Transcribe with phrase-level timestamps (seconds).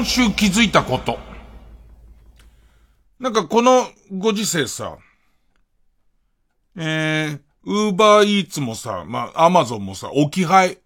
[0.00, 1.18] 今週気づいたこと。
[3.18, 4.96] なんかこのご時世さ、
[6.74, 10.78] えー、ウーバーイーツもさ、まあ、アマゾンもさ、置き配、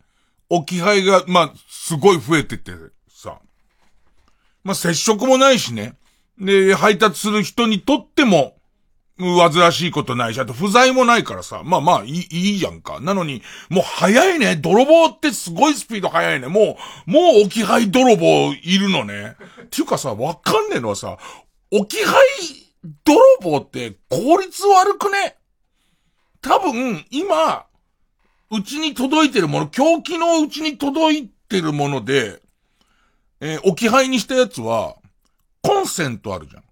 [0.49, 2.73] 置き配が、まあ、すごい増えてて
[3.09, 3.39] さ、
[4.65, 5.97] まあ、接触もないしね。
[6.37, 8.54] で、配達する人にとっても、
[9.17, 12.99] 煩わしいことないし、あと不在もないからさ、まあまあいい、いいじゃんか。
[13.01, 14.57] なのに、もう早いね。
[14.57, 16.49] 泥棒ってすごいスピード早いね。
[16.49, 19.37] もう、もう置き配泥棒いるのね。
[19.63, 21.17] っていうかさ、わかんねえのはさ、
[21.71, 22.17] 置き配
[23.05, 25.37] 泥棒って効率悪くね？
[26.41, 27.67] 多分、今、
[28.51, 32.41] うちに届いてるもの、狂気のうちに届いてるもので、
[33.41, 34.97] えー置き配にしたやつは、
[35.63, 36.64] コンセントあるじゃん。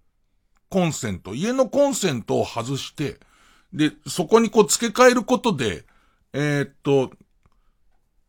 [0.73, 1.35] コンセント。
[1.35, 3.21] 家のコンセントを外して、
[3.75, 5.85] で、そこにこう付け替えることで、
[6.33, 7.11] えーっと、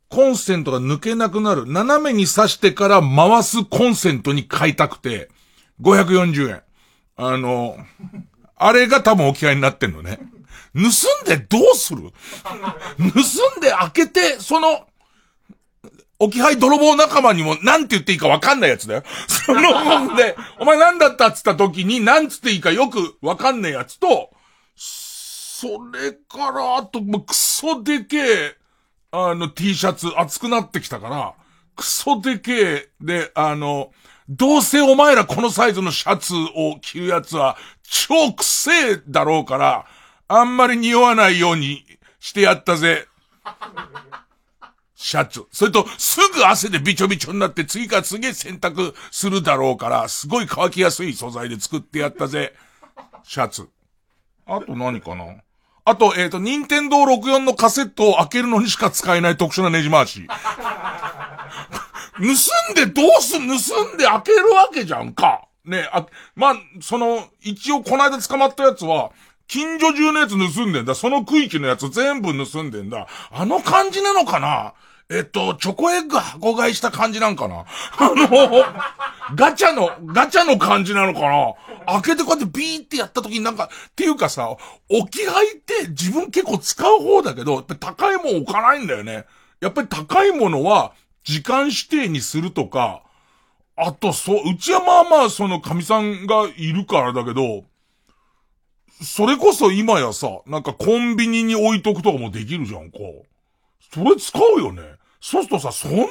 [0.10, 1.66] コンセントが抜けなくなる。
[1.66, 5.30] 斜めに刺してから回すコンセントに変えたくて、
[5.82, 6.62] 540円。
[7.16, 7.78] あの、
[8.58, 10.20] あれが多分置き配になってんのね。
[10.74, 12.12] 盗んでどうする？
[12.98, 14.86] 盗んで開けて、その、
[16.24, 19.04] 置き配泥棒仲間にも何て言っていいか分かんないやつだよ。
[19.28, 24.32] その、で、お前何だったっつった時に何つっていいかよく分かんないやつと、
[24.76, 28.58] それから、あと、もうクソでけえ、
[29.12, 31.34] あの T シャツ熱くなってきたから、
[31.76, 33.92] クソでけえ、で、あの、
[34.30, 39.86] どうせお前らこのサイズのシャツを着るやつは超くせえだろうから、
[40.28, 41.86] あんまり匂わないように
[42.20, 43.08] してやったぜ。
[45.04, 45.44] シャツ。
[45.52, 52.54] それと、すぐ汗でびちょびちょになって次から次へ洗濯するだろうから、すごい乾きやすい素材で作ってやったぜ。
[53.24, 53.68] シャツ。
[54.46, 55.26] あと何かな？
[55.84, 60.26] あと、えっ、と、任天堂64のカセットを開けるのにしか使えない特殊なネジ回し。
[60.26, 62.26] 盗ん
[62.74, 65.50] でどうすん盗んで開けるわけじゃんか。
[65.66, 66.06] ねあ、
[66.38, 69.12] まあ、その、一応この間捕まったやつは、
[69.48, 70.96] 近所中のやつ盗んでんだ。
[70.96, 73.08] その区域のやつ全部盗んでんだ。
[73.32, 74.74] あの感じなのかな？
[75.10, 77.66] えっと、チョコエッグ箱買いした感じなんかな？
[78.00, 78.64] あの、
[79.36, 81.54] ガチャの、ガチャの感じなのかな？
[82.02, 84.56] 開けてこうやってビーってやった時になんか、っていうかさ、
[84.90, 89.26] 置き配って自分結構使う方だけど、やっぱ高いもん置かないんだよね。
[89.60, 90.94] やっぱり高いものは、
[91.24, 93.04] 時間指定にするとか、
[93.76, 97.66] あと、そう、うちはまあまあ、その、神さんがいるからだけど、
[99.02, 103.00] それこそ今やさ、なんかコンビニに置いとくとかもできるじゃんか。
[103.92, 104.84] それ使うよね。
[105.20, 106.08] そうするとさ、そんなに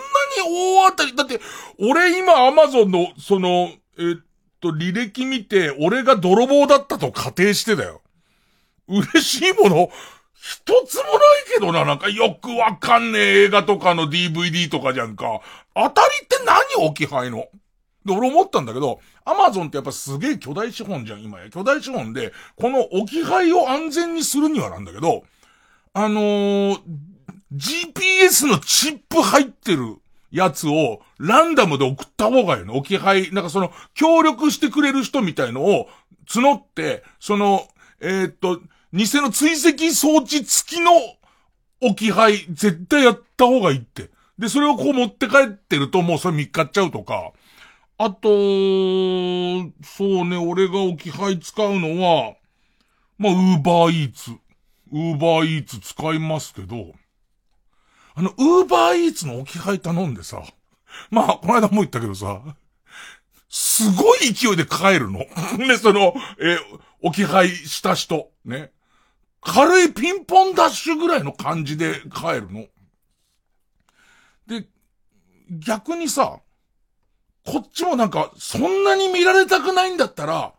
[0.47, 1.41] 大当たり、だって、
[1.79, 4.17] 俺今アマゾンの、その、えっ
[4.61, 8.01] と、履歴見て、俺が泥棒だったと仮定してだよ。
[8.89, 9.91] 嬉しいもの、
[10.35, 11.21] 一つもない
[11.55, 15.41] けどな、なんかよくわかんねえ映画とかの DVD とかじゃんか。
[15.75, 17.49] 当たりって何置き配の？
[18.05, 21.49] で、俺思ったんだけど、アマゾンってやっぱすげえ巨大資本じゃん、今や。
[21.51, 25.23] 巨大資本で、この置き配を安全にするにはなんだけど、
[25.93, 26.81] あのー、
[27.53, 29.97] GPS のチップ入ってる
[30.31, 32.77] やつをランダムで送った方がいいの。
[32.77, 35.89] 置き配、なんかその、協力してくれる人みたいのを
[36.27, 37.69] 募って、その、
[38.01, 38.61] えーっと、
[38.93, 40.91] 偽の追跡装置付きの
[41.81, 44.11] 置き配、絶対やった方がいいって。
[44.39, 47.33] で、それをこう持って帰ってるともうそれ見っかっちゃうとか。
[47.99, 48.29] あと、
[49.85, 52.35] そうね、俺が置き配使うのは、
[53.19, 54.33] まあ、ウーバーイーツ。
[54.91, 56.93] ウーバーイーツ使いますけど、
[58.15, 60.43] あの、ウーバーイーツの置き配頼んでさ、
[61.11, 62.41] まあ、この間も言ったけどさ、
[63.49, 65.21] すごい勢いで帰るの。
[65.59, 68.73] ね、その、えー置き配した人、ね。
[69.41, 72.67] 軽いピンポンダッシュぐらいの感じで帰るの。
[74.47, 74.69] で、
[75.51, 76.39] 逆にさ、
[77.45, 80.53] こっちもなんか、そんなに見られたくないんだったら、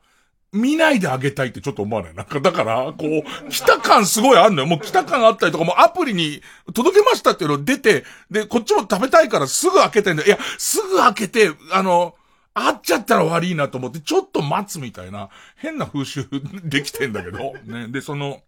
[0.53, 2.13] 見ないであげたいってちょっと思わない？
[2.13, 4.67] なんか、だから、こう、来た感すごいあんのよ。
[4.67, 6.41] もう来た感あったりとか、もうアプリに
[6.73, 10.27] 届けましたっていうの出て、で、こっちも食べたいからすぐ開けてんだよ。
[10.27, 12.15] いや、すぐ開けて、あの、
[12.53, 16.27] 会っちゃったら悪いなと思って、ちょっと待つみたいな、変な風習
[16.63, 17.87] できてんだけど、ね。
[17.87, 18.41] で、その、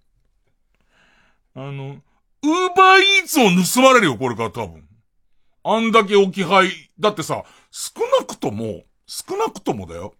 [1.55, 1.97] あの、
[2.43, 4.87] ウーバーイーツを盗まれるよ、これから多分。
[5.63, 6.69] あんだけ置き配。
[6.99, 10.13] だってさ、少なくとも、少なくともだよ。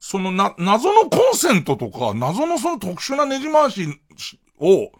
[0.00, 4.00] そのな、謎のコンセントとか、謎のその特殊なねじ回し
[4.58, 4.90] を、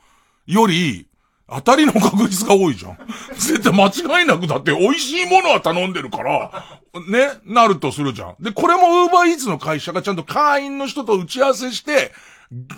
[0.47, 1.07] より、
[1.49, 2.99] 当たりの確率が多いじゃん。
[3.35, 6.65] 絶対間違いなくだって美味しいものは頼んでるから、
[7.09, 8.37] ね、なるとするじゃん。
[8.41, 12.13] で、これもウーバーイーツの会社がちゃんと会員の人と打ち合わせして、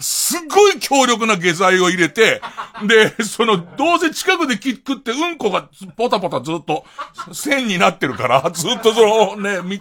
[0.00, 2.42] すっごい強力な下剤を入れて、
[2.86, 6.84] で、その、どうせ近くでキックってうんこがポタポタずっと
[7.32, 9.78] 線になってるから、ずっとそのね、道に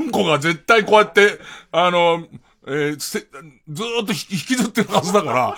[0.00, 1.40] うんこが絶対こうやって、
[1.72, 2.26] あの、
[2.68, 5.56] えー、ずーっと引きずってるはずだから、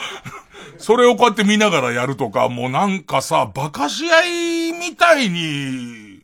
[0.78, 4.22] それをこうやって見ながらやるとか、もうなんかさ、馬鹿し合
[4.70, 6.22] いみたいに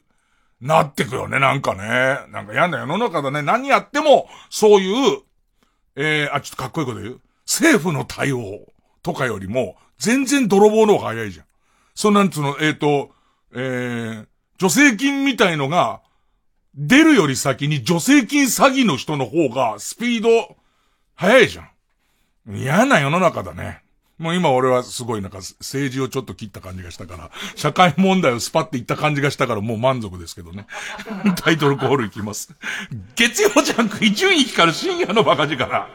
[0.62, 2.30] なってくよね、なんかね。
[2.32, 3.42] なんか嫌な世の中だね。
[3.42, 5.20] 何やっても、そういう、
[5.96, 8.60] えー、あ、ちょっとかっこいいこと言う政府の対応
[9.02, 11.46] とかよりも、全然泥棒の方が早いじゃん。
[11.94, 13.10] そうなんつうの、えっ、ー、と、
[13.54, 14.26] えー、
[14.58, 16.00] 助成金みたいのが、
[16.74, 20.56] 出るより先に助成金詐欺の人の方がスピード
[21.14, 21.62] 早いじゃ
[22.46, 22.56] ん。
[22.58, 23.82] 嫌な世の中だね。
[24.18, 30.66] もう今俺はすごいなんか政治をちょっと切った感じがしたから、社会問題をスパっていった感じがしたからもう満足ですけどね。
[31.42, 32.54] タイトルコールいきます。
[33.14, 35.88] 月曜ジャンク伊集院光深夜のバカ力。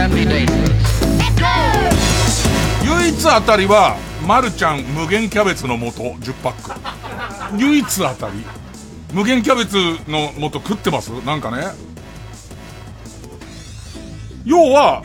[0.00, 0.08] 唯
[3.10, 7.58] 一当たりは、まるちゃん無限キャベツの素10パック。
[7.58, 8.42] 唯一当たり。
[9.12, 9.76] 無限キャベツ
[10.10, 11.10] の素食ってます？
[11.26, 11.66] なんかね。
[14.46, 15.02] 要は、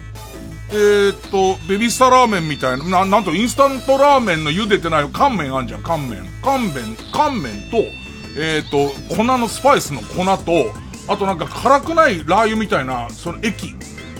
[0.70, 6.26] えー、っと、ベビースターラーメンみたいな、な、なんとインスタントラーメンの茹でてない乾麺あんじゃん、乾麺。
[6.42, 7.80] 乾麺、乾麺と、
[8.38, 10.72] えー、っと、粉のスパイスの粉と、
[11.10, 13.76] あとなんか辛くないラー油みたいな、その液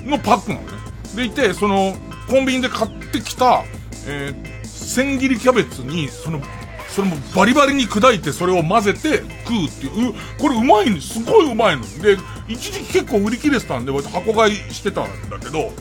[0.06, 0.68] のパックなのね。
[1.16, 1.96] でいて、その、
[2.30, 3.64] コンビニで買ってきた、
[4.08, 6.42] えー、千切りキャベツに、その、
[6.90, 11.84] それもバリバリに砕いてそれを混ぜて食うっていう、これうまいの、すごいうまいの。
[12.02, 12.18] で、
[12.48, 15.72] 一時期結構売り切れてたんで、箱買いしてたんだけど、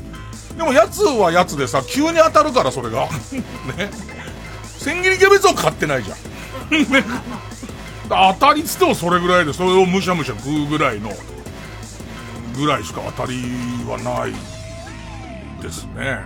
[0.57, 3.09] でもやつはやつでさ、急に当たるからそれが。
[3.77, 3.91] ね。
[4.79, 6.19] 千切りキャベツを買ってないじゃん。
[6.93, 7.05] ね。
[8.09, 11.11] 当たりつってもそれぐらいで、それをむしゃむしゃ食うぐらいの、
[12.57, 13.37] ぐらいしか当たり
[13.87, 14.33] はない
[15.63, 16.19] ですね。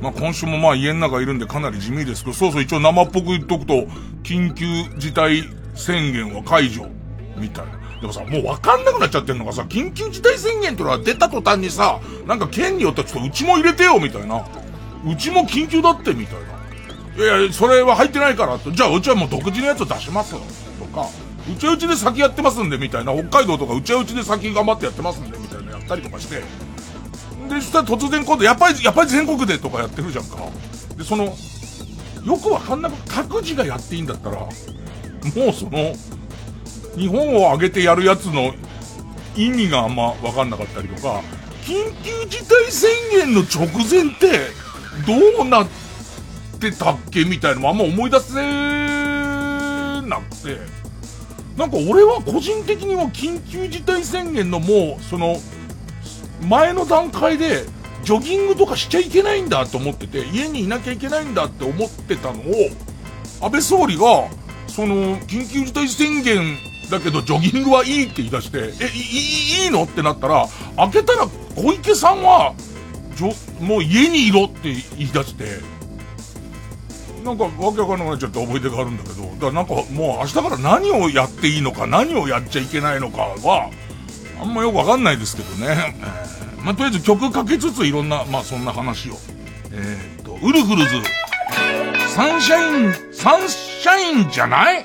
[0.00, 3.86] まあ今週もまあ家の中いるんでかなり地味ですけど、そうそう一応生っぽく言っとくと、
[4.22, 4.66] 緊急
[4.98, 6.86] 事態宣言は解除、
[7.36, 7.78] みたいな。
[8.00, 14.46] でもさ、もうわかんなくなっちゃってんのがさ、緊急事態宣言ってのは出た途端にさ、なんか県によってはちょっとうちも入れてよ、みたいな。
[15.04, 16.38] うちも緊急だって、みたい
[17.16, 17.24] な。
[17.24, 18.58] いやいや、それは入ってないから。
[18.58, 20.40] じゃあうちはもう独自のやつを出しますよ
[20.78, 21.08] とか、
[21.52, 23.12] うちはうちで先やってますんで、みたいな。
[23.12, 26.36] 北海道とかうちはうちで先頑張ってやってますんで、みたいなやったりとかして。
[26.36, 26.42] で、
[27.56, 30.36] そしたら突然今度、やっぱり、やっぱり全国でとかやってるじゃんか。
[30.96, 34.52] で、その、よくわかんなく、各自がやっていいんだったら、もう
[35.52, 35.94] その、
[36.96, 38.52] 日本を挙げてやるやつの
[39.36, 41.22] 意味があんまわかんなかったりとか、
[41.62, 44.50] 緊急事態宣言の直前って、
[45.06, 45.88] どうなって
[46.58, 48.34] ってたっけみたいなのもあんま思い出せ
[50.02, 50.77] なくて、
[51.58, 55.38] なんか俺は個人的には緊急事態宣言のもう、その、
[56.48, 57.64] 前の段階で、
[58.04, 62.44] ジョギングとかしちゃいけないんだと思ってて、家にいなきゃいけないんだって思ってたのを、
[63.42, 64.28] 安倍総理が、
[64.68, 66.56] その、緊急事態宣言
[66.90, 70.46] だけどジョギングはいいって言い出して、え、いい、いのってなったら、
[70.76, 72.54] 開けたら小池さんは、
[73.60, 75.77] もう家にいろって言い出して、
[77.28, 79.84] なんかわけわかんなくなっちゃって覚えてがあるんだけど、だからなんかもう
[80.20, 83.70] 明日から何をやっていいのか、何をやっちゃいけないのかは、
[84.40, 85.94] あんまよくわかんないですけどね。
[86.00, 89.14] えー、まあ、とりあえず曲かけつついろんな、まあそんな話を。
[89.72, 90.90] えー、っと、ウルフルズ、
[92.14, 94.84] サンシャイン、サンシャインじゃない？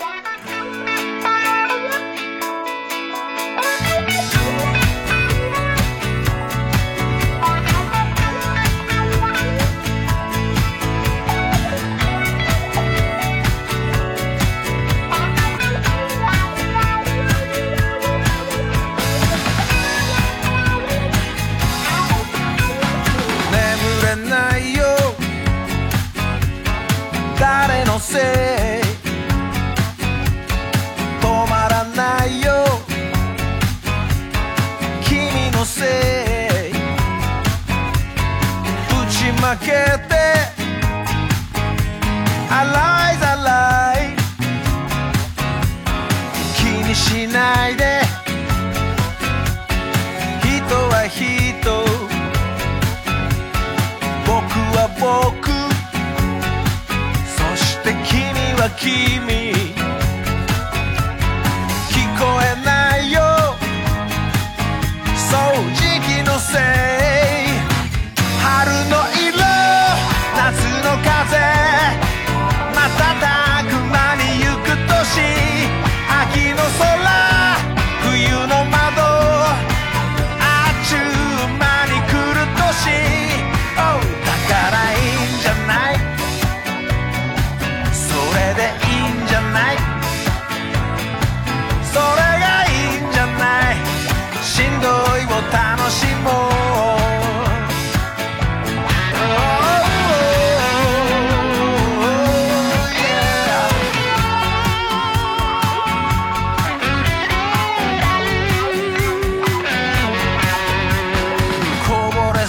[28.13, 28.52] せ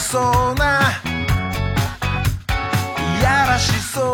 [0.04, 0.80] そうな。
[3.18, 4.13] いやらしそう。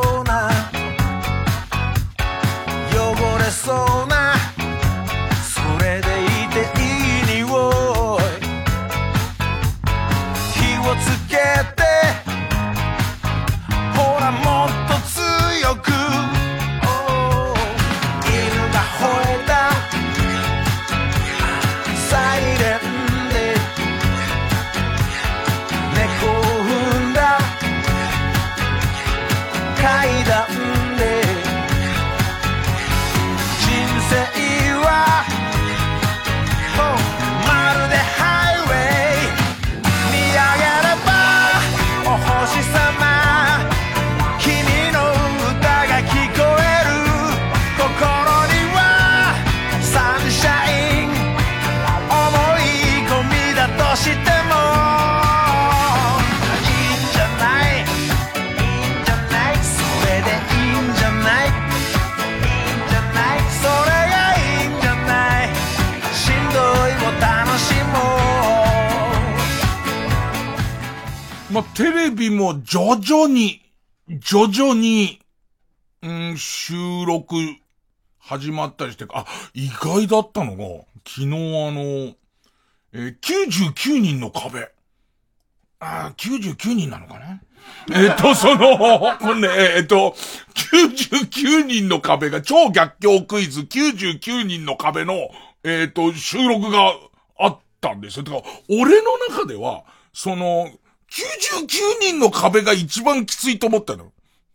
[74.30, 75.18] 徐々に、
[76.02, 77.34] うん、収録
[78.20, 81.28] 始まったりして、あ、意外だったのが、昨日あ
[81.72, 82.14] の、
[82.92, 84.70] えー99人の壁。
[85.80, 87.40] あー、99人なのかな？
[87.92, 88.78] えっと、 その、
[89.18, 90.14] これね、えっと、
[90.54, 95.28] 99人の壁が超逆境クイズ99人の壁の、
[95.64, 96.94] えっと、収録が
[97.36, 98.22] あったんですよ。
[98.22, 99.82] だから、俺の中では、
[100.12, 100.70] その、
[101.10, 101.66] 99
[102.00, 104.12] 人の壁が一番きついと思ったの。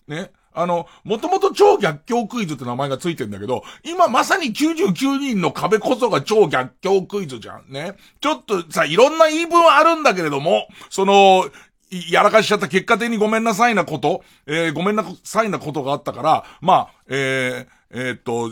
[0.08, 0.32] ね。
[0.56, 7.66] あの、もともと超逆境クイズって名前がついてんだけど、今まさに99人の壁こそが超逆境クイズじゃん。
[7.70, 7.94] ね。
[8.22, 11.50] ちょっとさ、いろんな言い分はあるんだけれども、その、
[12.10, 18.52] やらかしちゃった結果的にごめんなさいなこと、えーごめんなさいなことがあったから、まあ、えー、えーっと、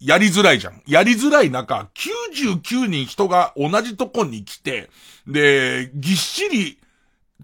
[0.00, 0.82] やりづらいじゃん。
[0.86, 4.88] やりづらい中、99人人が同じとこに来て、
[5.26, 6.78] で、ぎっしり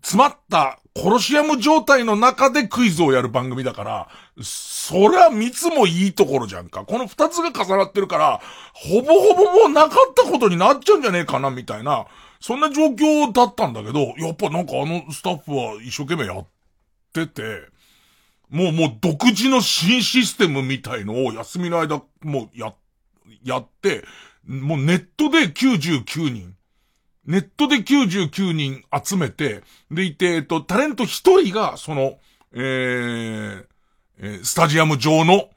[0.02, 4.08] 詰まったコロシアム状態の中でクイズをやる番組だから、
[4.42, 6.84] そりゃ密もいいところじゃんか。
[6.84, 8.40] この二つが重なってるから、
[8.74, 12.06] ほぼほぼもうなかったことになっちゃうんじゃねえかな、みたいな、
[12.40, 16.46] そんな状況だったんだけど、やっぱなんかあのスタッフは一生懸命やっ
[17.12, 17.72] てて、
[18.50, 22.74] もうもう独自の新システムみたいのを休みの間、もうや、
[23.44, 24.04] やって、
[24.46, 26.54] もうネットで99人、
[27.26, 32.18] ネットで99人集めて、でいて、えっと、タレント一人が、その、
[32.52, 33.66] えー
[34.18, 35.48] えースタジアム上の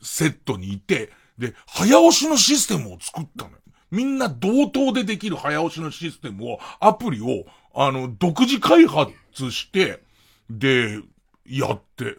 [0.00, 3.56] セットにいて、で、早押しのシステムを作ったのよ。
[3.90, 9.12] みんな同等でできる早押しのシステムを、アプリを、あの、独自開発
[9.50, 10.02] して、
[10.48, 11.00] で、
[11.46, 12.18] やって、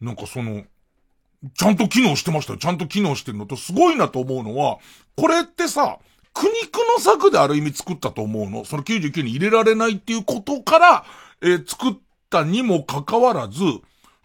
[0.00, 0.64] なんかその、
[1.54, 2.58] ちゃんと機能してましたよ。
[2.58, 4.78] ちゃんと機能してるのと、すごいなと思うのは、
[5.16, 5.98] これってさ、
[6.40, 8.64] 苦肉の策である意味作ったと思うの。
[8.64, 11.04] その99に入れられないっていうことから、
[11.42, 11.94] えー作っ
[12.30, 13.62] たにもかかわらず、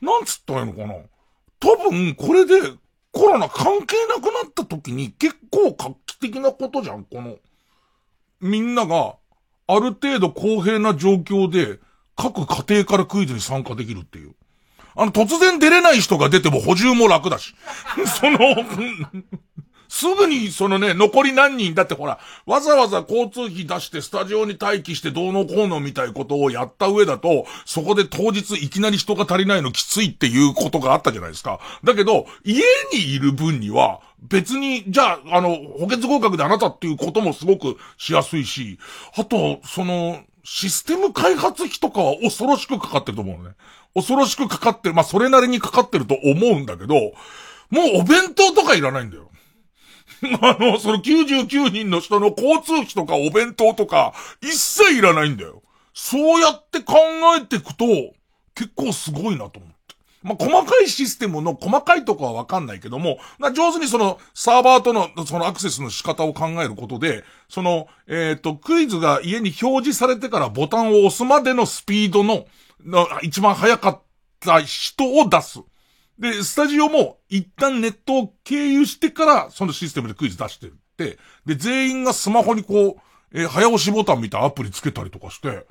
[0.01, 0.93] なんつったらいいのかな。
[1.59, 2.71] 多分、これで、
[3.11, 7.37] コロナ関係なくなった時に結構画期的なことじゃん、この。
[8.39, 9.15] みんなが、
[9.67, 11.79] ある程度公平な状況で、
[12.15, 14.35] 各家庭からクイズに参加できるっていう。
[14.95, 17.55] あの、突然出れない人が出ても補充も楽だし。
[18.21, 18.39] その、
[19.95, 31.61] すぐにそのね、残り何人だってほら、わざわざ交通費出してスタジオに待機してどうのこうのみたいことをやった上だと、そこで当日いきなり人が足りないのきついっていうことがあったじゃないですか。
[31.85, 32.61] だけど、家
[32.91, 38.77] にいる分には、別に、じゃあ、あの、補欠合格であなたっていうこともすごくしやすいし、
[39.15, 43.55] あと、その、システム開発費とかは恐ろしくかかってると思うのね。
[43.93, 44.93] 恐ろしくかかってる。
[44.93, 49.29] まあ、それなりにかかってると思うんだけど、もうお弁当とかいらないんだよ。
[50.41, 55.61] あの、その99人の人の交通費とかお弁当とか、一切いらないんだよ。
[55.93, 56.95] そうやって考
[57.37, 57.85] えていくと、
[58.53, 59.75] 結構すごいなと思って。
[60.25, 63.19] まあ、細かいシステムの細かいとこはわかんないけども、
[63.53, 72.47] 上手にそのサーバーとのそのアクセスの仕方を考えることで、その、えっ、ー、と、クイズが家に表示されてからボタンを押すまでのスピードの、
[72.83, 74.01] の一番早かっ
[74.39, 75.59] た人を出す。
[76.19, 85.65] で、スタジオも一旦ネットを経由してからそのシステムでクイズ出してるって、で、全員がスマホにこう、えー、早押しボタンみたいなアプリつけたりとかして、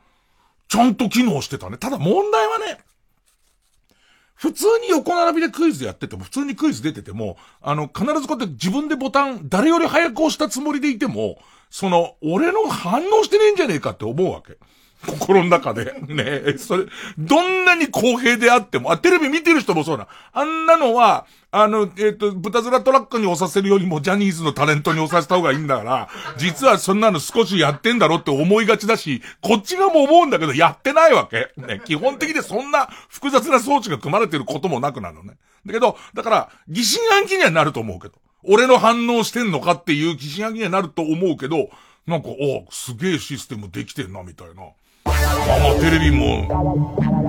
[0.68, 1.78] ちゃんと機能してたね。
[1.78, 2.78] ただ問題はね、
[4.34, 11.38] 普通に横並びでクイズやってても、普通にクイズ出てても、あの、必ずこうやって自分でボタン、誰より早く押したつもりでいても、
[11.70, 14.58] その、俺の反応してねえんじゃねえかって思うわけ。
[15.18, 15.94] 心の中で。
[16.08, 16.86] ねそれ、
[17.18, 20.08] どんなに公平であっても、あ、テレビ見てる人もそうな。
[20.32, 31.52] あんなのは、あの、えっ、ー、と、豚面トラックに押させるよりもジャニーズのタレントに押させた方がいいんだから、実はそんなの少しやってんだろって思いがちだし、こっち側も思うんだけど、やってないわけ。
[31.56, 35.34] ね、基本的にそんな複雑な装置が組まれてることもなくなるのね。
[35.64, 38.14] だけど、だから、疑心暗鬼にはなると思うけど。
[38.46, 41.70] 俺の反応してんのかっていう疑心暗鬼にはなると思うけど、
[42.06, 44.62] なんか、おすげえシステムできてんな、みたいな。
[45.46, 46.48] まあまあテレビも、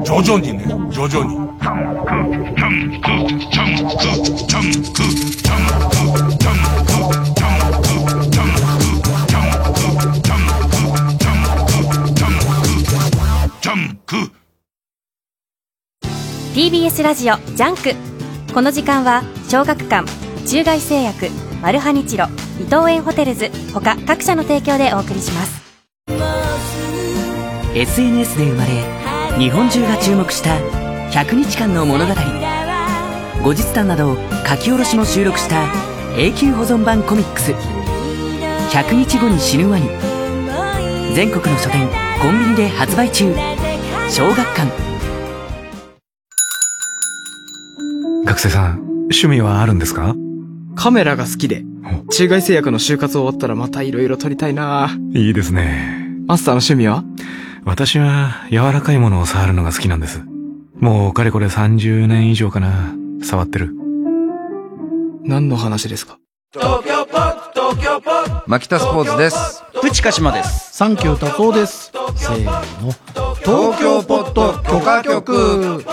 [0.06, 1.46] 徐々にね、徐々に。
[16.54, 17.94] TBS ラジオジャンク
[18.54, 20.10] この時間は小学館
[20.48, 21.28] 中外製薬
[21.62, 22.28] マルハニチロ
[22.62, 25.65] 伊藤園ホテルズ他各社の提供でお送りします
[27.76, 30.60] SNS で生まれ日本中が注目した
[31.12, 32.14] 100日間の物語。
[33.44, 34.16] 後日談など
[34.48, 35.74] 書き下ろしも収録した
[36.18, 37.52] 永久保存版コミックス
[38.72, 39.90] 「100日後に死ぬワニ」
[41.16, 41.90] 全国の書店
[42.22, 43.34] コンビニで発売中。
[44.10, 44.72] 小学館。
[48.24, 48.80] 学生さん
[49.12, 50.16] 趣味はあるんですか？
[50.76, 51.66] カメラが好きで
[52.10, 54.98] 中外製薬の就活終わったらまた色々撮りたいな。
[55.14, 56.06] いいですね。
[56.26, 57.04] マスターの趣味は？
[57.66, 60.22] 私は柔らかいものを触るのが好きなんです。
[60.80, 62.94] もうかれこれ30年以上かな。
[63.24, 63.74] 触ってる。
[65.24, 66.20] 何の話ですか？
[66.54, 69.64] 東京ポット東京ポット牧田スポーツです。
[69.82, 70.74] プチカシマです。
[70.74, 71.92] サンキュー達夫です。
[72.16, 72.94] せーの。
[73.44, 75.84] 東京ポット許可局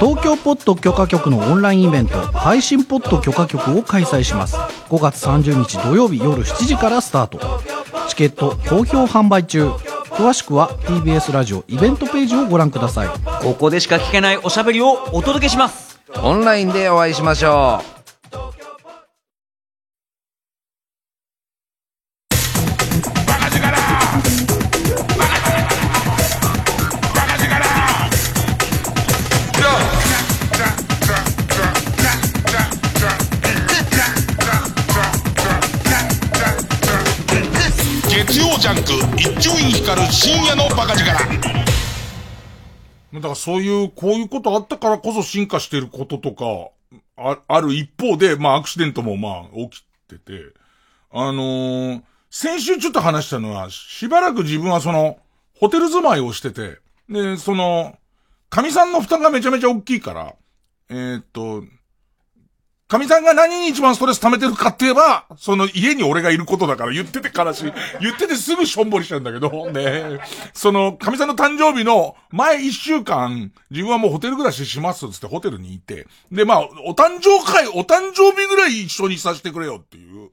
[0.00, 7.38] 東京ポット許可局のオンラインイベント配信ポット許可局を開催します5月30日土曜日夜7時からスタート
[8.08, 9.70] チケット好評販売中。
[10.10, 13.08] 詳しくは TBS ラジオイベントページをご覧ください。
[13.42, 16.00] ここでしか聞けないおしゃべりをお届けします。
[16.22, 17.97] オンラインでお会いしましょう
[38.74, 41.06] 光る深夜のバカ力。
[43.14, 46.44] だからそういう、こういうことあったからこそ進化してることとか、
[47.16, 50.52] あ、ある一方で、まあアクシデントもまあ起きてて、
[51.10, 55.18] あのー、先週ちょっと話したのは、しばらく自分はその、
[55.58, 56.78] ホテル住まいをしてて、
[57.08, 57.96] で、その、
[58.50, 60.34] 神さんの負担がめちゃめちゃ大きいから、
[60.90, 61.64] えー、っと、
[62.88, 67.72] 神さんが何に一番ストレス溜めてるかって言えば、その家に俺がいることだから言ってて悲しい。
[68.00, 70.18] 言っててすぐしょんぼりしちゃうんだけど、ね
[70.54, 80.30] その、神さんの誕生日の前一週間、自分はもうホテル暮らししますっつってホテルにいて、で、まあ、お誕生会、お誕生日ぐらい一緒にさせてくれよっていう、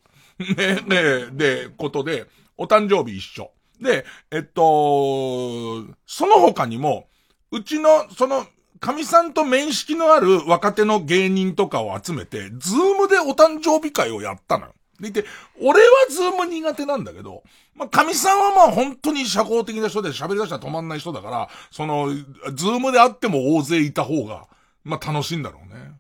[0.56, 3.52] ね、ね、で、ことで、お誕生日一緒。
[3.82, 7.10] で、えっと、その他にも、
[7.52, 8.46] うちの、その、
[8.86, 14.74] 神さんと面識のある若手の芸人とかを集めて、ズームでお誕生日会をやったのよ。
[15.00, 15.26] でいて、
[15.60, 17.41] 俺はズーム苦手なんだけど、
[17.74, 22.10] まあ、神さんはまあ本当に社交的な人で喋り出したら止まんない人だから、その、
[22.54, 24.45] ズームであっても大勢いた方が、
[24.84, 25.91] まあ楽しいんだろうね。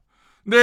[0.45, 0.57] で、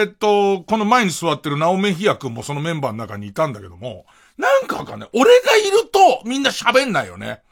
[0.00, 5.08] えっと、この前に座ってるナオメヒア君もそのメンバーの中にいたんだけども、なんかわかんない。
[5.12, 7.42] 俺がいるとみんな喋んないよね。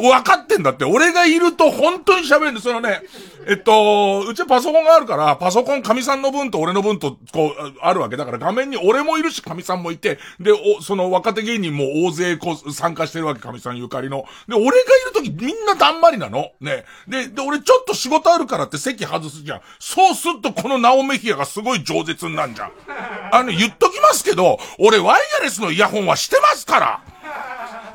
[0.00, 0.84] 分かってんだって。
[0.84, 3.02] 俺がいると本当に喋るんで、そのね、
[3.46, 14.24] えっと、うちパソコンがあるから、パソコン神さんの分と俺の分と、こう、あるわけだから画面に俺もいるし神さんもいて、で、お、その若手芸人も大勢こう参加してるわけ、神さんゆかりの。
[14.48, 14.74] で、俺がい
[15.06, 16.50] るときみんなだんまりなの。
[16.60, 16.84] ね。
[17.08, 19.60] で、で、俺ちょっと仕事あるからって席外すじゃん。
[19.78, 22.72] そうするとこのナオメヒアがすごい饒舌になんじゃん。
[23.32, 27.02] あの、言っときますけど、俺ワイヤレスのイヤホンはしてますから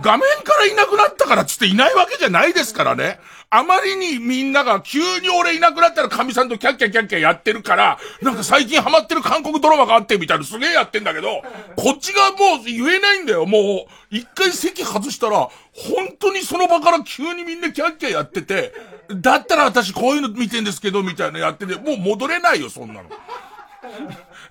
[0.01, 3.19] 画面からいなくなったからつっていないわけじゃないですからね。
[3.49, 11.41] あまりにみんなが急に俺いなくなったら神さんとキャッキャキャッキャやってるから、なんか最近ハマってる韓国ドラマがあってみたいなすげえやってんだけど、
[11.75, 13.45] こっちがもう言えないんだよ。
[13.45, 15.51] もう、一回席外したら、本
[16.19, 18.73] 当にその場から急にみんなキャッキャやってて、
[19.09, 23.09] だったら私こういうの見てんですけど、みたいなやってて、もう戻れないよ、そんなの。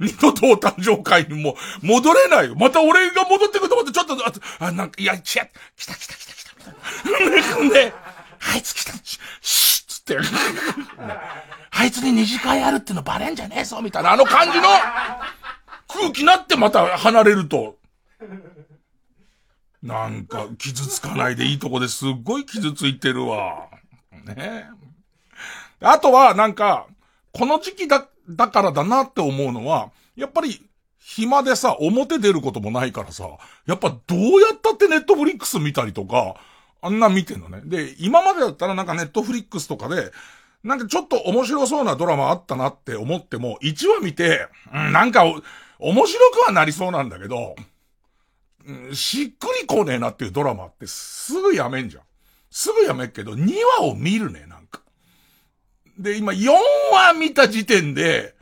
[0.00, 2.54] 二度とお誕生会にも戻れないよ。
[2.57, 4.16] また俺が戻ってくると思ってちょっと、
[4.59, 6.54] あ、なんか、いや、来た、来た来た来た来た。
[7.74, 7.92] ね、
[8.52, 10.18] あいつ来た、シッつって。
[11.70, 14.68] あいつに二次会あるってのバレんじゃねえぞ、みたいな、あの感じの
[15.88, 17.76] 空気になってまた離れると。
[19.83, 23.68] なんか、傷つかないでいいとこですっごい傷ついてるわ。
[24.24, 24.66] ね
[25.80, 26.87] あとは、なんか、
[27.33, 30.65] この時期だ、だからだなって思うのは、やっぱり、
[30.99, 33.29] 暇でさ、表出ることもないからさ、
[33.67, 36.37] やっぱどうやったってネットフリックス見たりとか、
[36.81, 37.61] あんな見てんのね。
[37.65, 40.13] で、今までだったらなんかネットフリックスとかで、
[40.63, 45.25] なんかちょっと面白そうなドラマあったなって思っても、1話見て、うん、なんか、
[45.79, 47.55] 面白くはなりそうなんだけど、
[48.67, 52.03] うん、しっくりこねえなっていうドラマってすぐやめんじゃん。
[52.51, 54.54] すぐやめっけど、2話を見るねえ、な。
[55.98, 56.50] で、今4
[56.92, 58.35] 話見た時点で、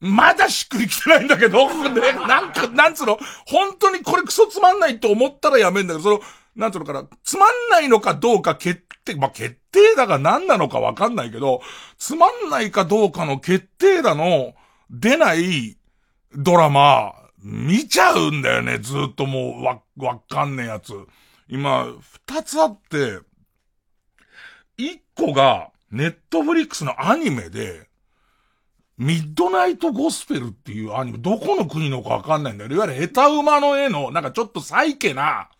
[0.00, 6.20] まだしっくりきてないんだけど、 ね、なんか、なんつうの、本当にこれクソつまんないと思ったらやめんだけど、その、
[6.56, 11.62] なんつうのかな、つまんないのかどうか決定、まあ、決定だが何なのかわかんないけど、
[11.98, 14.54] つまんないかどうかの決定だの、
[14.90, 15.78] 出ない
[16.34, 20.94] ドラマ、見ちゃうんだよね、ずっともう、わ、わかんねえやつ。
[21.48, 21.86] 今、
[22.26, 23.20] 二つあって、
[24.76, 27.88] 一個が、ネットフリックスのアニメで、
[28.96, 32.70] ミッドナイトゴスペルっていうアニメ、どこの国のかわかんないんだよ。
[32.70, 35.50] いわゆるヘタウマの絵の、なんかちょっとサイケな、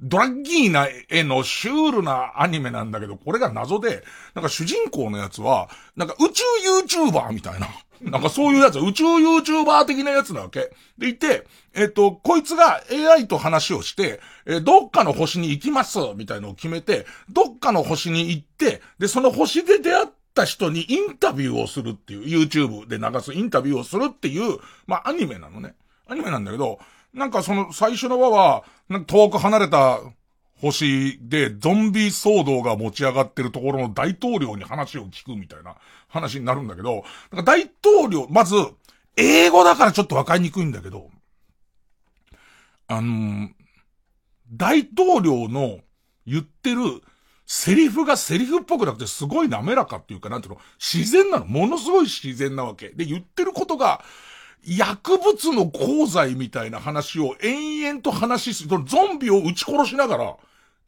[0.00, 4.04] ドラッギーな絵のシュールなアニメなんだけど、これが謎で、
[4.34, 6.42] なんか主人公のやつは、なんか宇宙
[6.86, 7.68] YouTuber みたいな。
[8.02, 10.70] なんかそういうやつ、宇宙 YouTuber 的なやつなわけ。
[10.98, 25.74] でいて、えっ、と、こいつが AI と話をして、え、どっかの星に行きます、みたいのを決めて、どっかの星に行って、で、その星で出会った人にインタビューをするっていう、YouTube で流すインタビューをするっていう、まあアニメなのね。
[26.06, 26.78] アニメなんだけど、
[27.16, 30.00] なんかその最初の輪は、なんか遠く離れた
[30.60, 35.76] 星でゾンビ騒動が持ち上がってるところの大統領に話を聞くみたいな
[36.08, 38.54] 話になるんだけど、なんか大統領、まず、
[39.16, 41.10] 英語だからちょっとわかりにくいんだけど、
[42.88, 43.48] あの
[44.52, 45.80] 大統領の
[46.26, 47.02] 言ってる
[47.46, 51.46] セリフがセリフっぽくなくてすごい滑らかっていうか、なんていうの、自然なの。
[51.46, 52.90] ものすごい自然なわけ。
[52.90, 54.04] で、言ってることが、
[54.66, 60.36] 薬物の功罪みたいな話を延々と話しする、ゾンビを撃ち殺しながら、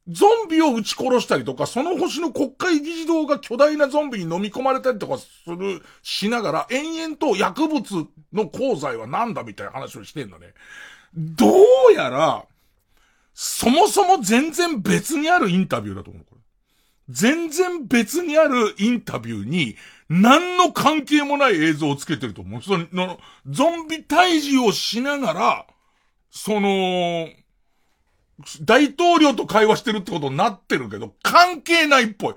[0.09, 10.55] ゾンビを撃ち殺したりとか、その星の国会議事堂が巨大なゾンビに飲み込まれたりとかする、しながら、延々と薬物の功罪は何だみたいな話をしてんだね。
[11.15, 11.47] ど
[11.91, 12.45] うやら、
[13.35, 16.23] そもそも全然別にあるインタビューだと思う、
[17.09, 19.77] 全然別にあるインタビューに、
[20.09, 22.63] 何の関係もない映像をつけてると思う。
[22.63, 25.67] その、ゾンビ退治をしながら、
[26.31, 27.29] その、
[28.63, 32.35] 大統領と会話してるってことになってるけど、関係ないっぽい。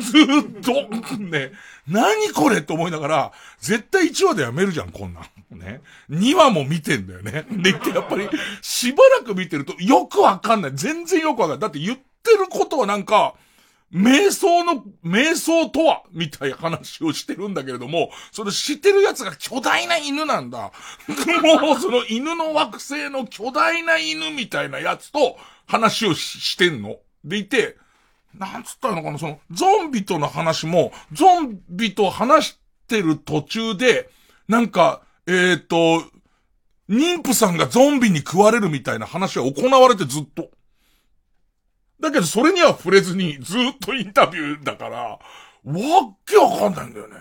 [0.00, 1.52] ずっと、ね、
[1.86, 5.58] 何これと思いながら、絶対1話でやめるじゃん、こんなん。
[5.58, 5.80] ね。
[6.10, 7.46] 2話も見てんだよね。
[7.50, 8.28] で、やっぱり、
[8.60, 10.72] しばらく見てると、よくわかんない。
[10.74, 11.58] 全然よくわかんない。
[11.60, 13.34] だって言ってることはなんか、
[13.94, 20.72] 瞑想の、瞑想とはみたいな話をしてるんだけれども、それ知ってるやつが巨大な犬なんだ。
[21.42, 26.96] もうその犬の惑星の巨大な犬みたいなやつと話をしてんの。
[27.24, 27.76] でいて、
[28.36, 34.10] なんつったのかな、その、ゾンビとの話も、ゾンビと話してる途中で、
[34.48, 36.04] なんか、えっ、ー、と、
[36.90, 40.50] 妊婦さんがゾンビに食われるみたいな話は行われてずっと。
[42.00, 45.18] だけどそれには触れずにずっとインタビューだから、わ
[45.64, 47.16] っけわかんないんだよね。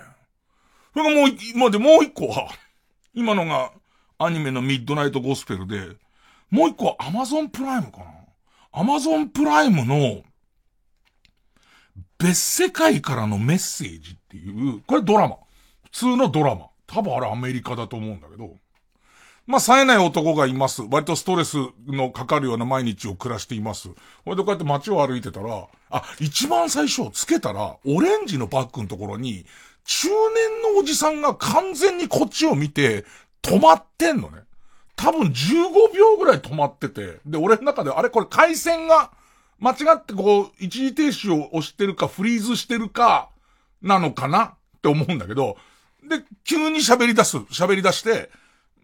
[0.94, 2.50] それがもう、までもう一個は、
[3.14, 3.72] 今のが
[4.18, 5.96] アニメのミッドナイトゴスペルで、
[6.50, 8.06] もう一個はアマゾンプライムかな。
[8.72, 10.24] アマゾンプライムの、
[12.18, 15.38] 別世界からのメッセージっていう、これドラマ。
[15.86, 16.68] 普通のドラマ。
[16.88, 18.58] 多分あれアメリカだと思うんだけど。
[19.46, 20.84] まあ、冴えない男がいます。
[20.90, 23.90] 割とストレスのかかるような毎日を暮らしています。
[24.24, 29.46] ほいでこうやって街を歩いてたら、あ、一番最初つけたら、オレンジのバッグのところに、
[29.84, 33.06] 中年のおじさんが完全にこっちを見て、
[33.42, 34.44] 止まってんのね。
[34.96, 37.20] 多分15秒ぐらい止まってて。
[37.26, 39.12] で、俺の中で、あれこれ回線が、
[39.60, 43.30] 間違ってこう、一時停止を押してるか、フリーズしてるか、
[43.82, 44.44] なのかな
[44.78, 45.58] って思うんだけど、
[46.08, 48.30] で、急に喋り出す、喋り出して、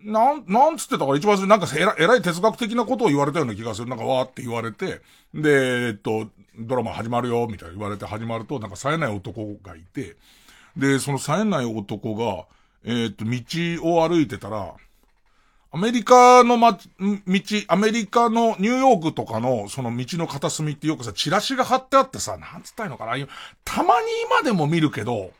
[0.03, 3.87] なん、なんつってたか一番最初なんかえらえらい哲学的なことを言われたような気がする。
[3.87, 5.01] なんかわーって言われて、
[5.33, 10.15] で、えっと、ドラマ始まるよ、みたいな言われて始まると、なんか冴えない男がいて、
[10.77, 12.45] で、その冴えない男が、
[12.83, 13.33] えっと、道
[13.83, 14.73] を歩いてたら、
[15.71, 16.79] アメリカのま、道、
[17.67, 23.13] アメリカのニューヨークとかのその道の片隅ってよくさ、チラシが貼ってあってさ、なんつったいのかな
[23.65, 25.31] たまに今でも見るけど、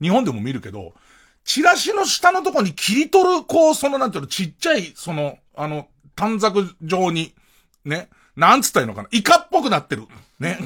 [0.00, 0.94] 日本でも見るけど、
[1.44, 7.34] チラシの下のとこに切り取る、こう、そのなんていうの、ちっちゃい、その、あの、短冊状に、
[7.84, 10.06] ね、なんつったらいいのかな、イカっぽくなってる。
[10.38, 10.58] ね。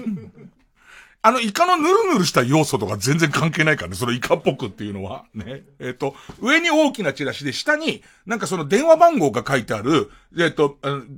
[1.26, 5.24] あの、イカのヌルヌルした要素とか全然関係ないからね、そのイカっぽくっていうのは。
[5.34, 5.64] ね。
[5.80, 10.08] えっ、と、上に大きなチラシで、下に、なんかその電話番号が書いてある、
[10.38, 10.76] えっ、と、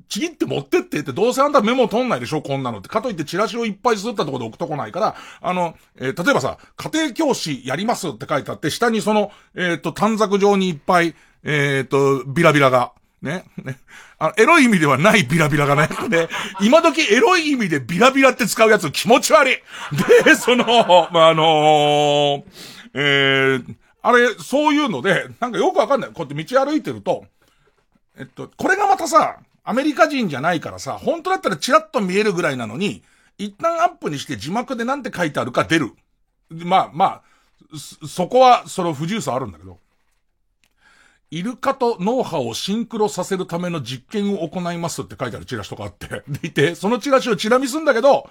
[0.08, 2.88] ちぎって持ってってって、どうせあんたメモ取んないでしょ、こんなのって。
[2.88, 13.44] かといってチラシをいっぱい吸ったところで置くとこないから、あの、えー、例えばさ、家庭教師やりますって書いてあって、下にその、えっ、と、短冊状にいっぱい、えっ、と、ビラビラが、ね。
[13.62, 13.78] ね。
[14.18, 15.88] あの、エロい意味ではないビラビラがね。
[16.08, 16.28] で、
[16.60, 19.56] 今時エロい意味でビラビラって使うやつ気持ち悪い。
[20.24, 20.64] で、その、
[21.12, 22.44] まあ、あのー、
[22.94, 26.10] えー、あれ、そういうので、なんかよくわかんない。
[26.10, 27.26] こうやって道歩いてると、
[28.18, 33.02] えっと、これがまたさ、アメリカ人じゃないからさ、本当だったらチラッと見えるぐらいなのに、
[33.36, 35.92] 一旦アップにして字幕でなんて書いてあるか出る。
[36.50, 37.22] まあまあ、
[38.08, 39.78] そこは、その不自由さあるんだけど。
[41.30, 46.22] イルカと脳波をシンクロさせるための実験を行いますって書いてあるチラシとかあって。
[46.28, 48.30] でいて、そのチラシをチラ見すんだけど、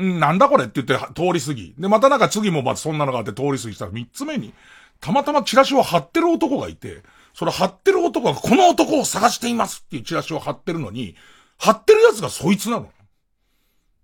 [0.00, 1.74] んなんだこれって言って通り過ぎ。
[1.78, 4.52] で、またなんか次もまたそんなのがあって通り過ぎしたら三つ目に、
[5.00, 7.02] たまたまチラシを貼ってる男がいて、
[7.34, 11.14] それ貼ってる男がこの男を探していますっていうチラシを貼ってるのに、
[11.58, 12.90] 貼ってるやつがそいつなの。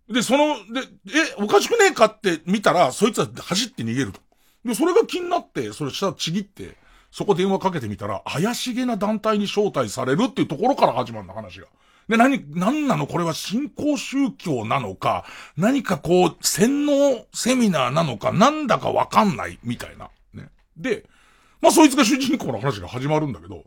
[0.09, 4.21] で、その、で、え、おかしくねえかって見たら、そいつは走って逃げると。
[4.65, 6.77] で、それが気になって、それ下ちぎって、
[7.11, 11.67] そこ電話かけてみたら、怪しげな団体に招待されるっていうところから始まるんだ、話が。
[12.09, 15.25] で、何、何なのこれは信仰宗教なのか、
[15.57, 20.11] 何かこう、洗脳セミナーなのか、なんだかわかんない、みたいな。
[20.33, 20.49] ね。
[20.77, 21.05] で、
[21.61, 23.65] まあ、そいつが主人公の話が始まるんだけど、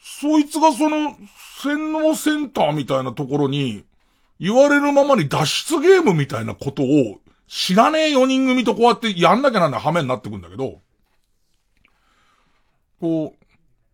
[0.00, 1.16] そいつがその、
[1.62, 3.84] 洗脳センターみたいなところに、
[4.38, 10.80] 言われるままに脱出ゲームみたいなことを、知らねえ4人組とこうやってやんなきゃなんない羽目になってくんだけど、
[13.00, 13.46] こう、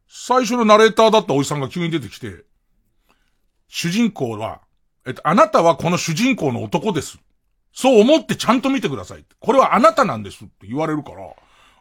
[0.08, 2.44] 最初のナレーターだったおじさんが急に出てきて、
[3.68, 4.60] 主人公は、
[5.06, 7.18] えっと、あなたはこの主人公の男です。
[7.72, 9.24] そう思ってちゃんと見てください。
[9.40, 11.32] これはあなたなんですって言われるから、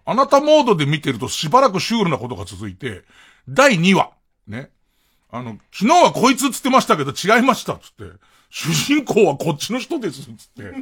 [0.06, 3.04] あなたモードで見てるとしばらくシュールなことが続いて、
[3.50, 4.12] 第2話、
[4.48, 4.72] ね。
[5.30, 8.04] あの、昨日はこいつつってましたけど違いましたつって、
[8.52, 10.74] 主人公はこっちの人です、つって。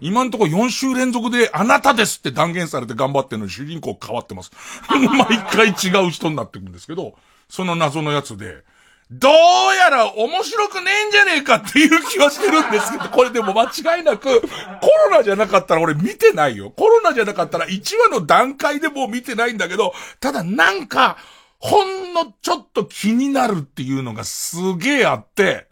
[0.00, 4.50] 今んとこ4週連続であなたですって断言されて頑張ってるのに主人公変わってます。
[4.88, 7.14] 毎回違う人になってくんですけど、
[7.50, 8.64] その謎のやつで、
[9.10, 9.32] どう
[9.76, 16.70] やら面白くねえんじゃねえかっていう気はしてるんですけど、これでも間違いなく、コロナじゃなかったら俺見てないよ。
[16.70, 21.18] コロナじゃなかったら1話の段階でもう見てないんだけど、ただなんか、
[21.58, 25.66] ほんのちょっと気になるっていうのがすげえあって、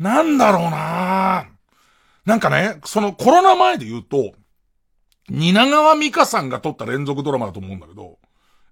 [0.00, 1.46] なんだろうな
[2.24, 4.32] なんかね、そのコロナ前で言うと、
[5.28, 8.18] 蜷川美香さんが撮った連続ドラマだと思うんだけど、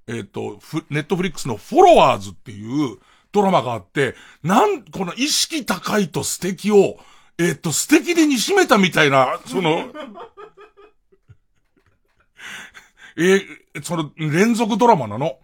[0.07, 2.99] えっ、ー、と、ネットフリックスのフォロワーズっていう
[3.31, 6.99] ドラマがあって、なん、この意識高いと素敵を、
[7.37, 9.93] えっ、ー、と、素敵でにしめたみたいな、その、
[13.19, 15.39] えー、その連続ドラマなの。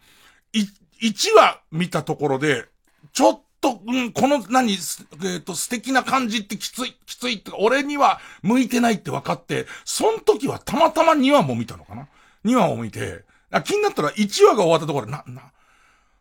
[0.52, 0.62] い、
[1.08, 2.64] 1話見たところで、
[3.12, 12.08] ちょっと、うん、この何、えっ、ー、と、素敵な感じってきつい、きついって、俺には向いてないって分かって、その時はたまたま2話も見たのかな
[12.44, 15.50] ?2 話を見て、あ気になったら1話が終わったところ、な、な、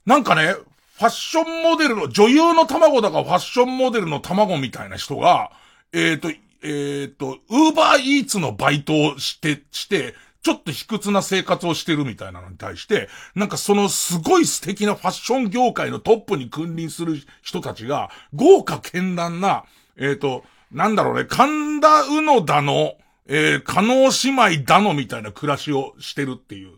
[0.05, 5.51] なんかね、ファッションモデルの、女優の卵だからファッションモデルの卵みたいな人が、
[5.91, 19.63] えっ、ー、と、えっ、ー、と、ウーバーイーツのバイトをして、して、ちょっと卑屈な生活をしてるみたいなのに対して、なんかそのすごい素敵なファッション業界のトップに君臨する人たちが、豪華絢爛な、
[19.97, 26.77] えっ、と、なんだろうね、神田うのだの、えー、加納姉妹だのみたいな暮らしをしてるっていう。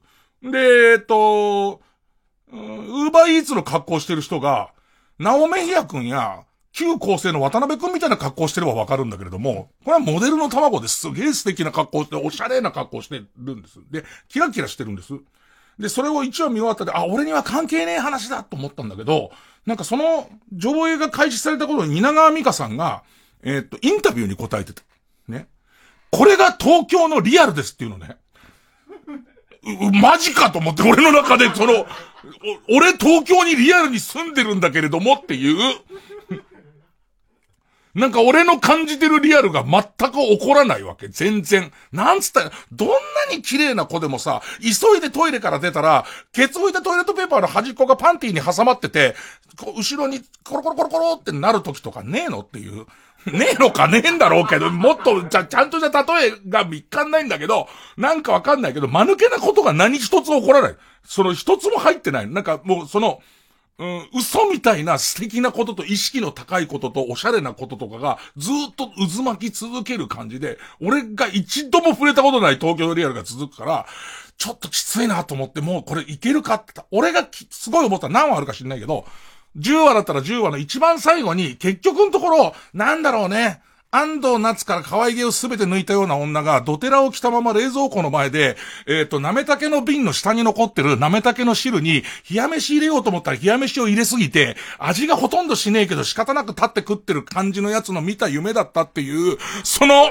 [0.52, 0.60] で、
[0.92, 1.82] えっ、と、
[2.52, 4.74] ウーバーイーツの格好してる人が、
[5.18, 6.44] ナオメヒア君や、
[6.76, 13.80] 旧構成の渡辺君みたいな格好してればわかるんだけれども、これはモデルの卵ですげえ素敵な格好して、おしゃれな格好してるんです。
[13.90, 15.14] で、キラキラしてるんです。
[15.80, 19.32] で、それを一話見終わったで、あ、俺には関係ねえ話だと思ったんだけど、
[19.66, 23.04] なんかその、上映が開始された頃に蜷川美香さんが、
[23.42, 24.84] えー、っと、インタビューに答えてた。
[25.30, 25.48] ね。
[26.12, 28.18] これが東京のリアルですっていうのね。
[30.02, 31.86] マジかと思って、俺の中で、その、
[32.70, 35.76] 俺東京にリアルに住んでるんだけれどもっていう、
[37.96, 39.82] なんか俺の感じてるリアルが全
[40.12, 41.08] く起こらないわけ。
[41.08, 41.72] 全然。
[41.94, 42.96] なんつったら、どんな
[43.34, 49.16] に綺麗な子でもさ、急いでトイレから出たら、ケツ置いたトイレットペーパーの端っこがパンティーに挟まってて、
[49.58, 52.86] 後ろにコロコロコロコロってなる時とかねえのっていう。
[53.32, 60.76] ねえのかねえんだろうけど、もっと、ちゃ、ちゃんとした例えが見っかんないんだけど、なんかわかんないけど、間抜けなことが何一つ起こらない。
[61.06, 62.30] その一つも入ってない。
[62.30, 63.22] なんかもう、その、
[63.78, 73.86] うん、嘘みたいな素敵なことと意識の高いこととおしゃれなこととかがずっと渦巻き続ける感じで、俺が一度も触れたことない東京のリアルが続くから、
[74.38, 78.08] ちょっときついなと思って、もうこれいけるかって、俺がすごい思った。
[78.08, 79.06] ら何話あるか知んないけど、
[79.58, 83.62] 10話だったら10話の一番最後に、結局のところ、なんだろうね、
[83.96, 100.10] 安藤夏から可愛げをすべて抜いたような女が、ドテラを着たまま冷蔵庫の前で、えっ、と、なめたけの瓶の下に残ってるなめたけの汁に、冷や飯入れようと思ったら冷や飯を入れすぎて、味がほとんどしねえけど仕方なく立って食ってる感じのやつの見た夢だったっていう、その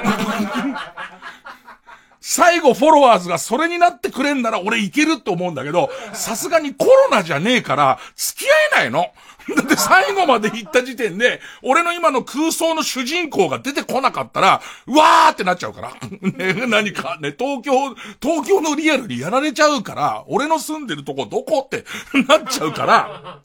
[2.26, 9.12] 最後フォロワーズがそれになってくれんなら俺いけるって思うんだけど、さすがにコロナじゃねえから、付き合えないの。
[9.54, 15.92] だって最後まで行った時点で、俺の今の空想の主人公が出てこなかったら、うわーってなっちゃうから。
[16.22, 21.84] ね、何かね、東京、東京のリアルにやられちゃうから、俺の住んでるとこどこって
[22.26, 23.40] なっちゃうから、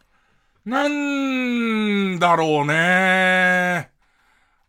[0.63, 3.88] なんだろうね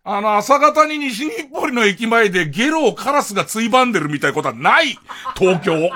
[0.02, 4.98] あの、朝方に西日暮里の駅前でゲロをカラスがついばんでるみたいなことはない
[5.36, 5.74] 東京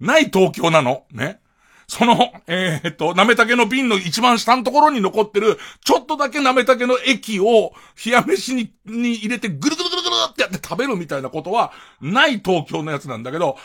[0.00, 1.40] ない東京なのね。
[1.86, 13.58] その、えー、っと、なめたけの瓶の一番下のところに残ってる、ちょっとだけなめたけの液を、冷や飯に、に入れてぐるぐるぐるぐるってやって食べるみたいなことは、ない東京のやつなんだけど、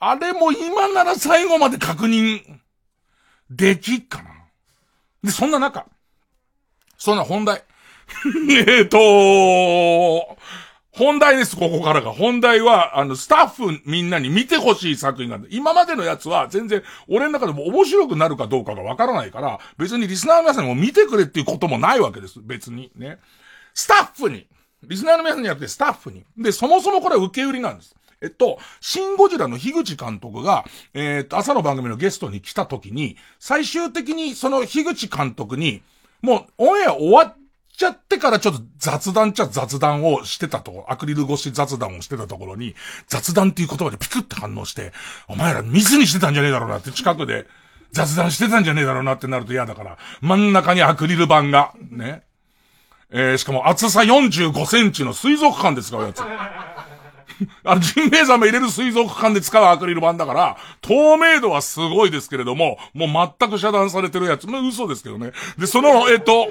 [0.00, 2.40] あれも今なら最後まで確認、
[3.50, 4.30] できっかな。
[5.22, 5.86] で、そんな中、
[6.96, 7.62] そんな本題。
[8.68, 10.36] えっと、
[10.92, 12.12] 本題です、ここからが。
[12.12, 22.90] 本題は、あの、スタッフみんなに見てほしい作品なんで、今までのやつは全然、俺の中でも面白くなるかどうかがわからないから、別にリスナーの皆さんにも見てくれっていうこともないわけです、別に。
[22.96, 23.18] ね。
[23.74, 24.46] スタッフに、
[24.84, 26.24] リスナーの皆さんにやってスタッフに。
[26.38, 27.94] で、そもそもこれは受け売りなんです。
[28.22, 30.64] えっと、シン・ゴジラの樋口監督が、
[30.94, 35.82] えー、っと、朝の番組のゲストに来た時に、最終的にその樋口監督に、
[36.22, 37.36] もう、オンエア終わっ
[37.76, 42.74] ちゃってからちょっと雑談っちゃ雑談をしてたとこ、アクリル越し雑談をしてたところに、
[43.06, 44.92] 雑談っていう言葉でピクって反応して、
[45.28, 47.46] お前ら水にしてたんじゃねえだろうなって近くで
[47.92, 52.22] 雑談してたんじゃねえだろうなってなると嫌だから、真ん中にアクリル板が、ね。
[53.10, 56.22] えー、しかも厚さ45センチの水族館で使うやつ。
[57.64, 64.46] あの、ジンベエザメ入れる水族館で使うアクリル板だから、透明度はすごいですけれども、もう全く遮断されてるやつ。
[64.46, 65.32] まあ嘘ですけどね。
[65.58, 66.48] で、その、えっ、と、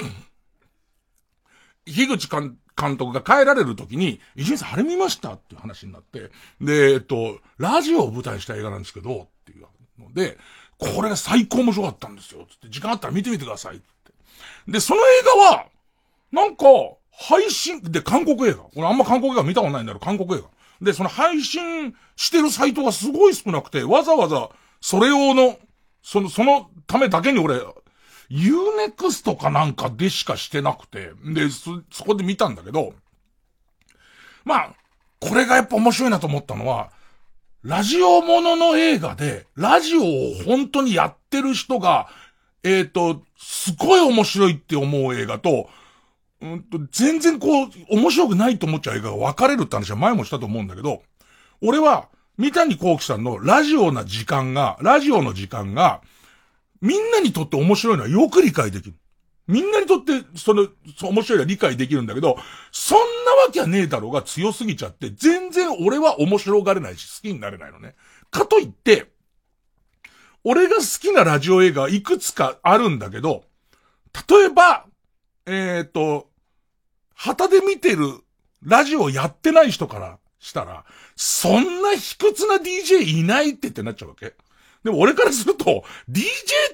[1.85, 2.57] 樋口監
[2.97, 5.33] 督が帰られる時に、伊集院さんあれ見ました？
[5.33, 9.65] っていう話になって、で、えっと、ラジオを舞台した映画なんですけど、っていう
[9.99, 10.37] ので、
[10.77, 13.85] これが最高面白かったんですよ、つって、時間あったら見てみてください、って。
[14.67, 15.03] で、その映
[15.49, 15.65] 画は、
[16.31, 16.65] なんか、
[17.11, 18.65] 配信、で、韓国映画。
[18.75, 20.49] 俺あんま韓国映画見たことないんだけど、韓国映画。
[20.81, 24.49] で、その配信してるサイトがすごい少なくて、わざわざ、
[24.81, 25.57] それ用の、
[26.03, 27.61] その、そのためだけに俺、
[28.29, 32.93] U-NEXT かなんかでしかしてなくて、で、そ、そこで見たんだけど、
[34.43, 34.75] まあ、
[35.19, 36.91] これがやっぱ面白いなと思ったのは、
[37.63, 40.03] ラジオものの映画で、ラジオを
[40.45, 42.07] 本当にやってる人が、
[42.63, 45.69] えっ、ー、と、すごい面白いって思う映画と、
[46.41, 51.01] うんと、全然こう、面白くないと思っちゃう映画が分かれるって話は前もしたと思うんだけど、
[51.61, 52.07] 俺は、
[52.37, 56.01] 三谷幸喜さんのラジオな時間が、ラジオの時間が、
[56.85, 58.95] みんなにとって面白いのはよく理解できる。
[59.47, 60.67] みんなにとって、その、
[60.97, 62.37] そ面白いのは理解できるんだけど、
[62.71, 63.03] そんな
[63.43, 67.95] わけはねえだろうが強すぎちゃって、全然俺は面白がれないし、好きになれないのね。
[68.29, 69.07] かといって、
[70.43, 73.43] 俺が好きなラジオ映画いくつかあるんだけど、
[74.29, 74.85] 例えば、
[75.47, 76.29] えっ、と、
[77.15, 78.19] 旗で見てる
[78.63, 84.35] ラジオやってない人からしたら、そんな卑屈な DJ いないってってなっちゃうわけ。
[84.85, 86.21] でも俺からすると、DJ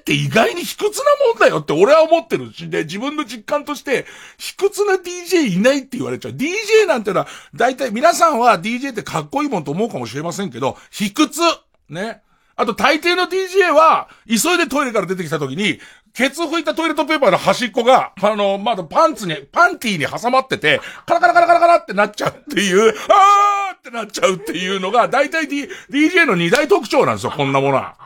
[0.00, 4.04] って意外に卑屈なもんだよって俺は思ってるし、で、自分の実感として、
[4.36, 6.32] 卑屈な DJ いないって言われちゃう。
[6.32, 11.40] DJ なんてのは、大体皆さんは DJ ってかっこいいもんと思うかもしれませんけど、卑屈
[11.88, 12.20] ね。
[12.54, 15.80] あと大抵の DJ は、急いでトイレから出てきた時に、
[16.12, 27.96] ケツ拭いたトイレットペーパーの端っこが、あの、まだパンツに、パンティーに挟まってて、カラカラカラカラカラってなっちゃうっていう、あーってなっちゃうっていうのが、大体、D、DJ の二大特徴なんですよ、こんなものは。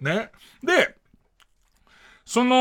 [0.00, 0.30] ね。
[0.62, 0.94] で、
[2.24, 2.54] その、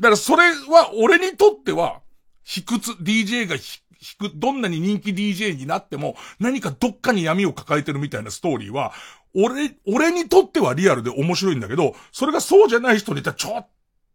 [0.00, 2.00] だからそれは俺にとっては、
[2.44, 8.92] 卑屈、DJ がひひく、どんなに人気 DJ になっても、何かどっかに闇を抱えてるみたいなストーリーは、
[9.34, 13.66] 俺、俺にとってはリアルで面白いんだけど、それがそうじゃない人に言ったら、ちょ、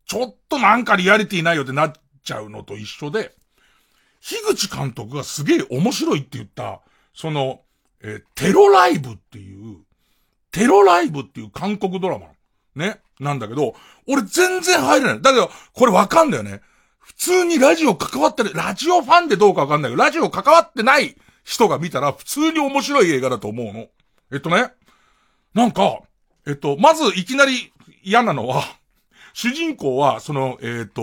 [0.07, 3.36] ちょっとなんかリアリティないよってなっちゃうのと一緒で、
[4.27, 6.81] 樋口監督がすげえ面白いって言った、
[7.13, 7.61] その、
[8.01, 9.77] えーテロライブっていう、
[10.51, 12.27] テロライブっていう韓国ドラマ
[12.75, 12.99] ね。
[13.21, 13.73] なんだけど、
[14.05, 15.21] 俺全然入れない。
[15.21, 16.59] だけど、これわかんだよね。
[16.99, 21.15] 普通にラジオ関わってる、ラジオファンでどうかわかんないけど、ラジオ関わってない
[21.45, 23.87] 人が見たら普通に面白い映画だと思うの。
[24.33, 24.73] えっとね、
[25.53, 26.01] なんか、
[26.45, 27.71] えっと、まずいきなり
[28.03, 28.63] 嫌なのは、
[29.33, 31.01] 主人公は、その、えっと、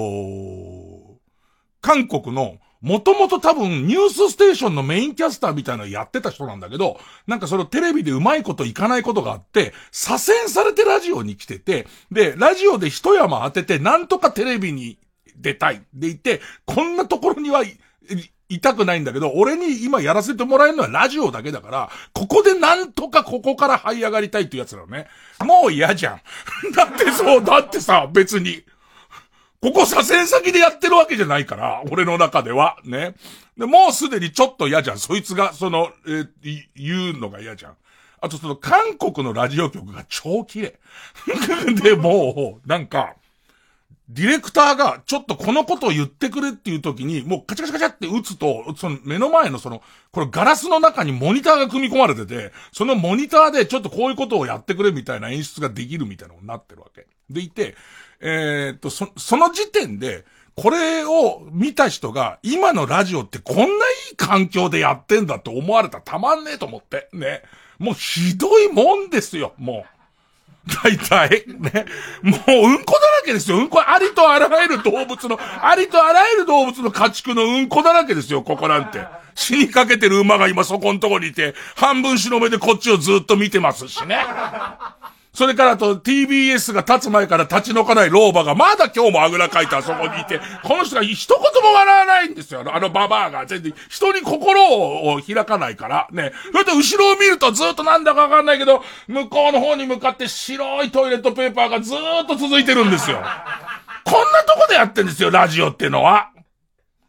[1.81, 14.99] 韓国の、もともと多分ニュースステーションのメインキャスターみたいなのやってた人なんだけど、なんかそのテレビでうまいこといかないことがあって、左遷されてラジオに来てて、で、ラジオで一山当てて、なんとかテレビに
[15.35, 17.79] 出たいでいて、こんなところにはい、
[18.51, 25.09] いたくないんだけど、俺に今やらせてもらえるのはラジオだけだから、ここでなんとかここから這い上がりたいっていうやつなのね。
[25.43, 26.21] もう嫌じゃん。
[26.77, 28.63] だってそう、だってさ、別に。
[29.65, 32.77] ここ左遷先でやってるわけじゃないから、俺の中では。
[32.85, 33.15] ね。
[33.57, 34.99] で、もうすでにちょっと嫌じゃん。
[34.99, 36.27] そいつが、その、え
[36.77, 37.77] 言うのが嫌じゃん。
[38.21, 40.79] あとその、韓国のラジオ局が超綺麗。
[41.83, 43.15] で、もう、なんか、
[44.11, 57.07] ディレクターが、ちょっとこのことを言ってくれっていう時に、もうカチャカチャカチャって打つと、その目の前のその、これガラスの中にモニターが組み込まれてて、そのモニターでちょっとこういうことをやってくれみたいな演出ができるみたいなのになってるわけ。
[57.31, 57.77] でいて、
[58.21, 60.25] えーっと、そ、その時点で、
[60.57, 63.69] これを見た人が、今のラジオってこんない
[64.13, 67.09] い環境でやってんだって思われたらたまんねえと思って。
[67.13, 67.43] ね。
[67.79, 69.95] もうひどいもんですよ、もう。
[70.83, 71.87] 大体、ね。
[72.23, 73.59] もう、うんこだらけですよ。
[73.59, 79.05] うんこ、ありとあらゆる動物の、ありとあらゆる動物の家畜のうんこだらけですよ、ここなんて。
[79.35, 84.25] 死にかけてる馬が今そこんとこにいて、半分白目でこっちをずっと見てますしね。
[85.35, 92.65] それからと TBS が立つ前から立ち退かない老婆がまだ今日もあぐらかいてあそこにいて、この人が一言も笑わないんですよ。
[92.73, 96.09] あのババアが全然人に心を開かないから。
[96.13, 96.33] ね。
[96.53, 103.21] それで後ろを見るとずっとなんだかわかんないけど、向こうの方に向かって白いトイレットペーパーがずっと続いてるんですよ。
[104.05, 106.31] こんなとこでやってんですよ、ラジオってのは。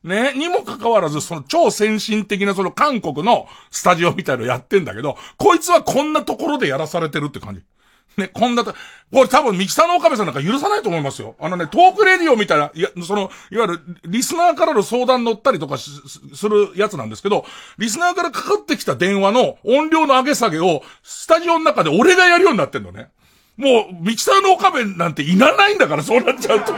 [0.03, 7.61] ね、にもかかわらず、その超先進的なその韓国のスタジオみたいのやってんだけど、こいつはこんなところでやらされてるって感じ。
[8.17, 8.73] ね、こんなと、
[9.11, 11.35] これ多分ミキサーの岡部さんなんか許さないと思いますよ。
[11.39, 15.89] あのね、トークレディオみたいな、いや、その、いわゆる、リスナーからの相談乗ったりとかす
[16.33, 17.45] するやつなんですけど、
[17.77, 23.09] リスナーからかかってきた電話の音量の上げ下げを、スタジオの中で俺がやるようになってんのね。
[23.57, 26.73] もう、ミキサーの岡部なんていらないんだから、そうなっちゃうと。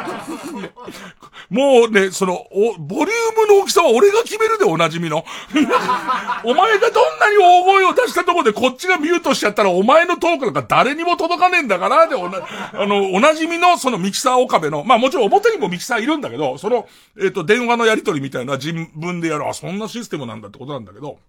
[1.50, 5.24] もうね、その、お、ボリュームの大きさは俺が決めるでおなじみの。
[6.44, 12.40] お前がどんなに大声を出したとこでこっちがミュートしちゃったらお前のトークなんか誰にも届かねえんだから、で、おな、
[12.74, 16.88] あの、おなじみのそのミキサー岡部の、まあもちろん表にもミキサーいるんだけど、その、
[17.22, 21.20] えっ、と、電話のやり取りみたいなのは自分でやる、あ、そんなシステムなんだってことなんだけど、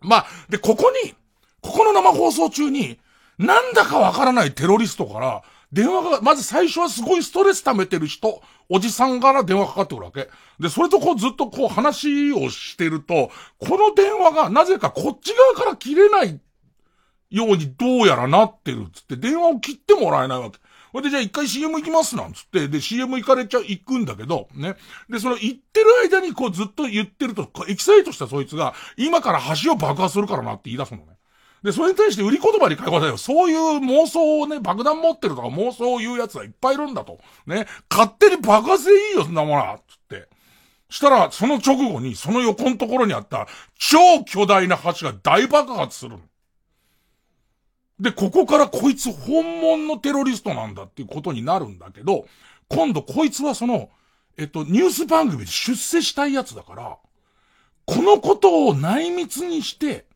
[0.00, 1.14] まあ、で、ここに、
[1.60, 2.98] ここの生放送中に、
[3.38, 10.28] なんだかわからないテロリストから、電話が、まず最初はすごいストレス溜めてる人、おじさんから電話かかってくるわけ。
[10.58, 16.40] で、それとこうずっとこう話をしてると、この電話がなぜかこっち側から切れない
[17.30, 20.58] ようにどうやらなってるっつって、電話を切ってもらえないわけ。
[20.92, 24.76] それでじゃあ一回 CM 行きますなんつって、で CM 行かれちゃ、行くんだけど、ね。
[25.10, 31.15] で、その行ってる間にこうずっと言ってると、エキサイトしたそいつが、今から橋を爆破するからなって言い出すのね。
[31.66, 33.16] で、それに対して売り言葉に書いてよ。
[33.16, 37.18] そういう妄想をね、爆弾持ってるとか妄想を言う奴はいっぱいいるんだと。
[37.44, 37.66] ね。
[37.90, 39.80] 勝手に爆発でいいよ、そんなものは。
[39.88, 40.28] つって。
[40.88, 46.18] したら、その直後に、その横のところにあった超巨大な橋が大爆発する。
[47.98, 52.28] で、ここからこいつ本物のテロリストなんだっていうことになるんだけど、
[52.68, 53.90] 今度こいつはその、
[54.38, 56.96] えっと、ニュース番組で出世したいやつだから、
[57.86, 60.06] このことを内密にして、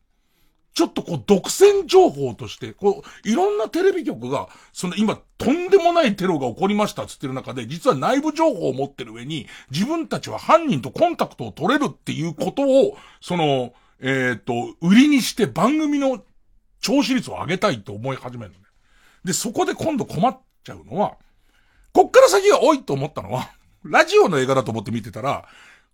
[0.73, 16.23] ちょっとこう、独占情報として、こう、いろんなテレビ局が、その今、とんでもないテロが起こりましたっつってる中で、実は内部情報を持ってる上に、自分たちは犯人とコンタクトを取れるっていうことを、その、えっ、と、売りにして番組の
[16.79, 18.65] 聴取率を上げたいと思い始めるのね。
[19.23, 21.17] で、そこで今度困っちゃうのは、
[21.93, 23.51] こっから先が多いと思ったのは、
[23.83, 25.45] ラジオの映画だと思って見てたら、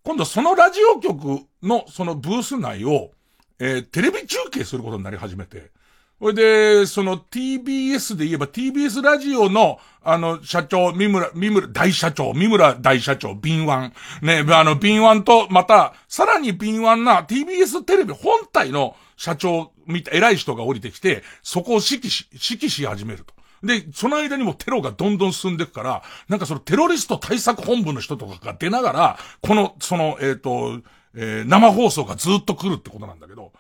[0.04, 3.12] 今度そのラジオ局のそのブース内を、
[3.60, 5.72] えー、テレビ中継することになり始めて、
[6.20, 13.94] それで、その TBS で言えば TBS ラジオの、あの、社長、三村、三村、大社長、三村大社長、敏腕。
[14.24, 23.36] ね、あの、敏腕と、また、さらに敏腕な TBS テレビ本体の社長、みた、偉い人が降りてきて、そこを指揮し、指揮し始めると。
[23.64, 30.82] で、その間にもテロがどんどん進んでいくから、なんかそのテロリスト対策本部の人とかが出ながら、この、その、えっ、ー、と、
[31.20, 33.52] えー、生放送がずっと来るってことなんだけど、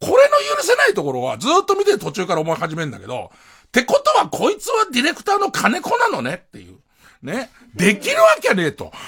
[0.00, 3.30] これの許せないところはずっと見て途中から思い始めるんだけど、
[3.66, 6.78] ってことはこいつはディレクターの金子なのねっていう。
[7.22, 7.50] ね。
[7.74, 8.92] できるわけねえと。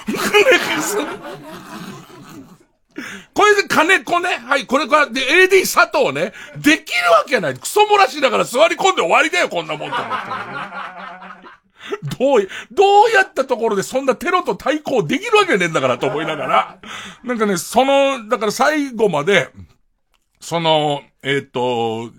[3.33, 4.37] これで金子ね。
[4.37, 6.33] はい、これから、で、AD 佐藤ね。
[6.57, 7.53] できるわけない。
[7.53, 11.56] クソ漏らしながら座り込んで終わりだよ、こんなもんと思って、
[12.17, 16.79] どう、どうやったところでそんなテロと対抗できるわけねえんだからと思いながら。
[17.23, 19.49] なんかね、その、だから最後まで、
[20.39, 22.11] その、えっ、ー、と、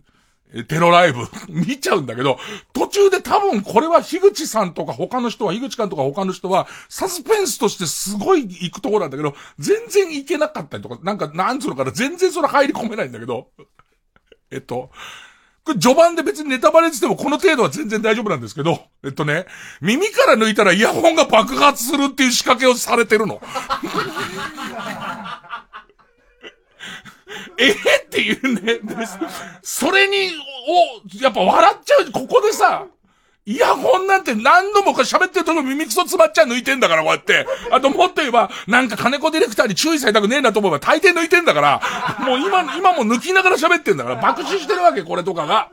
[0.67, 2.39] テロライブ 見ちゃうんだけど、
[2.73, 13.49] 途中で多分これは樋口さんとか他の人は、樋口監とか他の人は、サスペンスとしてすごい行くところなんだけど、全然行けなかったりとか、なんか、なんつうのかな、全然それ入り込めないんだけど、
[14.51, 14.91] えっと、
[15.69, 19.45] これ序盤で別にネタバレしてもこの程度は全然大丈夫なんですけど、えっとね、
[19.83, 23.39] 耳から抜いたらイヤホンが爆発するっていう仕掛けをされてるの。
[27.61, 28.81] ええっていうね。
[29.63, 30.31] それに、
[30.69, 32.13] お、やっぱ笑っちゃう。
[32.13, 32.87] ここでさ、
[33.49, 37.47] イヤホンなんて何度もか喋ってるとこ耳くそ詰まっちゃ抜いてんだから、こうやって。
[37.73, 41.81] あともっと言えば、なんか金子ディレクターに注意されたくねえなと思えば大抵抜いてんだから、
[42.27, 45.71] もう今、今も抜きながら喋ってんだから、爆死してるわけ、これとかが。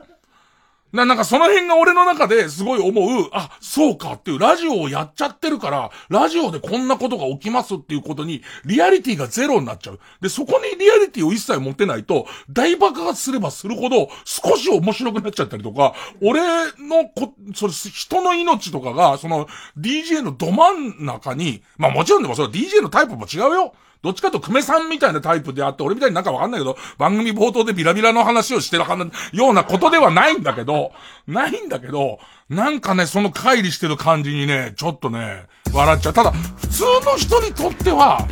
[0.96, 10.00] な、なんかその辺が俺の中ですごい思う、あ、そうかっていう、ラジオをやっちゃってるから、ラジオでこんなことが起きますっていうことに、リアリティがゼロになっちゃう。
[10.20, 16.40] で、そこにリアリティを一切持てないと、大爆発すればするほど、少し面白くなっちゃったりとか、俺
[16.78, 19.46] のこ、それ、人の命とかが、その、
[19.78, 23.74] DJ のど真ん中に、まあもちろんでもそれ DJ のタイプも違うよ。
[24.06, 28.84] どっちかと久米さんみたいなタイプであって、俺みたいになんかわかんないけど、番組冒頭でビラビラの話をしてる
[29.32, 30.92] ようなことではないんだけど、
[31.26, 36.12] ないんだけど、なんかね、その乖離してる感じにね、ちょっとね、笑っちゃう。
[36.12, 38.28] ただ、普通の人にとっては、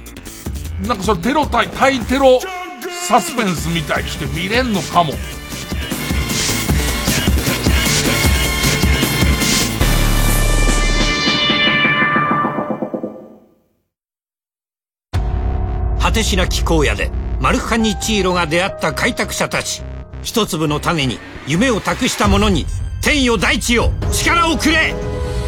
[0.86, 2.38] なんかそのテロ対、対テロ
[3.08, 5.12] サスペンスみたいにして見れんのかも。
[16.04, 19.80] 果てしなき荒野でマルハニチーロが出会った開拓者たち。
[20.22, 22.66] 一粒の種に夢を託した者に
[23.00, 24.94] 天よ大地よ力をくれ。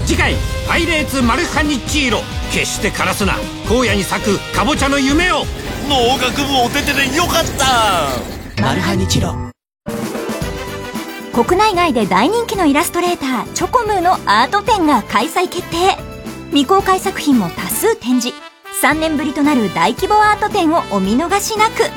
[0.07, 0.35] 次回
[0.67, 3.35] 「パイレーツマルハニチーロ」決して枯らすな。
[3.69, 5.45] 荒野に咲くかぼちゃの夢を。
[5.91, 8.63] 農学部お手手でよかった。
[8.63, 9.35] マルハニチロ。
[11.35, 15.99] 国内外で大人気のイラストレーター CHOCOMOO のアート展が開催決定。
[16.49, 18.35] 未公開作品も多数展示
[18.87, 21.91] 3年ぶりとなる大規模アート展をお見逃しなく。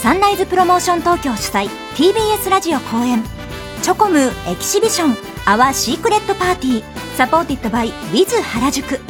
[0.00, 3.22] サンライズプロモーション東京主催 TBS ラジオ公演。
[3.82, 7.16] CHOCOMOO Exhibition Our Secret Party。
[7.18, 9.00] Supported by WITH 原宿。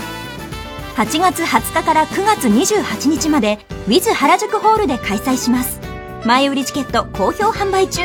[0.96, 5.78] 8月20日から9月28日まで Wiz 原宿ホールで開催します。
[6.24, 8.02] 前売りチケット好評販売中。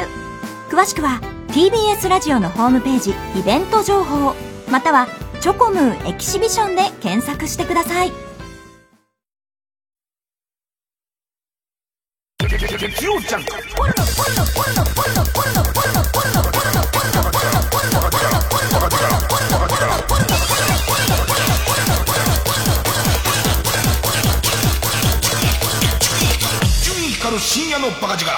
[0.70, 4.36] 詳しくは TBS ラジオのホームページイベント情報
[4.70, 5.08] または
[5.40, 8.31] チョコムーエキシビションで検索してください。
[27.42, 28.32] 深夜のバカ力。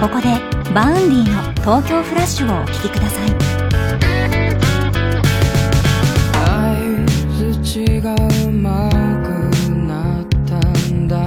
[0.00, 0.28] ここで
[0.74, 3.47] バウンディの東京フラッシュをお聴きください。
[8.00, 10.60] まくなった
[10.94, 11.18] んだ。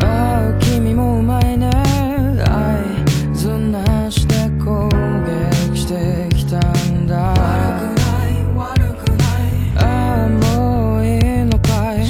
[0.00, 1.70] ああ君もうまいね。
[1.70, 4.88] 合図なしで攻
[5.70, 6.58] 撃してきた
[6.90, 7.32] んだ。
[7.32, 7.76] あ
[9.76, 12.04] あもういいのかい。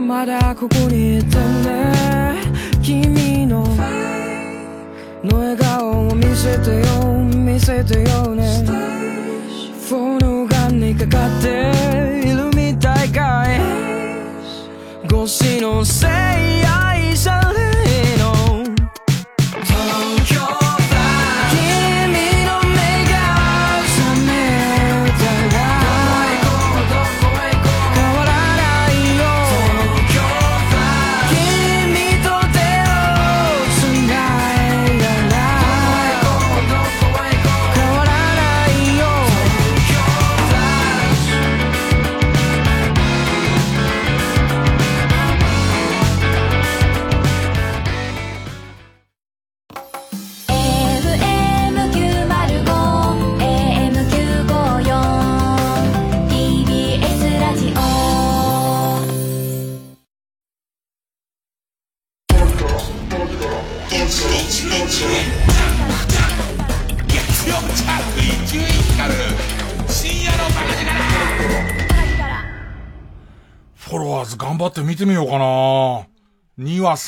[0.00, 1.90] まだここにいてね。
[2.82, 3.66] 君の
[5.22, 8.64] の笑顔を見せてよ見せてよね
[10.70, 11.72] にかかって
[12.24, 13.60] いるみたいかい。
[15.06, 16.10] 越しのせい
[16.62, 16.89] や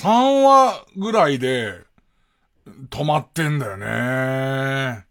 [0.03, 1.79] 3話ぐらいで
[2.91, 5.07] 止まってんだよね。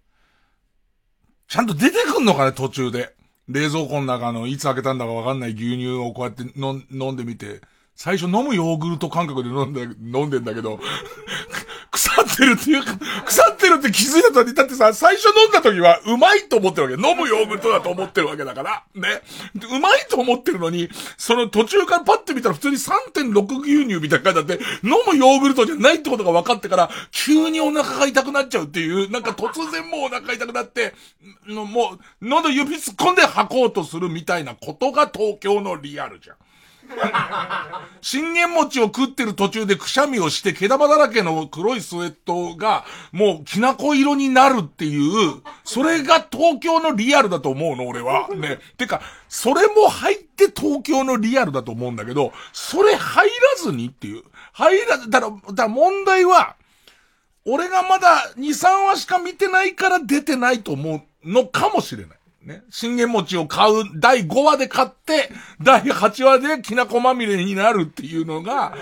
[1.47, 3.15] ちゃんと出てくんのかね、途中で。
[3.47, 7.61] 冷蔵庫の中のいつ開けたんだかわかんない牛乳をこうやって飲んでみて、
[7.95, 10.77] 最初飲むヨーグルト感覚で飲んで、飲んでんだけど、
[12.01, 17.09] 腐ってるっていうか、腐ってるって気づいた時、だってさ、最初飲んだ時はうまいと思ってるわけ。
[17.09, 18.83] 飲むヨーグルトだと思ってるわけだから。
[18.95, 19.21] ね。
[19.53, 30.95] うまいと思ってるのに、その途中からパッて見たら普通に3.6牛乳みたいな感じだって、飲むヨーグルトじゃないってことが分かってから、急にお腹が痛くなっちゃうっていう、なんか突然もうお腹痛くなって、
[31.47, 36.35] のもう、喉指突っ込んで吐こうとするみたいなことが東京のリアルじゃん。
[38.01, 48.29] 信玄餅を食ってる途中でくしゃみをして毛玉だらけの黒いスウェットがもうきなこ色になるっていう、それが東京のリアルだと思うの、俺は。
[48.29, 48.59] ね。
[48.77, 54.23] てか、それも入って東京のリアルだと思うんだけど、それ入らずにっていう。
[54.53, 56.55] 入らず、だから、だから問題は、
[57.45, 62.17] 俺がまだ2、3話しか見てないから出てないと思うのかもしれない。
[62.43, 62.63] ね。
[62.69, 65.29] 信玄餅を買う第5話で買って、
[65.61, 68.75] 第8話できなこまみれになるっていうのが、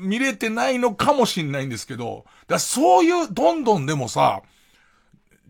[0.00, 4.42] 見れてないのかもしれないんですけど、だそういう、どんどんでもさ、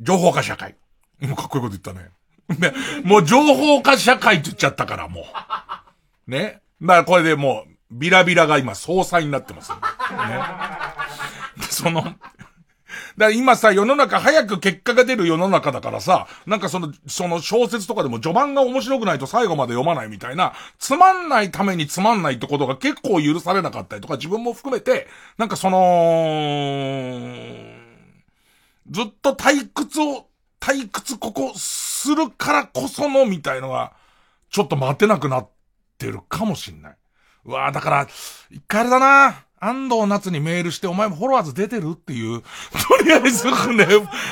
[0.01, 0.75] 情報化社会。
[1.21, 2.11] もうかっこいいこと言ったね。
[2.59, 5.27] ね、もう情報化社会って言っちゃったから、も
[6.29, 6.31] う。
[6.31, 6.61] ね。
[6.83, 9.79] だからこれでもう、ビラビラが今総裁になってます、ね。
[11.71, 12.05] その、
[13.17, 25.07] だから今さ、世の中早く結果が出る世の中だからさ、なんかその、その小説とかでも序盤が面白くないと最後まで読まないみたいな、つまんないためにつまんないってことが結構許されなかったりとか自分も含めて、
[25.39, 25.79] なんかその、
[28.91, 30.27] ずっと退屈を、
[30.61, 33.95] 退屈ここするからこそのみたいのが、
[34.51, 35.49] ちょっと待てなくなっ
[35.97, 36.97] てるかもしんない。
[37.47, 38.09] うわぁ、だから、
[38.51, 42.43] 一回あれだな安藤夏にメールして、お前もフォロワーズ出てるっていう。
[42.43, 42.49] と
[43.05, 43.87] りあえずね、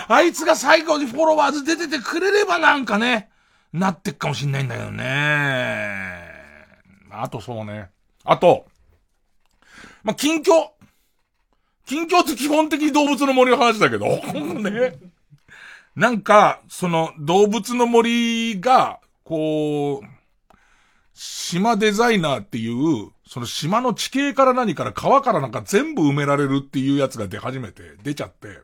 [0.08, 3.30] あいつが最後にフォロワーズ出ててくれればなんかね、
[3.72, 6.34] なってっかもしんないんだけどね。
[7.10, 7.90] あとそうね。
[8.24, 8.66] あと、
[10.02, 10.70] まあ、近況。
[11.86, 14.06] 近況って基本的に動物の森の話だけど、
[14.60, 14.98] ね。
[15.96, 20.56] なんか、その動物の森が、こう、
[21.14, 28.60] 島デザイナーっていう、その島の地形から何から川からなんか全部埋められるっていうやつが出始めて、出ちゃって。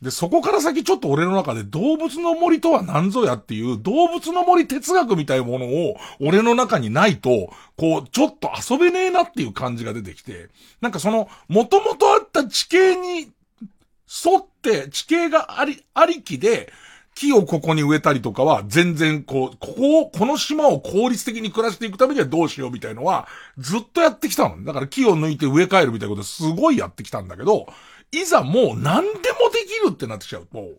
[0.00, 16.72] で、そこから先ちょっと俺の中で動物の森とは何ぞやっていう動物の森哲学みたいなものを俺の中にないと、こう、ちょっと遊べねえなっていう感じが出てきて、なんかその、元々あった地形に沿って地形があり、ありきで、
[17.20, 24.64] 木をここに植えたりとかは全然こう、ここを、この島を効率的に暮らしていくためにはどうしようみたいのはずっとやってきたの。
[24.64, 27.66] だから木を抜いて植え替えるみたいなことすごいやってきたんだけど、
[28.10, 30.70] いざもう何でもできるってなってきちゃうと、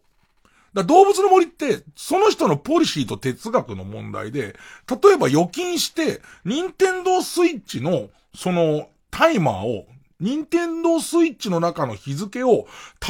[0.73, 4.55] だ動物の森って、その人のポリシーと哲学の問題で、
[4.89, 9.85] 例えば預金して、任天堂スイッチの、その、タイマーを
[10.21, 12.67] 任天堂スイッチの中の日付を、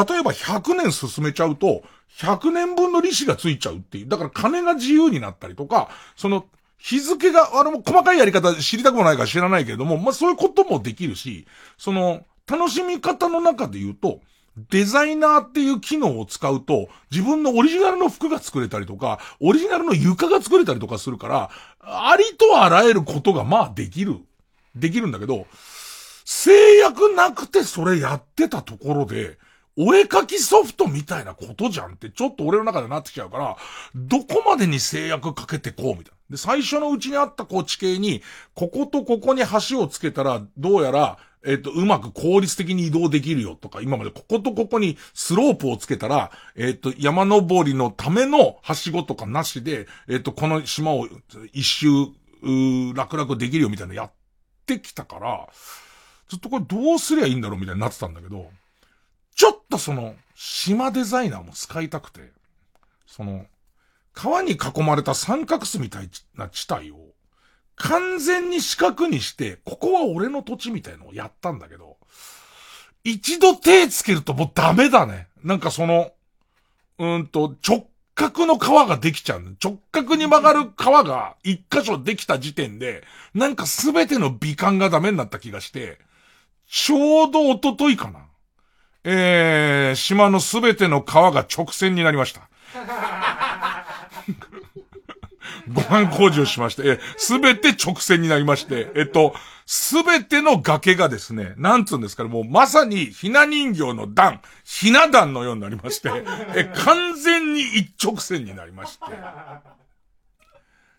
[0.07, 1.83] 例えば100年進めちゃうと、
[2.17, 4.07] 100年分の利子がついちゃうっていう。
[4.07, 6.45] だから金が自由になったりとか、その、
[6.77, 11.45] 日付が、あれも細かいやり方知りたくもないから知らないけれども、まあそういうこともできるし、
[11.77, 14.19] その、楽しみ方の中で言うと、
[14.69, 24.19] デザイナーっていう機能を使うと、自分のオリジナルの服が作れたりとか、オリジナルの床が作れたりとかするから、ありとあらゆることがまあできる。
[24.75, 25.47] できるんだけど、
[26.25, 29.37] 制約なくてそれやってたところで、
[29.77, 33.57] お絵かきソフトみたいなことじゃんってちょっと俺の中でなってきちゃうから、
[33.95, 36.11] どこまでに制約かけてこうみたいな。
[36.31, 38.21] で、最初のうちにあったこう地形に、
[38.53, 51.07] こことここに橋をつけたら、どうやら、えっ、と、うまく効率的に移動できるよとか、今までこことここにスロープをつけたら、えっ、と、山登りのためのはしごとかなしで、えっ、と、この島を
[51.51, 51.87] 一周、
[52.43, 54.11] う楽々できるよみたいなのやっ
[54.65, 55.49] てきたから、
[56.29, 58.49] ずっとこれどうすりゃいいんだろうみたいになってたんだけど、
[59.35, 62.31] ちょっとその、島デザイナーも使いたくて、
[63.05, 63.45] その、
[64.13, 66.97] 川に囲まれた三角巣みたいな地帯を、
[67.75, 71.97] 完全に四角にして、ここは俺の土地みたいのをやったんだけど、
[73.03, 75.27] 一度手つけるともうダメだね。
[75.43, 76.11] なんかその、
[76.99, 79.57] うんと、直角の川ができちゃう。
[79.63, 83.03] 直角に曲がる川が一箇所できた時点で、
[83.33, 85.97] なんかすべての美観がダメになった気がして、
[86.67, 88.27] ちょうど一昨日かな。
[89.03, 92.47] えー、島のすべての川が直線になりました。
[95.73, 99.33] ご飯工事をしまして、え、すべて直線になりまして、えっと、
[99.65, 106.09] すべての崖がですね、なんつうんですかね、もうまさにひな人形の段、ひな壇のようになりまして、
[106.55, 109.05] え、完全に一直線になりまして。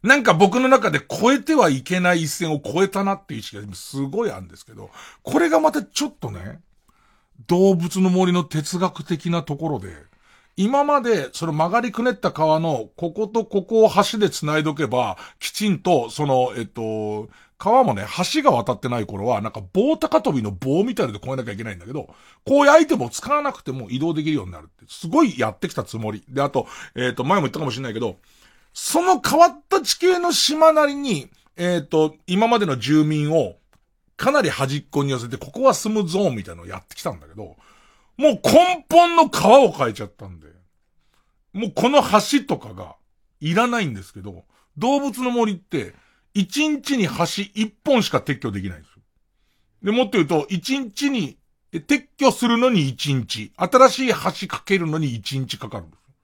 [0.02, 4.90] なんか僕の中で越えてはいけない一線を越えたなっていう意識がすごいあるんですけど、
[5.22, 6.60] これがまたちょっとね、
[7.46, 9.94] 動物の森の哲学的なところで、
[10.56, 18.04] 今まで、その曲がりくねった川の、こことここを橋で繋いどけば、きちんと、その、えっと、川もね、
[18.34, 22.14] 橋が渡ってない頃は、なんか棒高跳びの棒みたいので越えなきゃいけないんだけど、
[22.44, 26.22] こういうアイテムを使わなくても移動できるようになるって、すごいやってきたつもり。
[26.28, 28.16] で、あと、えっと、前も言ったかもしれないけど、
[28.74, 33.54] その変わった地形の島なりに、えっと、今までの住民を、
[34.22, 37.56] かなり端っこに寄せて、ここは住むゾーンみたいなのをやってきたんだけど、
[38.16, 40.46] もう根本の川を変えちゃったんで、
[41.52, 42.94] もうこの橋とかが
[43.40, 44.44] いらないんですけど、
[44.78, 45.92] 動物の森って、
[46.34, 49.02] 一日に橋一本しか撤去できないんですよ。
[49.82, 51.36] で、もっと言うと、一日に、
[51.72, 56.14] 撤去するのに一日、新しい橋かけるのに一日かかるんですよ。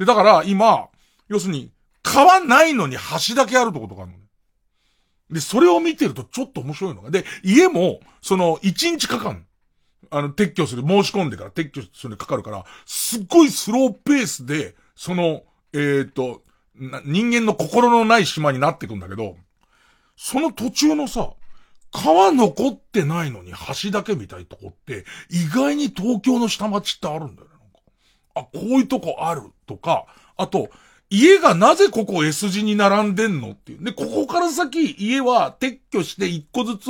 [0.00, 0.88] で、だから今、
[1.28, 1.72] 要するに、
[2.02, 2.96] 川ないのに
[3.28, 4.19] 橋だけあるとことがあるの。
[5.30, 9.44] で、それを見てるとちょっと面白いのが、で、家も、その、一日かかるの。
[10.10, 16.42] あの、撤去する、申し込んでから撤去するのにかかるから、すっごいスローペースで、その、えっ、と、
[17.04, 19.36] 人間の心のない島になっていくんだけど、
[20.16, 21.32] その途中のさ、
[21.92, 23.52] 川残ってないのに
[23.82, 27.54] 橋だけみたいとこって、意外に東京の下町ってあるんだよね。
[28.34, 30.06] あ、こういうとこあるとか、
[30.36, 30.70] あと、
[31.10, 33.84] 家がなぜここ S 字に並んでんのっていう。
[33.84, 36.88] で、ここから先、家は撤去して一個ずつ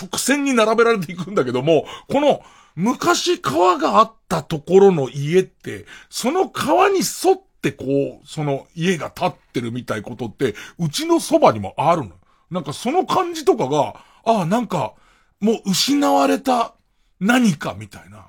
[0.00, 2.40] 直線に並べられていくんだけども、この、
[2.76, 12.12] 昔川があったところの家って、その川に沿ってこう、その家が建ってるみたいことって、うちのそばにもあるの。
[12.52, 14.94] なんかその感じとかが、ああ、なんか、
[15.40, 16.74] もう失われた
[17.18, 18.26] 何かみたいな。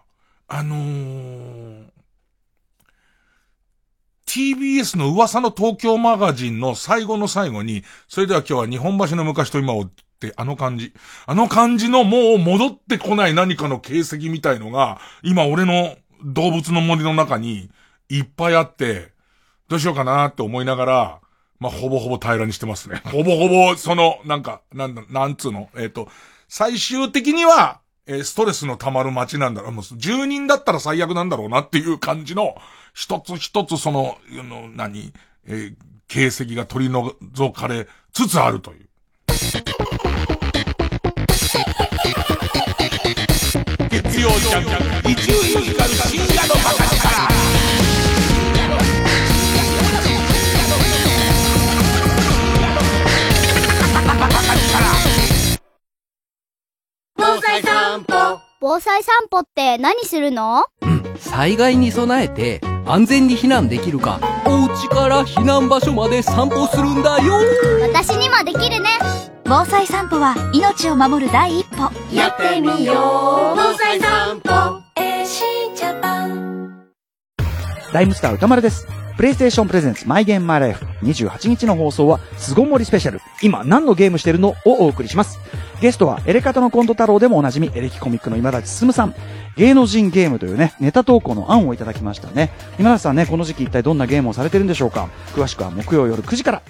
[0.47, 1.85] あのー、
[4.29, 10.93] TBS の噂の東京マガジンの最後の最後に、それでは今日は日本橋の昔と今をって、あの感じ。
[11.25, 17.71] あの感じのもう戻ってこない何かの形跡みたいのが、今俺の動物の森の中に
[18.07, 19.13] いっぱいあって、
[19.67, 21.19] どうしようかなって思いながら、
[21.59, 23.01] まあ、ほぼほぼ平らにしてますね。
[23.11, 26.07] ほぼほぼ、その、なんか、なんだ、なんつうの、えっ、と、
[26.47, 29.71] 最終的には、えーストレスの溜まる街なんだろう。
[29.71, 32.55] もう、住人だったら最悪なんだろうなっていう感じの、
[32.99, 35.13] 一つ一つその、あの、何、
[35.47, 35.73] えー
[36.09, 37.15] 形跡が取り除
[37.53, 38.89] かれつつあるという。
[39.27, 39.45] 月
[44.19, 44.63] 曜ジャン
[45.03, 46.97] ク、一流ミュージカル深夜のバカ力。
[57.15, 60.65] 防災散歩防災散歩って何するの？
[61.19, 67.35] 災害に備えて安全に避難できるかお家から避難場所まで散歩するんだよ。
[67.83, 68.89] 私にもできるね。
[69.45, 71.91] 防災散歩は命を守る第一歩。
[72.11, 72.95] やってみよう。
[73.55, 74.78] 防災散歩
[77.91, 78.87] ライムスター歌丸です。
[79.17, 85.39] プレイステーションプレゼンツマイゲームマイライフ28日の放送は巣ごもりスペシャル今何のゲームしてるのをお送りします。
[85.81, 89.15] ゲストはエレカタのコント太郎でもおなじみエレキコミックの今立進さん。
[89.57, 92.51] 芸能人ゲームというね、ネタ投稿の案をいただきましたね。
[92.79, 96.61] 今立さんね、この時期一体どんなゲームをされてるんでしょうか詳しくは木曜夜9時から。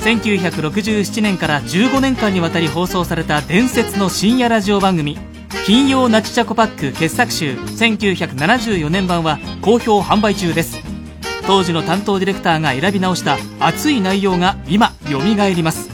[0.00, 5.18] 1967年から15年間にわたり放送された伝説の深夜ラジオ番組
[5.66, 10.78] 金曜ナチチャコパック傑作集1974年版は好評販売中です。
[11.46, 15.88] 当時の担当ディレクターが選び直した熱い内容が今蘇ります。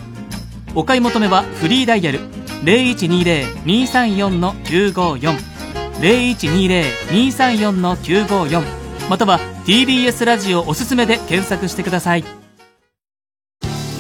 [0.75, 2.19] お買い求めはフリーダイヤル
[2.65, 5.55] 0120-234-954
[6.01, 8.63] 0120-234-954
[9.09, 12.25] または TBS ラジオおすすめで検索してください。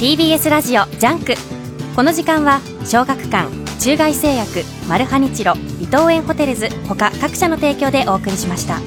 [0.00, 1.34] TBS ラジオジャンク。
[1.94, 3.63] この時間は小学館。
[3.80, 8.80] 中外製薬マルハニチロ伊藤園ホテルズ他各社の提供でお送りしました。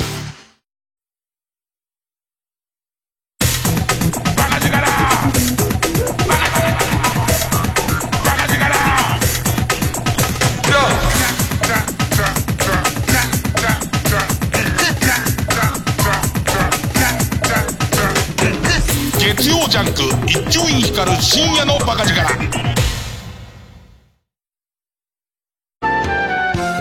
[19.19, 22.96] 月曜ジャンク一丁院光る深夜のバカ力。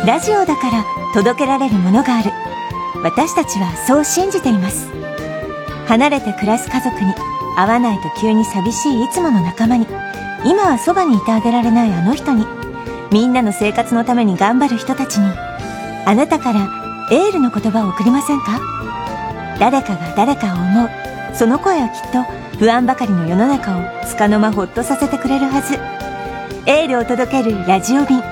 [0.06, 0.84] ラジオだから
[1.14, 2.30] 届けられるものがある。
[3.02, 4.88] 私たちはそう信じています。
[5.88, 7.12] 離れて暮らす家族に
[7.56, 9.86] 会わないと急に寂しいいつもの仲間に
[10.44, 12.46] 今はそばにいてあげられないあの人に
[13.10, 15.26] みんなの生活のために頑張る人たちに
[16.06, 18.60] あなたからエールの言葉を送りませんか？
[19.58, 20.88] 誰かが誰かを思う。
[21.34, 22.22] その声はきっと
[22.58, 25.74] 不安ばかりの世の中を束の間ほっとさせてくれるはず。
[26.70, 28.22] エールを届けるラジオ便。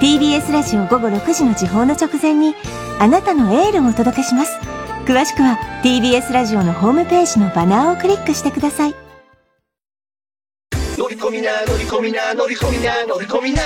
[0.00, 2.54] TBS ラジオ午後6時の時報の直前に
[2.98, 4.58] あなたのエールをお届けします。
[5.06, 8.94] 詳しくは TBS ラジオのホームページのバナーをクリックしてください。
[10.98, 13.62] 乗り込みな乗り込みな乗り込みな乗り込みな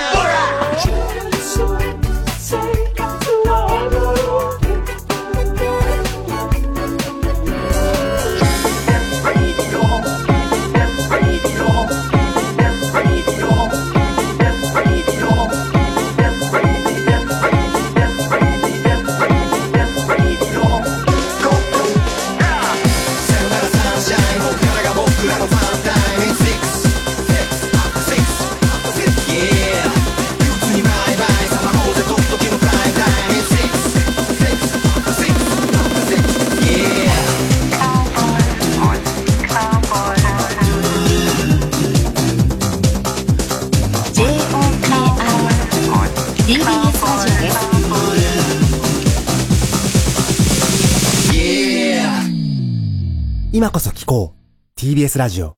[54.99, 55.55] TBS ラジオ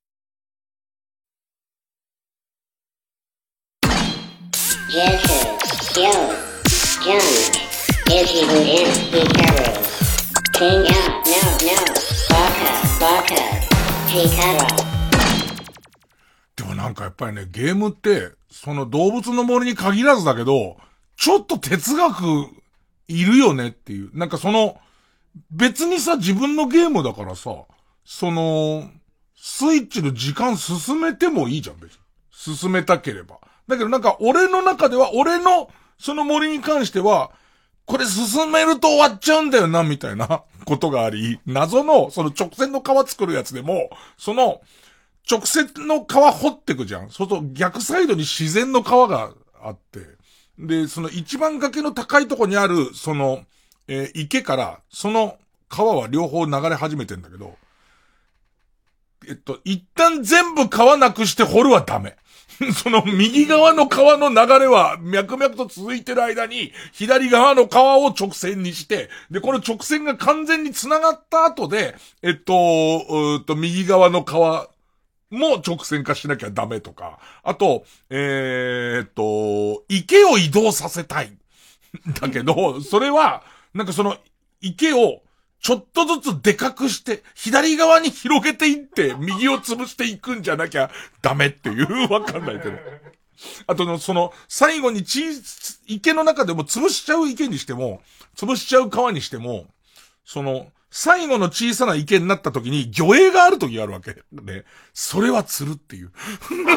[16.56, 20.78] でもなんかやっぱりね、ゲームって、その動物の森に限らずだけど、
[21.18, 22.22] ちょっと哲学
[23.08, 24.16] いるよねっていう。
[24.16, 24.80] なんかその、
[25.50, 27.56] 別にさ、自分のゲームだからさ、
[28.06, 28.88] その、
[29.44, 32.00] スイッチの時間進めてもいいじゃん、別に。
[32.32, 33.40] 進めたければ。
[33.68, 37.32] だけどなんか俺の中では、俺のその森に関しては、
[37.86, 44.62] これ進めると終わっちゃうんだよな、みたいなことがあり、謎の、その直線の川作るやつでも、その、
[45.30, 47.10] 直線の川掘ってくじゃん。
[47.10, 50.02] そうすると逆サイドに自然の川があって、
[50.60, 53.44] で、その一番崖の高いとこにある、その、
[53.88, 57.56] えー池から、その川は両方流れ始めてんだけど、
[59.28, 62.18] えっと、一旦全部川なくして掘るはダメ。
[62.74, 72.54] その右側の川の流れは脈々と続いてる間に、左側の川を直線にして、で、この直線が完全に繋がった後で、えっと、
[73.10, 74.70] うっと、右側の川
[75.32, 81.32] も直線化しなきゃダメとか、あと、えーっと、池を移動させたい。
[82.22, 83.44] だけど、それは、
[83.74, 84.18] なんかその、
[84.62, 85.22] 池を、
[85.62, 90.90] ちょっとずつでかくして、左側に広げていって、右を潰していくんじゃなきゃ
[91.22, 92.78] ダメっていう、わかんないけど。
[93.68, 95.22] あとの、その、最後にち、
[95.86, 98.02] 池の中でも潰しちゃう池にしても、
[98.36, 99.68] 潰しちゃう川にしても、
[100.26, 104.16] その、最後の小さな池になった時に魚影がある時があるわけ。
[104.32, 104.66] ね。
[104.94, 106.12] それは釣るっていう。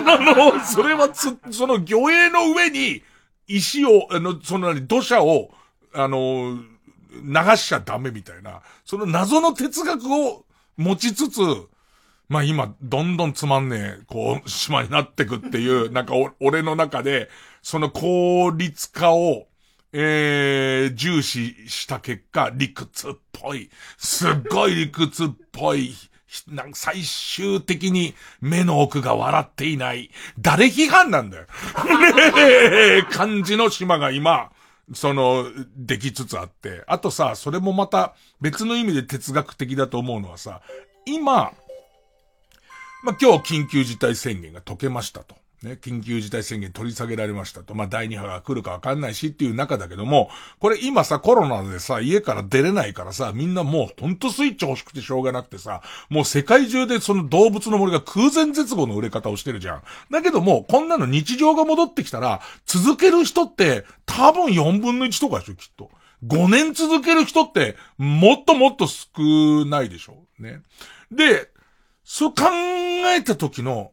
[0.07, 3.03] あの、それはつ、その魚影の上に
[3.49, 5.51] 石を、あの、その何、土砂を、
[5.93, 6.59] あの、
[7.23, 10.45] 流しちゃダメみたいな、その謎の哲学を
[10.77, 11.41] 持ちつつ、
[12.29, 17.29] まあ今、どんどんつまんねえ、こう、島になってくっていう、 なんか、俺の中で、
[17.63, 19.47] その効率化を、
[19.93, 25.95] えー、重視した結果、理屈っぽい、すっごい理屈っぽい、
[26.49, 31.45] なんか最終的に目の奥が笑っていない、誰批判なんだよ。
[31.45, 31.51] ね
[32.99, 34.51] え、感じの島が今、
[34.93, 36.85] その、できつつあって。
[36.87, 40.61] あとさ、それもまた別の意味で哲学的だと思うのはさ、
[41.07, 41.53] 今、
[43.03, 45.37] まあ、今日緊急事態宣言が解けましたと。
[45.65, 47.75] ね、緊急事態宣言取り下げられましたと。
[47.75, 59.83] まあ、第2波が来るかわかんないしっていう中だけども、これ今さ、コロナでさ、家から出れないからさ、みんなもうほんとスイッチ欲しくてしょうがなくてさ、もう世界中でその動物の森が空前絶後の売れ方をしてるじゃん。
[60.11, 65.91] だけども、こんなの日常が戻ってきたら、続ける人って多分4分の1とかでしょ、きっと。
[66.27, 70.17] 5年続ける人って、もっともっと少ないでしょ。
[70.39, 70.63] ね。
[71.11, 71.51] で、
[72.05, 72.45] そう考
[73.17, 73.93] えた時の、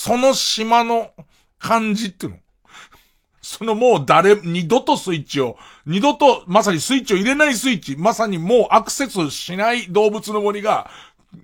[0.00, 1.10] その島の
[1.58, 2.38] 感じっていうの。
[3.42, 10.88] そのもう誰、二度とスイッチを、二度とまさにスイッチを入れないスイッチ、まさにもうアクセスしない動物の森が、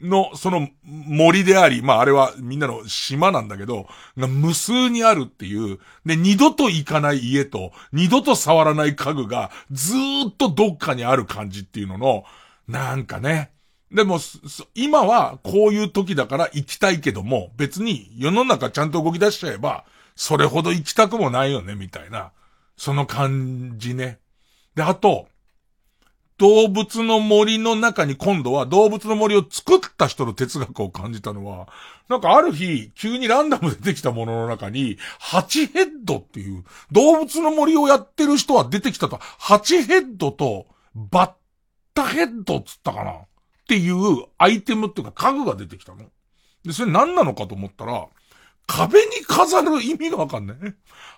[0.00, 12.24] の、その森であり、まああれはみんなの島なんだけど、無数にあるっていう、で、二度と行かない家と、二度と触らない家具が、ずーっとどっかにある感じっていうのの、
[12.68, 13.50] なんかね、
[13.94, 14.18] でも、
[14.74, 19.84] 今はこういう時だから行きたいけども、別に世の中ちゃんと動き出しちゃえば、
[20.16, 22.32] それほど行きたくもないよね、みたいな。
[22.76, 24.18] その感じね。
[24.74, 25.28] で、あと、
[26.38, 31.68] 動物の森の中に今度は動物の森を作った人の哲学を感じたのは、
[32.08, 40.66] なんかある日、急にランダムでできたものの中に、ハチヘッドっていう、動物の森をやってる人は出てきたと、ハチヘッドと
[40.96, 41.32] バッ
[41.94, 43.20] タヘッドっつったかな
[43.64, 46.04] っていうアイテムっていうか家具が出てきたの。
[46.64, 48.06] で、それ何なのかと思ったら、
[48.66, 50.56] 壁に飾る意味がわかんない。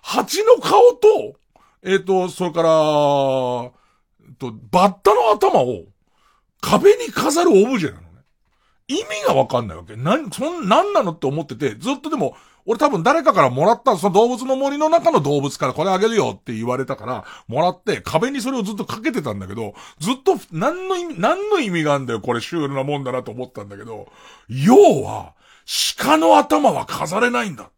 [0.01, 1.39] 蜂の顔と、
[1.83, 5.85] えっ、ー、と、それから、と、バッタの頭を
[6.61, 8.21] 壁に飾るオブジェなのね。
[8.87, 9.95] 意味がわかんないわけ。
[9.95, 12.35] な、そん、なんなのって思ってて、ずっとでも、
[12.67, 24.11] 俺多分誰かからもらった、その動物の森の中の動物からこれあげるよって言われたから、もらって壁にそれをずっとかけてたんだけど、ずっと何の意味、何の意味があんだよ、これシュールなもんだなと思ったんだけど、
[24.49, 25.33] 要は、
[25.97, 27.69] 鹿の頭は飾れないんだ。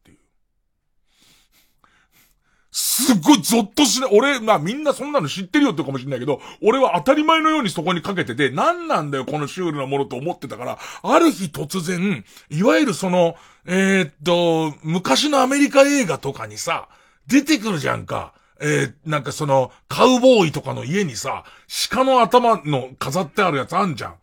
[2.79, 4.09] すっごいゾッとしない。
[4.13, 16.87] 俺、まあみんなそんなの知ってるよってかもしれないけど、俺は当たり前のようにそこにかけてて、何なんだよこのシュールなものと思ってたから、ある日突然、いわゆるその、えー、っと、昔のアメリカ映画とかにさ、
[17.27, 18.33] 出てくるじゃんか。
[18.61, 21.43] えー、なんかその、カウボーイとかの家にさ、
[21.89, 24.15] 鹿の頭の飾ってあるやつあんじゃん。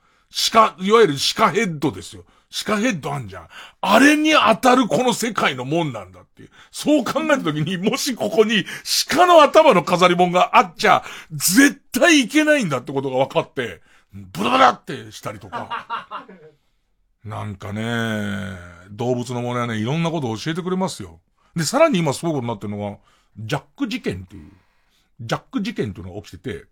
[0.53, 2.25] 鹿、いわゆる鹿ヘッドですよ。
[2.57, 3.49] シカヘッドあんじゃん。
[3.83, 6.51] あれに当たるこの世界のもんなんだっていう。
[6.71, 8.65] そう考えたときに、もしここに
[9.11, 13.83] 鹿の頭の飾り物があっちゃ、絶対いけないんだってことが分かって、
[14.15, 16.25] ブラブラってしたりとか。
[17.25, 18.57] なんかね、
[18.91, 21.21] 動物のものはね、いろんなことを教えてくれますよ。
[21.55, 22.97] で、さらに今すごいことになってるのが、
[23.37, 24.51] ジャック事件っていう、
[25.21, 26.65] ジャック事件っていうのが起きてて、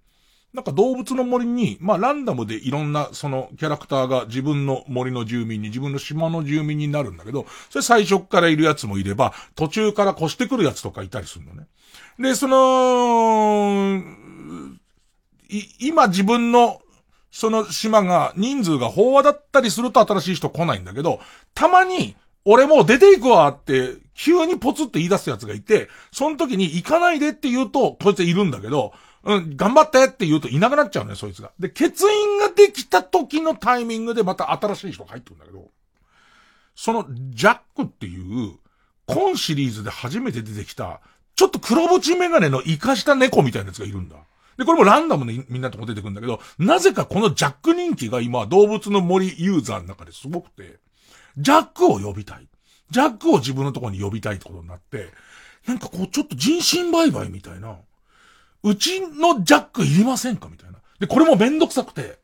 [0.55, 11.67] なんか動物の森に、まあランダムでいろんなそのキャラクターが自分の森の住民に、自分の島の住民になるんだけど、それ最初からいるやつもいれば、途中から越してくるやつとかいたりするのね。
[12.19, 14.01] で、その、
[15.81, 16.81] 今自分の
[17.35, 21.19] その島が人数が飽和だったりすると新しい人来ないんだけど、
[21.53, 28.93] たまに、俺もう出ていくわって、急にポツって言い出すやつがいて、その時に行かないでって言うと、こいついるんだけど、
[29.25, 31.51] うん、頑張ってって言うといなくなっちゃうね、そいつが。
[31.59, 35.71] で、欠員ができた時のタイミングでまた新しい人が入ってくんだけど、
[36.75, 38.59] そのジャックっていう、
[39.07, 41.01] 今シリーズで初めて出てきた、
[41.37, 44.17] ちょっと黒縁メガネの活かした猫みたいなやつがいるんだ。
[44.57, 50.79] で、これもランダムにみんなとも出てくるんだけど、なぜかこのジャック人気が今動物の森ユーザーの中ですごくて、
[51.37, 52.49] ジャックを呼びたい。
[52.91, 55.09] ジャックを自分のところに呼びたいってことになって、
[55.67, 57.79] なんかこうちょっと人身売買みたいな、
[58.65, 60.49] うちのジャックいりませんか？
[60.49, 60.79] みたいな。
[60.99, 62.19] で、これもめんどくさくて、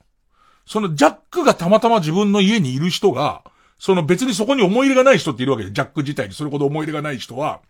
[0.67, 3.45] そのジャックがたまたま自分の家にいる人が、
[3.79, 7.61] その別にそこに思い入れがない人っているわけで、ジャック自体にそれほど思い入れがない人は、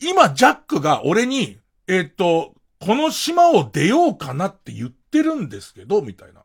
[0.00, 1.58] 今ジャックが俺に、
[1.88, 6.42] えっ、と、この島を出ようかなって言ってるんですけど、みたいな。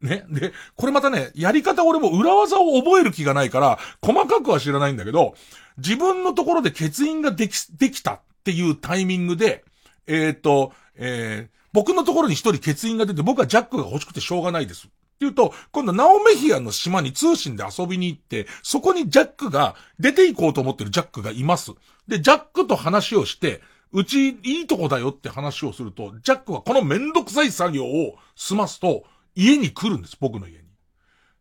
[0.00, 0.24] ね？
[0.28, 5.34] で、これまたね、やり方俺も裏技を覚える気がないから、細かくは知らないんだけど、
[5.78, 9.64] 自分のところで欠員ができ、できたっていうタイミングで、
[10.08, 14.86] えっ、と、えー僕のところに一人欠員が出て、僕はジャックが欲しくてしょうがないです。
[14.86, 21.72] って言うと、今度ナオメヒアの島に通信で遊びに行って、そこにジャックが、出て行こうと思ってるジャックがいます。
[22.06, 23.60] で、ジャックと話をして、
[23.92, 29.04] うちいいとこだよって話をすると、ジャックはこのめんどくさい作業を済ますと、
[29.34, 30.64] 家に来るんです、僕の家に。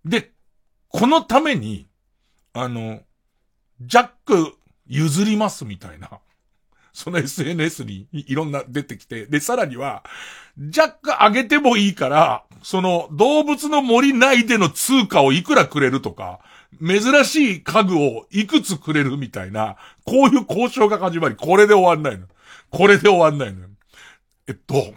[0.06, 0.32] で、
[0.90, 1.88] このために、
[2.54, 3.02] あの、
[3.82, 4.54] ジャック
[4.88, 6.20] 譲りますみたいな。
[6.98, 10.04] その SNS にいろんな出てきて、で、さらには、
[10.58, 16.40] ジャックあげてもいいから、その動物の森内での通貨をいくらくれるとか、
[16.82, 22.26] 珍しい家具をいくつくれるみたいな、こういう交渉が始まり、これで終わんないの。
[22.72, 23.68] これで終わんないの。
[24.48, 24.92] えっと、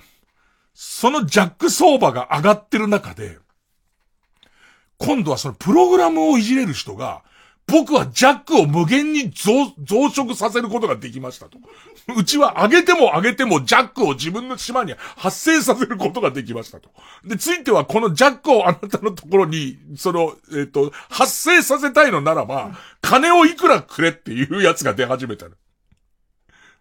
[0.73, 3.37] そのジャック相場が上がってる中で、
[4.97, 7.23] 今度はそのプログラムをいじれる人が、
[7.67, 11.59] 僕はジャックを無限に増、増殖させることができましたと。
[12.17, 16.91] うちは上げても上げてもジャックを自分の島に発生させることができましたと。
[17.25, 25.53] で、ついてはこのジャックをあなたのところに、その、えっ、と、発生させたいのならば、金をいくらくれっていうやつが出始めたの。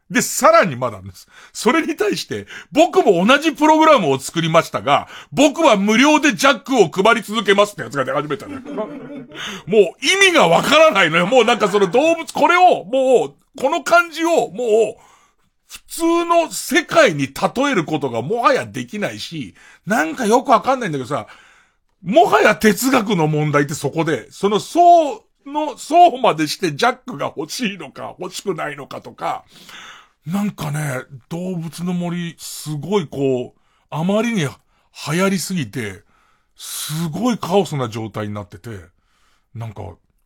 [0.10, 1.28] で、さらにまだです。
[1.54, 8.62] それに対して、僕も同じプログラムを作りましたが、僕は無料でジャックを配り続けますってやつが出始めたのよ。
[8.66, 11.28] もう意味がわからないのよ。
[11.28, 15.10] もうなんかその動物、これを、もう、この感じを、もう、
[15.68, 19.54] 普通の世界に例えることがもはやできないし、
[19.86, 21.28] なんかよくわかんないんだけどさ、
[22.02, 29.44] もはや哲学の問題ってそこで、その層の、層までしてジャックが欲しいのか欲しくないのかとか、
[30.32, 33.60] なんかね、動物の森、すごいこう、
[33.90, 34.48] あまりに流
[35.18, 36.04] 行りすぎて、
[36.56, 38.70] すごいカオスな状態になってて、
[39.56, 39.82] なんか、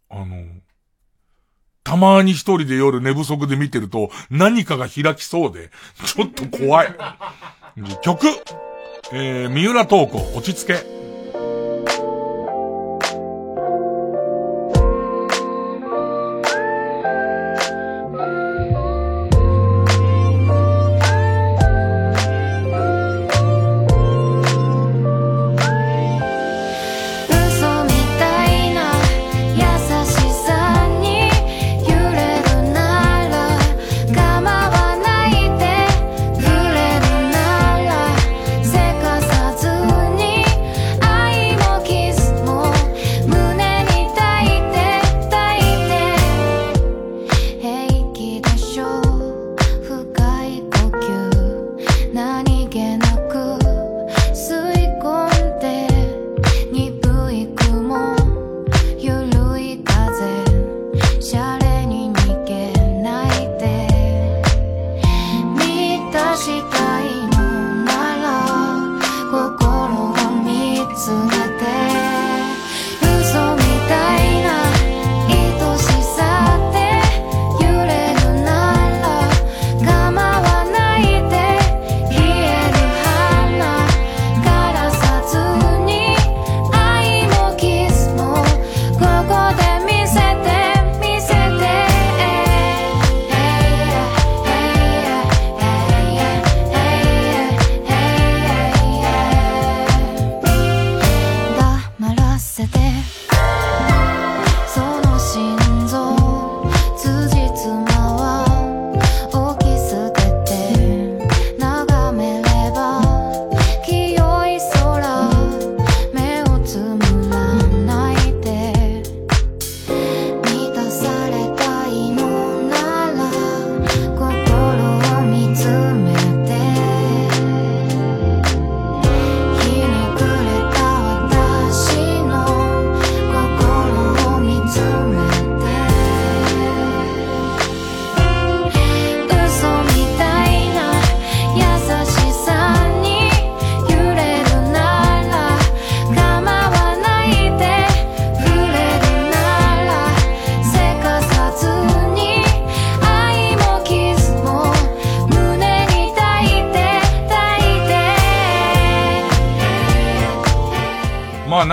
[0.10, 0.45] あの、
[1.84, 5.70] たまに一人で夜寝不足で見てると何かが開きそうで、
[6.06, 6.95] ちょっと怖い。
[8.04, 8.28] 曲、
[9.12, 11.03] えー、三浦透子、落ち着け。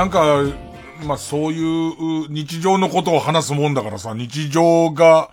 [0.01, 0.45] なんか、
[1.05, 5.31] まあそういう日常のことを話すもんだからさ、日常が、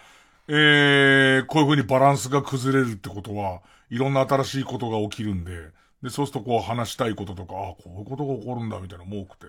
[0.49, 5.69] えー、こういう風にバランスが崩れるってことは、いろんな新しいことが起きるんで、
[6.03, 9.45] で、そうするとこう話したいこととか、あこういうことが起こるんだみたいなのも多くて。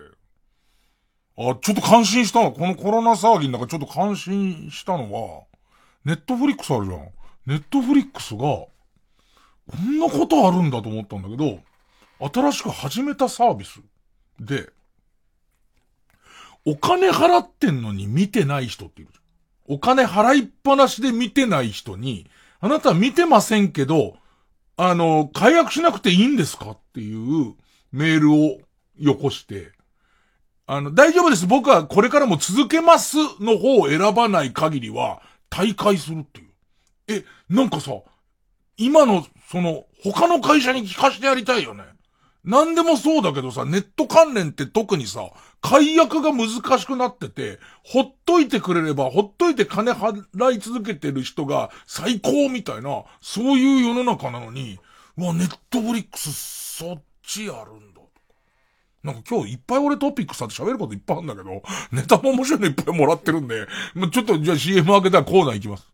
[1.35, 2.53] あ、ちょっと感心したの。
[2.53, 5.43] このコロナ騒ぎの中ちょっと感心したのは、
[6.05, 7.09] ネットフリックスあるじゃん。
[7.45, 8.71] ネットフリックスが、こ
[9.85, 11.59] んなことあるんだと思ったんだけど、
[12.33, 13.81] 新しく始めたサービス
[14.39, 14.69] で、
[16.69, 19.75] お金払ってんのに見てない人っているじゃん。
[19.75, 22.29] お金払いっぱなしで見てない人に、
[22.59, 24.17] あなた見てませんけど、
[24.77, 27.55] あの、解約しなくていいんですかっていう
[27.91, 28.59] メールを
[28.99, 29.71] よこして、
[30.67, 31.47] あの、大丈夫です。
[31.47, 36.49] 僕はこれからも続けますの方を選ばない限りは、退会するっていう。
[37.07, 37.93] え、なんかさ、
[38.77, 41.83] 今の、その、他の会社に聞かせてやりたいよね。
[42.49, 45.29] なんでもそうだけどさ、ネット関連って特にさ、
[45.61, 46.49] 解約が難
[46.79, 54.79] しくなってて、ほっといてくれれば、ほっといて金払い続けてる人が最高みたいな、そういう世の中なのに、
[55.15, 56.31] うわ、ネットフリックス、
[56.77, 58.01] そっちやるんだ。
[59.03, 61.61] なんか今日いっぱい俺トピックさって喋ることいっぱいあるんだけど、
[61.91, 65.87] ネタも面白いのいっぱいもらってるんで、まあちょっとじゃあ CM 開けたらコーナー行きます。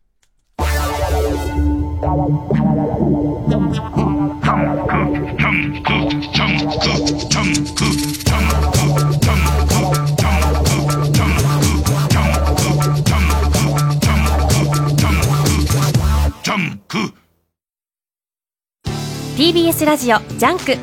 [19.36, 20.78] TBS ラジオジャンク。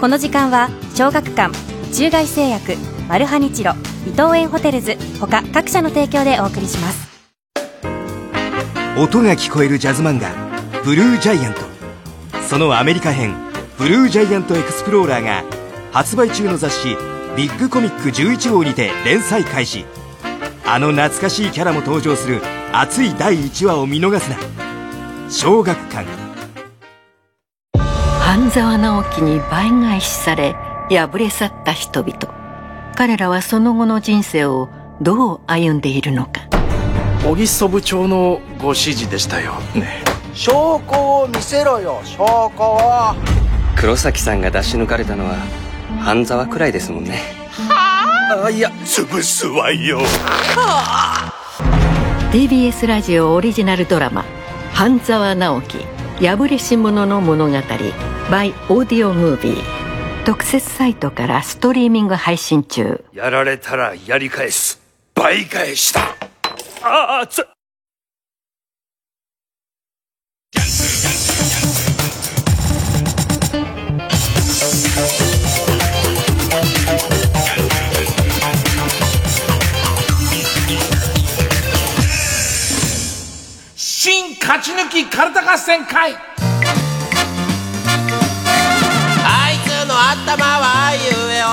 [0.00, 1.54] この時間は小学館
[1.92, 2.76] 中外製薬
[3.10, 3.72] マルハニチロ
[4.06, 7.10] 伊藤園ホテルズ他各社の提供でお送りします。
[8.98, 10.30] 音が聞こえるジャズ漫画
[10.82, 11.60] 「ブルージャイアント」
[12.48, 13.34] そのアメリカ編
[13.76, 15.44] 「ブルージャイアントエクスプローラー」が
[15.92, 16.96] 発売中の雑誌
[17.36, 19.84] 「ビッグコミック11号」にて連載開始。
[20.64, 22.40] あの懐かしいキャラも登場する
[22.72, 24.36] 熱い第1話を見逃すな。
[25.28, 26.19] 小学館。
[28.30, 30.52] 半沢直樹に倍返しされ
[30.88, 32.32] 敗れ去った人々。
[32.94, 34.68] 彼らはその後の人生を
[35.00, 36.42] どう歩んでいるのか。
[37.24, 39.54] 小木曽部長のご指示でしたよ。
[39.74, 40.04] ね。
[40.32, 43.16] 証拠を見せろよ証拠を
[43.74, 45.34] 黒崎さんが出し抜かれたのは
[45.98, 47.18] 半沢くらいですもんね。
[47.68, 49.98] あいや潰すわよ。
[52.30, 54.24] TBS ラジオオリジナルドラマ
[54.72, 55.84] 「半沢直樹
[56.20, 57.56] 破れし者の物語
[58.30, 59.62] by オーディオムービー」
[60.24, 63.04] 特設サイトからストリーミング配信中。
[63.12, 64.80] やられたらやり返す。
[65.14, 66.14] 倍返しだ
[66.82, 67.46] ああつ
[83.76, 86.29] 新勝ち抜きカルタ合戦会
[90.00, 91.00] 頭は言
[91.36, 91.46] えよ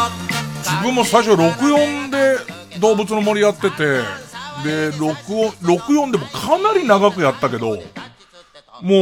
[0.64, 3.78] 自分も最初64で動物の森やってて、
[4.64, 7.78] で、64、64でもかなり長くやったけど、
[8.82, 8.96] も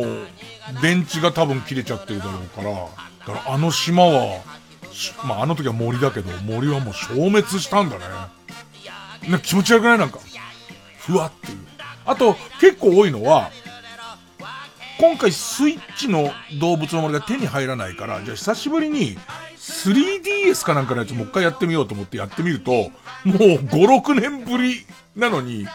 [0.00, 0.28] う、
[0.80, 2.70] 電池が多分切れちゃってるだろうから、
[3.34, 4.40] だからあの島は、
[5.24, 8.04] まああの時は森だけど、森はもう消滅したんだね。
[9.28, 9.98] な気持ち悪くない？
[9.98, 10.20] なんか。
[10.98, 11.58] ふわっていう。
[12.04, 13.50] あと、結構多いのは、
[14.98, 19.16] 今回スイッチの動物の森が手に入らないから、じゃあ久しぶりに
[19.56, 22.90] 3DS かなんかのやつもう一回やってみようと思ってやってみると、も
[23.24, 24.86] う5、6年ぶり
[25.16, 25.66] なのに、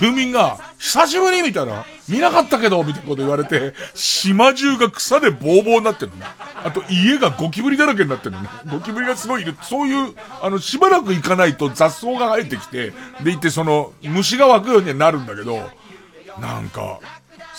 [0.00, 6.26] 住民が、久しぶりみたいな、見なかったけど、みたいなこと言われて、島中が草でボーボーになってるのね。
[6.64, 8.48] あと家がゴキブリだらけになってるのね。
[8.70, 9.54] ゴキブリがすごいいる。
[9.62, 15.70] そういう、あの、しばらく行かないと雑草が生えてきて、でいてその、虫が湧くようにはなるんだけど、
[16.40, 16.98] なんか、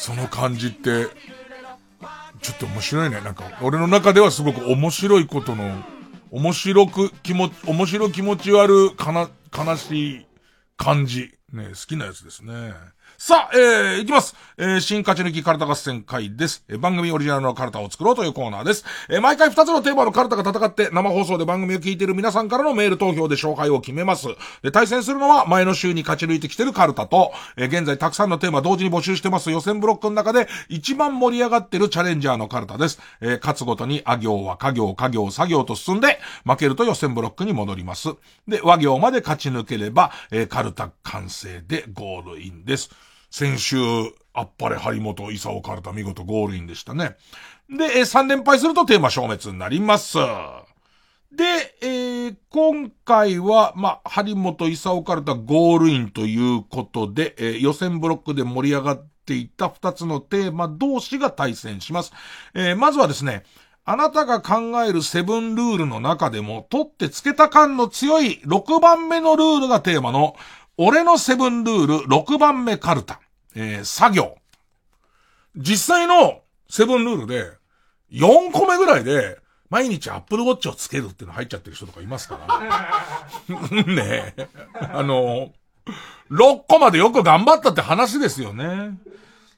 [0.06, 1.08] その感じって、
[2.40, 3.22] ちょっと面白いね。
[3.22, 5.84] なんか、俺の中ではすごく面白いことの、
[6.30, 10.26] 面白く気持ち、面白気持ち悪、かな、悲しい
[10.78, 11.32] 感じ。
[11.52, 12.76] ね、好きなやつですね。
[13.18, 14.36] さあ、えー、いきます。
[14.58, 16.66] えー、新勝ち抜きカルタ合戦会です。
[16.68, 18.84] えー番組オリジナルのカルタを作ろうというコーナーです。
[19.10, 24.28] えー毎回2つのテーマのカルタが戦って、生放送で番組を聞いている皆さんからのメール投票で勝敗を決めます。
[24.62, 33.00] で、対戦するのは前の週に勝ち抜いてきてるカルタと、えー現在たくさんのテーマ同時に募集してます予選ブロックの中で一番盛り上がってるチャレンジャーのカルタです。
[33.22, 38.10] えー勝つごとに、あ行は家行、家行、作業と進んで、負けると予選ブロックに戻ります。
[38.48, 42.90] で、和行まで勝ち抜ければ、えーカルタ完成でゴールインです。
[43.38, 43.76] 先週、
[44.34, 47.18] あっぱれ張本、伊佐カルタ見事ゴールインでしたね。
[47.70, 50.18] で、3連敗するとテーマ消滅になります。
[51.34, 51.44] で、
[51.82, 62.14] えー今回は、まあ、張本、伊佐カルタゴールインということで、えー予選ブロックで盛り上がっていた2つのテーマ同士が対戦します。
[62.54, 63.44] えーまずはですね、
[63.84, 70.38] あなたが考えるセブンルールの中でも、取ってつけた感の強い6番目のルールがテーマの、
[70.78, 73.20] 俺のセブンルール6番目カルタ。
[73.56, 74.38] えー、作業。
[75.56, 77.52] 実際のセブンルールで、
[78.12, 83.84] 4個目ぐらいで、毎日アップルウォッチをつけるっていうの入っちゃってる人とかいますから。
[83.84, 84.48] ねえ。
[84.94, 85.54] あの、
[86.32, 88.98] 6個までよく頑張ったって話ですよね。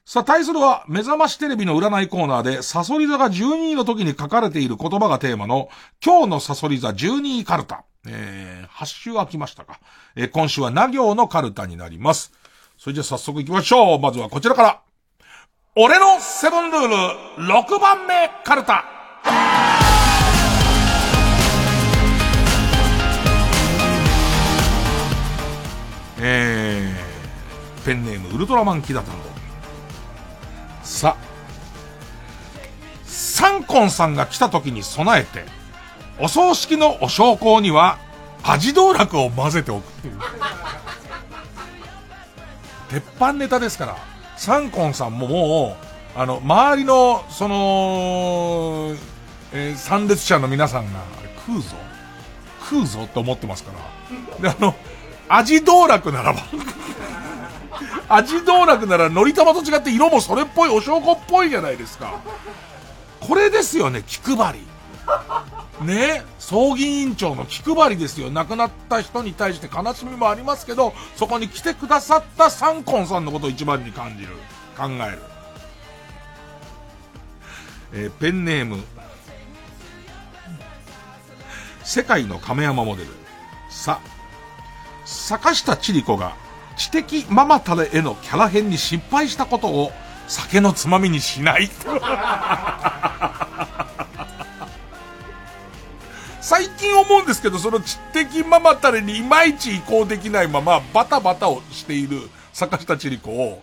[0.04, 5.68] さあ、対するは、目覚ましテレビの占いコーナーで、サソリ座が12位の時に書かれている言葉がテーマの、
[6.02, 7.84] 今日のサソリ座12位カルタ。
[8.06, 9.80] えー、8週空きましたか。
[10.16, 12.32] えー、今週はな行のカルタになります。
[12.88, 13.98] それじゃ早速行きましょう。
[13.98, 14.80] まずはこちらから。
[15.76, 16.94] 俺のセブンルール
[17.52, 18.82] 6番目カルタ。
[26.18, 29.24] えー、ペンネームウルトラマンキダタンゴ。
[30.82, 31.14] さ、
[33.04, 35.44] サンコンさんが来た時に備えて、
[36.18, 37.98] お葬式のお焼香には、
[38.44, 40.18] 味道楽を混ぜておくっていう。
[42.90, 43.96] 鉄板ネタですから、
[44.36, 45.76] サンコンさんもも
[46.16, 48.94] う、あの、周りの、その、
[49.52, 51.00] えー参列者の皆さんが、
[51.46, 51.76] 食うぞ
[52.60, 53.72] 食うぞって思ってますか
[54.42, 54.50] ら。
[54.52, 54.74] で、あの、
[55.28, 56.40] 味道楽ならば、
[58.08, 62.20] 味道楽なら、のり玉と違って色もそれっぽい、お証拠っぽいじゃないですか。
[63.20, 64.66] これですよね、気配り。
[65.84, 68.30] ね葬儀委員長の気配りですよ。
[68.30, 74.30] 亡くなった人に対して悲しみもありますけど、そこに来てくださったサンコンさんのことを一番に感じる。
[74.76, 75.18] 考える。
[77.92, 78.82] えーペンネーム。
[81.82, 83.08] 世界の亀山モデル。
[83.70, 84.00] さ、
[85.04, 86.36] 坂下千里子が
[86.76, 89.90] 知的ママタレへのキャラ変に失敗したことを
[90.26, 91.70] 酒のつまみにしない。
[96.48, 102.22] 最近思うんですけど、その知的ママタレにいまいち移行できないまま、バタバタをしている
[102.54, 103.62] 坂下千里子を、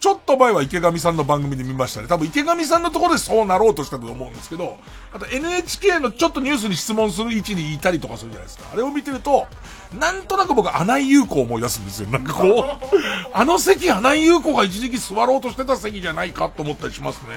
[0.00, 2.08] ちょっと前は池上さんの番組で見ましたね。
[2.08, 4.78] 多分池上さんのところでそうなろうとしたと思うんですけど、
[5.12, 8.64] あと NHK のちょっとニュースに質問する位置にいたりとかするじゃないですか。
[8.72, 9.46] あれを見てると、
[9.96, 12.08] なんとなく僕、穴井優子を思い出すんですよ。
[12.08, 12.64] なんかこう、
[13.32, 17.28] あの席、穴井優子が一時期座ろうとしてた席じゃないかと思ったりしますね。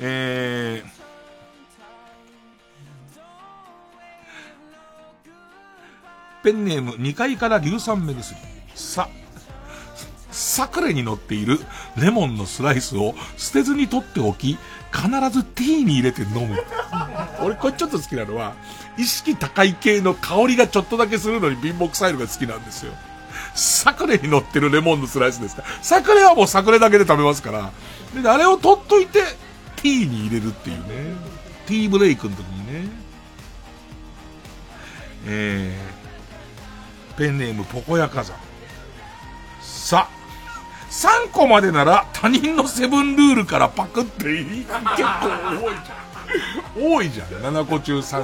[0.00, 0.99] えー、
[6.42, 8.36] ペンネーム2階から硫酸目薬。
[8.74, 9.08] さ、
[10.30, 11.58] サクレに乗っている
[11.96, 14.58] レモンのスライスを捨てずに取っておき、
[14.92, 16.62] 必ずティーに入れて飲む。
[17.42, 18.54] 俺これちょっと好きなのは、
[18.96, 22.92] 意識高い系の香りがちょっとだけするのに貧乏臭いのが好きなんですよ。
[23.54, 25.68] サクレに乗ってるレモンのスライスですから。
[25.82, 27.72] サクレはもうサクレだけで食べますから。
[28.22, 29.22] で、あれを取っといて、
[29.76, 31.16] ティーに入れるっていうね。
[31.66, 32.88] ティーブレイクの時にね。
[35.26, 35.89] えー、
[37.20, 38.34] ペンネームポコヤ火山。
[39.60, 40.08] さ、
[40.90, 44.80] 3個までなら他人のセブンルールからパクっていい結構
[45.52, 46.92] 多いじゃん。
[46.94, 47.28] 多いじゃん。
[47.54, 48.22] 7個中3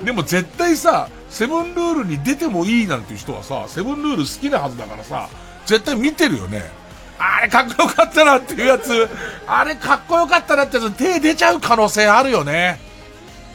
[0.00, 0.04] 個。
[0.04, 5.28] でも絶対さ、セブンルールに出てもいいなんていう人はさ、セブンルール好きなはずだからさ、
[5.64, 6.68] 絶対見てるよね。
[7.20, 9.08] あれかっこよかったなっていうやつ、
[9.46, 12.80] あれかっこよかったなってやつ、手出ちゃう可能性あるよね。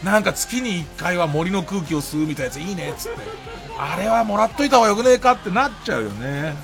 [0.02, 3.57] なんか月に1回は森の空気を吸うみたいなやついいねっつって。
[3.78, 6.56] あれはもらっといた方がよくねえかってなっちゃうよね。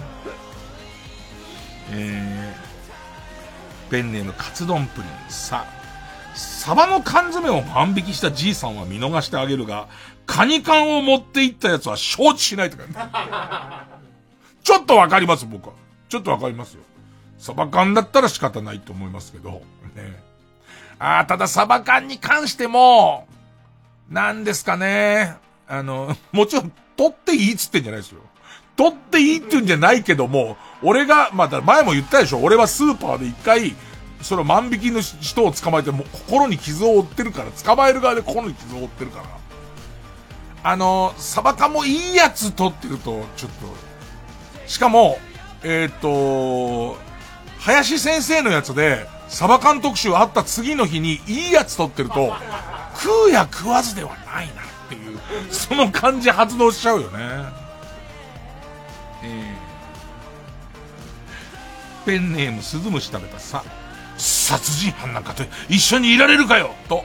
[1.91, 5.11] えー、ペンネームカツ丼プリン。
[5.29, 5.65] さ、
[6.33, 9.87] サバの缶詰を万引きしたじいさんは見逃してあげるが、
[10.25, 12.93] カニ缶を持って行ったやつは承知しないとか、ね、
[14.63, 15.73] ちょっとわかります、僕は。
[16.09, 16.83] ちょっとわかりますよ。
[17.37, 19.61] サバ缶だったら仕方ないと思いますけど、
[19.95, 20.23] ね。
[20.97, 23.27] ああ、ただサバ缶に関しても、
[24.09, 25.35] なんですかね。
[25.67, 28.21] あの、もちろん、取っていいっつってんじゃないですよ。
[28.75, 33.75] 取っていいって言うんじゃないけども、俺が、ま、だ前も言ったでしょ俺はスーパーで一回、
[34.21, 39.25] その万引きの人を捕まえて、もう心に傷を負ってるから、捕まえる側で心に傷を負ってるから。
[40.65, 43.67] あの、サバ缶もいいやつ取ってると、ちょっと、
[44.65, 45.19] しかも、
[45.63, 46.97] えっ、と、
[47.59, 52.33] 林先生のやつで、サバ缶特集あった次の日にいいやつ取ってると、
[52.95, 54.63] 食うや食わずではないな
[54.95, 55.19] ていう、
[55.51, 57.19] その感じ発動しちゃうよね。
[59.23, 63.63] えー、ペンネームスズムシ食べたさ、
[64.17, 67.03] 殺人犯なんかと一緒にいられるかよと、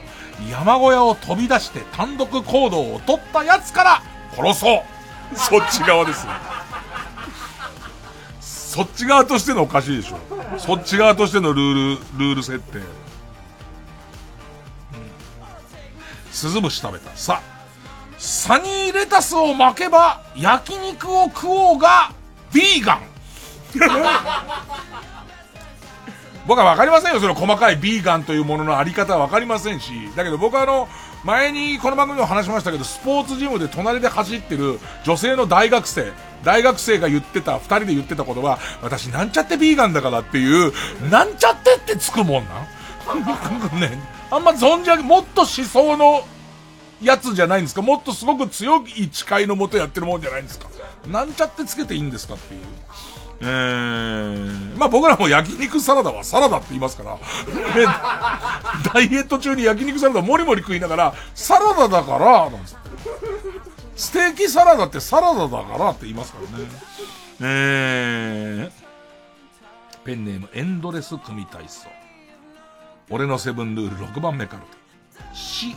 [0.51, 4.03] 山小屋を飛び出して単独行動を取ったやつから
[4.37, 4.83] 殺そう
[5.37, 6.33] そっち側ですよ。
[8.41, 10.19] そっち側としてのおかしいでしょ。
[10.59, 12.79] そっち側としてのルール、ルール設定。
[12.79, 12.85] うん
[16.31, 17.11] 鈴虫食べた。
[17.17, 17.43] さ、
[18.19, 22.11] サニーレタスを巻けば焼肉を食おうが、
[22.53, 23.01] ビーガン。
[26.47, 30.11] 僕はわかりませんよ、その細かいビーガンというもののあり方はわかりませんし。
[30.17, 30.89] だけど僕はあの、
[31.25, 36.13] 前にこの番組でも話しましたけど、スポーツジムで隣で走ってる女性の大学生、
[36.43, 40.73] 大学生が言ってた、二人で言ってたことは、私なんちゃってビーガンだからっていう、
[41.11, 42.55] なんちゃってってつくもんな
[43.15, 43.79] ん？
[43.81, 46.25] ね、あんま存じ上げ、もっと思想の
[47.03, 47.83] やつじゃないんですか？
[47.83, 50.69] もっとすごく強い誓いのもとやってるもんじゃないんですか？
[51.07, 52.61] なんちゃってつけていいんですかっていう。
[53.41, 57.21] えー、まあ僕らも焼肉サラダは サラダって言いますから、ね、
[58.93, 62.77] ダイエット中に焼肉サラダもりもり食いながら、サラダだから、なんです。
[63.95, 66.65] ステーキサラダってサラダだからって言いますからね。
[67.41, 71.87] えー、ペンネームエンドレス組体操。
[73.09, 75.77] 俺のセブンルール6番目からし、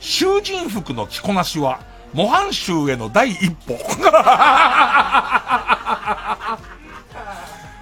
[0.00, 1.80] 囚人服の着こなしは、
[2.12, 3.78] 模範囚への第一歩。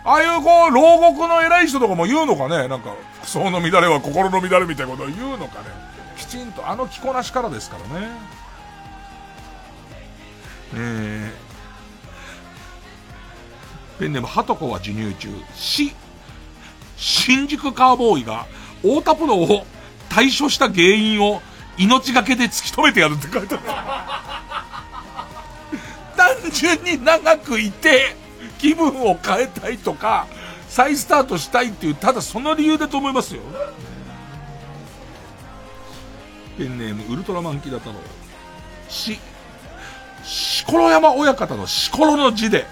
[0.04, 2.90] ああいうこう、牢獄の偉い人とかも言うのかねなんか、
[3.22, 5.66] 服装の乱れは心の乱れみたいなことを言うのかね
[6.16, 8.08] きちんとあの着こなしからですからね。
[10.74, 15.28] えー、ペンネーム、ハトコは授乳中。
[15.54, 15.94] し、
[16.96, 18.46] 新宿カーボーイが、
[18.82, 19.64] 太田プロを
[20.08, 21.40] 対処した原因を
[21.78, 23.64] 命がけで突き止めてやるって書いてある。
[26.16, 28.16] 単純に長くいて、
[28.58, 30.26] 気分を変えたいとか、
[30.68, 33.42] 再スタートしたいっていう、ただその理由だと思いますよ。
[36.58, 37.96] ペンネーム、ウルトラマンキダ太郎。
[38.88, 39.20] し、
[40.24, 42.66] しころ山親方のしころの字で、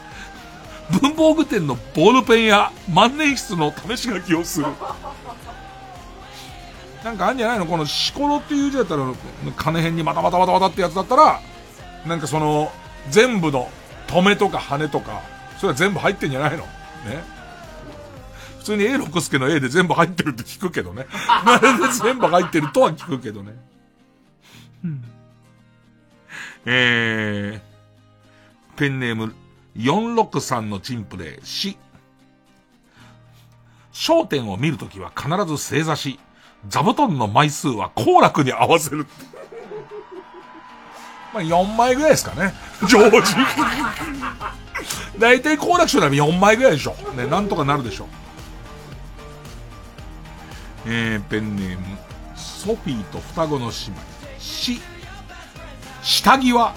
[1.00, 4.66] 文房具店のボールペンや万年筆の試し書きをする。
[7.06, 7.66] なんかあんじゃないの？
[7.66, 9.04] このしころっていう字だったら、
[9.56, 11.40] 金辺にまたまたまたまたってやつだったら、
[12.04, 12.72] なんかその、
[13.10, 13.70] 全部の
[14.08, 15.22] 止めとか羽とか、
[15.58, 16.64] それは全部入ってんじゃないの？
[16.64, 16.66] ね？
[18.58, 21.06] 普通に A 六助の A で全部入ってるって聞くけどね。
[22.02, 23.52] 全部入ってるとは聞くけどね。
[24.84, 25.04] うん、
[26.64, 29.32] えー、ペンネーム
[29.76, 31.78] 463のチンプで、し。
[33.92, 36.18] 焦点を見るときは必ず正座し、
[36.68, 39.06] 座布団の枚数は好楽に合わせる。
[41.32, 42.54] まあ、4枚ぐらいですかね。
[42.88, 43.34] 常時。
[45.18, 46.94] 大体好楽師匠なら4枚ぐらいでしょ。
[47.16, 48.08] ね、なんとかなるでしょ。
[50.86, 51.84] えー、ペンネーム、
[52.36, 53.72] ソフィーと双子の姉妹。
[54.38, 54.80] し、
[56.02, 56.74] 下着は、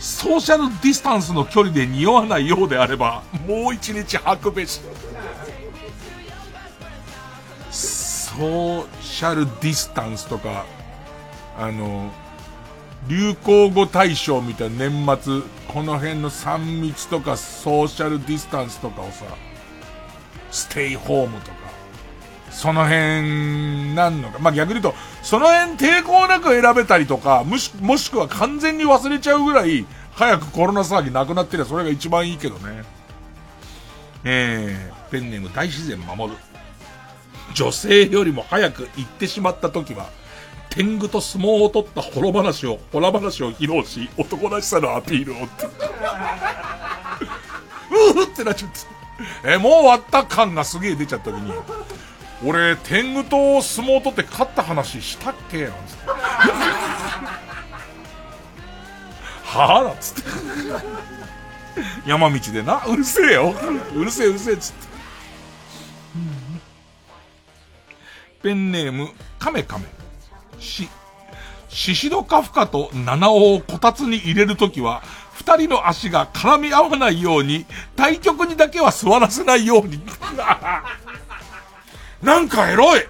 [0.00, 4.80] ソーシャルディスタンスの距離で匂わないようであれば、もう一日履くべし。
[8.36, 10.64] ソーシャルディスタンスとか、
[11.58, 12.10] あの、
[13.08, 19.26] 流行語大賞みたいな年末、この辺の3密とかソーシャルディスタンスとかをさ、
[20.50, 21.56] ステイホームとか、
[22.50, 24.38] その辺なんのか。
[24.38, 32.84] まあ、逆に言うと、その辺抵抗なく選べたりとか、もし、もしくは完全に忘れちゃうぐらい、早くコロナ騒ぎなくなってりゃそれが一番いいけどね。
[34.24, 36.38] えー、ペンネーム大自然守る。
[37.54, 40.08] 女性よりも早く行ってしまった時は、
[40.70, 45.66] 天狗と相撲を取ったホロ話を、ホラ話を披露し、男らしさのアピールをって。
[47.92, 48.78] うーってなっちゃって。
[49.54, 51.52] え、もう終わった感がすげえ出ちゃった時に、
[52.44, 55.64] 俺、天狗と相撲を取って勝った話したっけ？
[55.64, 56.06] なんつって。
[59.44, 60.22] はぁなんつって。
[62.06, 63.54] 山道でな、うるせえよ。
[63.94, 64.91] うるせえうるせえっつって。
[68.42, 69.08] ペンネーム、
[69.38, 69.86] カメカメ。
[70.58, 70.88] し、
[71.68, 75.02] シシドカフカと七尾をこたつに入れるときは、
[75.32, 77.66] 二人の足が絡み合わないように、
[77.96, 80.00] 対極にだけは座らせないように。
[82.22, 83.02] なんかエロい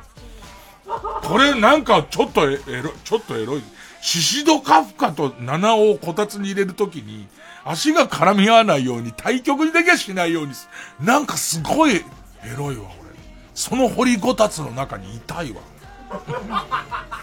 [1.22, 3.62] これなんかちょっとエロ、ちょっとエロい。
[4.00, 7.26] シシドカフカと七尾をこたつに入れるときに、
[7.64, 10.52] 足が絡み合わないように、対極にだけはしないように、
[11.00, 12.02] なんかすごいエ
[12.56, 12.84] ロいわ、
[13.54, 15.60] その掘りごたつの中にいたいわ。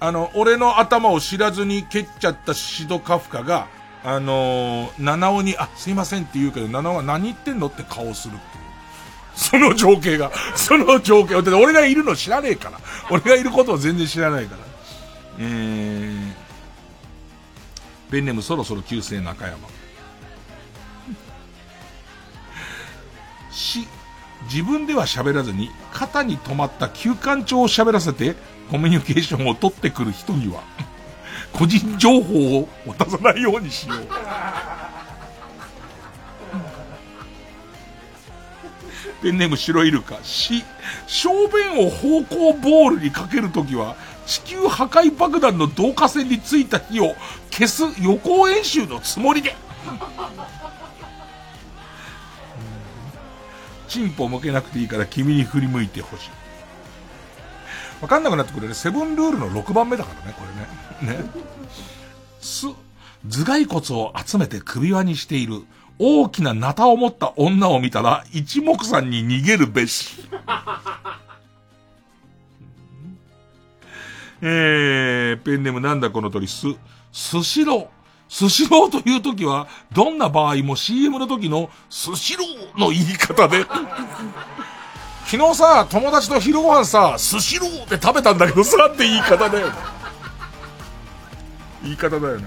[0.00, 3.66] あの、俺の頭を知らずに蹴っちゃったシドカフカが、
[4.04, 8.68] あのー、七尾に、あ、すいませんって言うけど、七尾は何言ってんのって顔をするっていう。
[9.34, 11.42] その情景が、 その情景。
[11.42, 12.78] だ俺がいるの知らねえから。
[13.10, 14.62] 俺がいることを全然知らないから。
[15.40, 16.32] えー、
[18.10, 19.58] ベンネムそろそろ旧姓中山。
[23.58, 23.86] し、
[24.44, 28.36] 自分では喋らずに、肩に止まった休館長を喋らせて、
[28.70, 30.62] コミュニケーションを取ってくる人には、
[31.52, 34.08] 個人情報を渡さないようにしよう。
[39.22, 40.18] ペンネーム白イルカ。
[40.22, 40.62] し、
[41.08, 47.16] 小便を方向ボールにかけるときは、地球破壊爆弾の導火線についた火を
[47.50, 49.56] 消す予行演習のつもりで。
[53.88, 56.30] チンポを向けなくていいから君に振り向いてほしい。
[58.00, 58.74] わかんなくなってくるね。
[58.74, 60.44] セブンルールの6番目だからね、こ
[61.02, 61.18] れね。
[61.18, 61.24] ね。
[62.40, 62.66] す、
[63.24, 65.64] 頭蓋骨を集めて首輪にしている
[65.98, 70.28] 大きなナタを持った女を見たら一目散に逃げるべし。
[74.40, 76.66] えー、ペンネームなんだこの鳥、す、
[77.12, 77.97] スシロー。
[78.28, 83.64] スシローという時は、どんな場合も CM の時のスシローの言い方で。
[85.26, 89.74] 昨日さ、友達と昼ご飯さ、スシローって食べたんだけどさ、って言い方だよね。
[91.82, 92.46] 言い方だよね。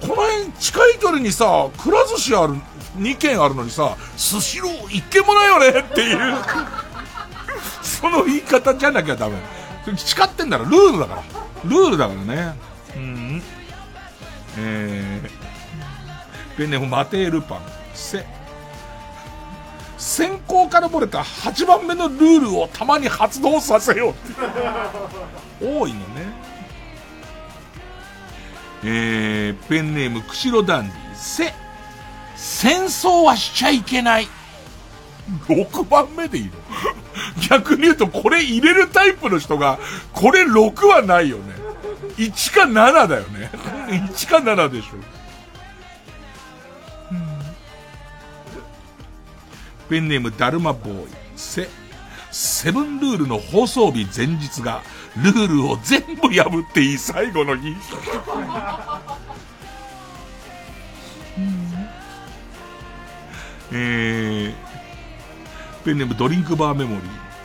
[0.00, 2.54] この辺近い距離にさ、くら寿司ある、
[2.98, 6.36] 2軒あるのにさ、スシロー1軒もないよねっていう。
[7.82, 9.36] その言い方じゃなきゃダメ。
[9.96, 11.22] 誓ってんだろ、ルールだから。
[11.64, 12.58] ルールだからね。
[12.96, 13.42] うん。
[14.60, 17.60] えー、ペンネームマテールパン。
[17.94, 18.24] せ、
[19.96, 25.66] 先行から漏れた8番目のルールをたまに発動させようって。
[25.66, 26.48] 多いのね。
[28.84, 30.96] えー、ペンネーム、釧路ダンディ。
[31.14, 31.52] せ、
[32.36, 34.28] 戦争はしちゃいけない。
[35.48, 36.52] 6番目でいいの
[37.50, 39.78] 逆に言うと、これ入れるタイプの人が、
[40.12, 41.67] これ6はないよね。
[42.16, 43.50] 1か7だよね。
[43.88, 45.18] 1か7でしょう。
[49.88, 51.08] ペンネーム、ダルマボーイ。
[51.34, 51.68] せ、
[52.30, 54.82] セブンルールの放送日前日が、
[55.16, 57.74] ルールを全部破っていい最後の日。
[63.70, 64.54] えー、
[65.84, 67.02] ペンネームドリンクバーメモリー。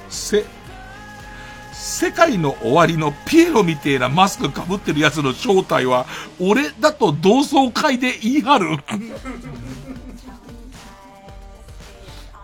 [0.10, 0.46] せ、
[1.84, 6.06] 世界の終わりのピエロみてえなマスク被ってるやつの正体は、
[6.40, 8.78] 俺だと同窓会で言い張る？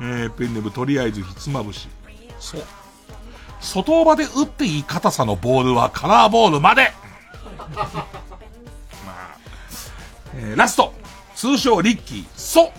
[0.01, 1.87] えー、ペンネームとりあえずひつまぶし。
[2.37, 2.63] そう。
[3.61, 6.93] 外場で打っていい硬さのボールはカラーボールまで
[7.75, 7.83] ま
[9.07, 9.35] あ、
[10.35, 10.93] えー、ラスト
[11.35, 12.25] 通称リッキー。
[12.35, 12.71] そう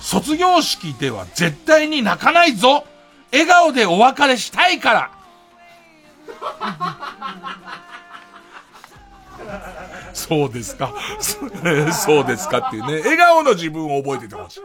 [0.00, 2.84] 卒業式では絶対に泣かないぞ
[3.32, 5.10] 笑顔でお別れしたいから
[10.14, 10.94] そうですか。
[11.92, 13.00] そうですかっていうね。
[13.00, 14.62] 笑顔の自分を覚えててほしい。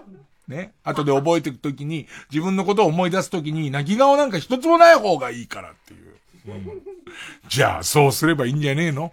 [0.50, 0.74] ね。
[0.84, 6.10] 後で覚えていくときに、自分のことを思い出すときに、泣き顔なんか一つもない方がいいからっていう。
[6.48, 6.82] うん、
[7.48, 9.12] じゃあ、そうすればいいんじゃねえの？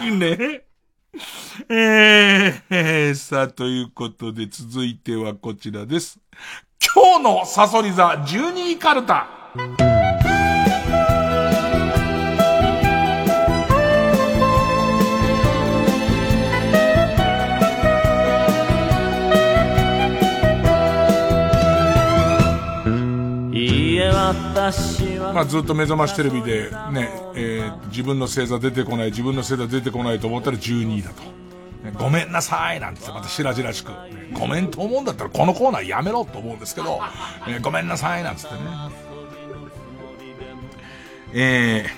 [0.00, 0.62] ねね
[1.68, 6.18] えー、えー、さあ、ということで続いてはこちらです。
[6.94, 9.28] 今日のサソリ座12位カルタ。
[25.32, 31.22] まあずっと目覚ましテレビでね、えー、自分の星座出てこない、自分の星座出てこないと思ったら12位だと。
[31.84, 36.98] ね、ごめんなさいなんてまた白々しく、ね、ごめんと思うんだったらこのコーナーやめろと思うんですけど、
[37.48, 38.60] えー、ごめんなさいなんつってね。
[41.32, 41.90] えー、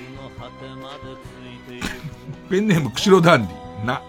[2.50, 4.02] ペンネーム釧路ダンディ、な。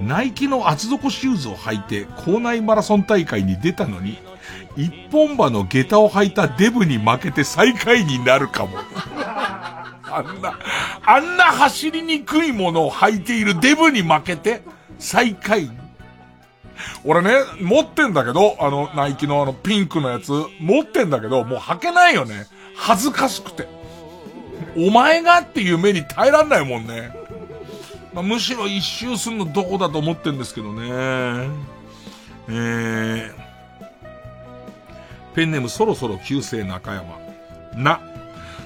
[0.00, 4.18] ナイキの厚底シューズを履いて校内マラソン大会に出たのに、
[4.78, 8.78] 一本馬の下駄を履いたデブに負けて最下位になるかも。
[10.10, 10.58] あんな、
[11.04, 14.62] あんな走りにくいものを履いているデブに負けて
[15.00, 15.68] 最下位。
[17.04, 20.30] 俺ね、持ってんだけど、あの、ナイキのあのピンクのやつ、
[20.60, 22.46] 持ってんだけど、もう履けないよね。
[22.76, 23.66] 恥ずかしくて。
[24.76, 27.10] お前がっていう目に耐えらんないもんね。
[28.14, 31.48] まあ、むしろ一周すんのどこだと思ってんですけどね。
[32.48, 33.47] えー、
[35.38, 37.16] ペンネームそろそろ旧姓中山。
[37.76, 38.00] な、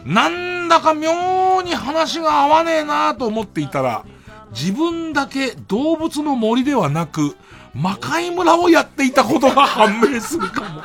[0.06, 4.06] なんだか妙に話が合わねえなと思っていたら、
[4.52, 7.36] 自分だけ動物の森ではなく、
[7.74, 10.80] 魔界村をやっていたことが判明するかも。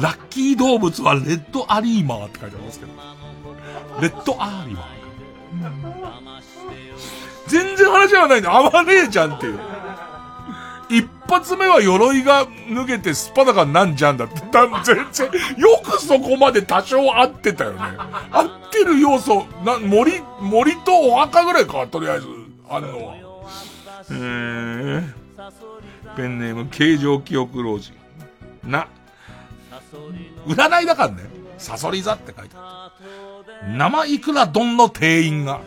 [0.00, 2.92] ラッキー動物はレッドアリーマーって書いてありますけど。
[4.00, 5.84] レッドアーリーマー。
[7.48, 8.54] 全然話合わないんだ。
[8.54, 9.58] 合わねえじゃんっていう。
[10.88, 14.34] 一発目は鎧が脱げてすっぱだかなんじゃんだって。
[14.84, 17.80] 全然、よくそこまで多少合ってたよね。
[18.30, 22.26] 合ってる要素、な、森、森とお墓ぐらいか、とりあえず、
[22.68, 23.14] あんのは。
[24.10, 25.02] えー、
[26.16, 27.94] ペンネーム、形状記憶老人。
[28.62, 28.88] な。
[30.46, 31.44] 占いだからね。
[31.58, 32.92] サソリ座って書いてあ
[33.66, 33.76] る。
[33.78, 35.60] 生イクラ丼の店員が、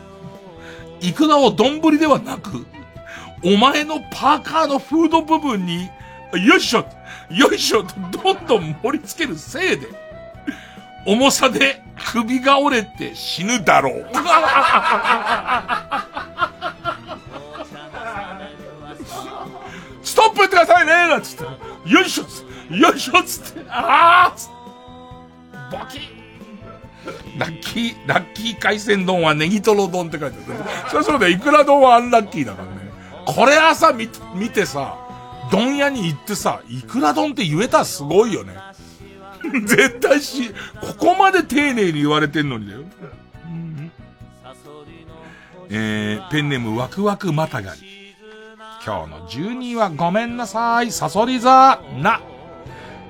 [1.01, 2.65] イクラを丼ではなく、
[3.43, 5.89] お前のパーカーのフード部分に、
[6.45, 6.85] よいしょ
[7.29, 9.87] よいしょとどんどん盛り付けるせいで、
[11.05, 11.81] 重さで
[12.11, 14.07] 首が折れて死ぬだろう。
[20.03, 21.43] ストップってくださいねなんつって、
[21.89, 22.23] よいしょ
[22.75, 24.35] よいしょつって、ああ
[25.71, 25.99] ボキ
[27.37, 30.63] ラッキー、ラッキー海鮮丼はネギトロ丼って書いてある。
[30.89, 32.86] そりゃそうだよ、イクラ丼はアンラッキーだからね。
[33.27, 34.97] これ朝見、見てさ、
[35.51, 38.55] 丼屋に行ってさ、いくら丼って言えたらすごいよね。
[39.65, 42.83] 絶対し、ここまで丁寧に言われてんのにだよ。
[45.69, 48.15] えー、ペンネームワクワクまたがり。
[48.85, 52.21] 今日の12位はごめんなさい、サソリ座、な。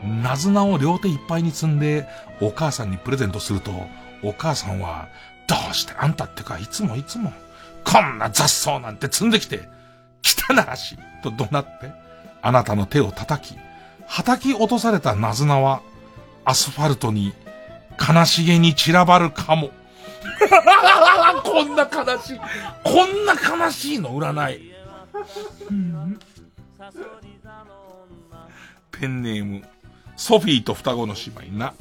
[0.03, 2.07] なずなを両手いっぱいに積んで、
[2.41, 3.71] お母さんにプレゼントすると、
[4.23, 5.09] お母さんは、
[5.45, 7.31] どうしてあんたってか、いつもいつも、
[7.83, 9.69] こんな雑草なんて積んできて、
[10.49, 11.91] 汚らし、と怒鳴って、
[12.41, 13.57] あなたの手を叩き、
[14.07, 15.81] 叩き落とされたナズナは、
[16.45, 17.33] アスファルトに、
[17.99, 19.71] 悲しげに散らばるかも。
[21.43, 22.39] こんな悲しい、
[22.83, 24.71] こんな悲しいの占い。
[28.91, 29.63] ペンネーム、
[30.15, 31.73] ソフィーと双子の姉妹な。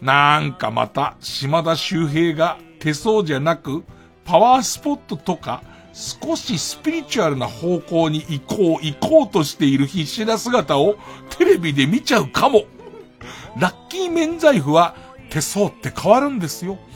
[0.00, 3.84] なんかまた、島田周平が手相じゃなく、
[4.24, 5.62] パワースポットとか、
[5.92, 10.96] 少しスピリチュアルな方向に行こう、行こうとしている必死な姿を
[11.36, 12.64] テレビで見ちゃうかも。
[13.58, 14.96] ラッキー免罪符は
[15.28, 16.78] 手相って変わるんですよ。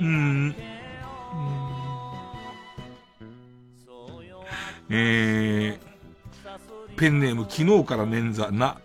[0.00, 0.54] うん。
[4.90, 8.78] えー、ペンネーム昨日から捻挫な、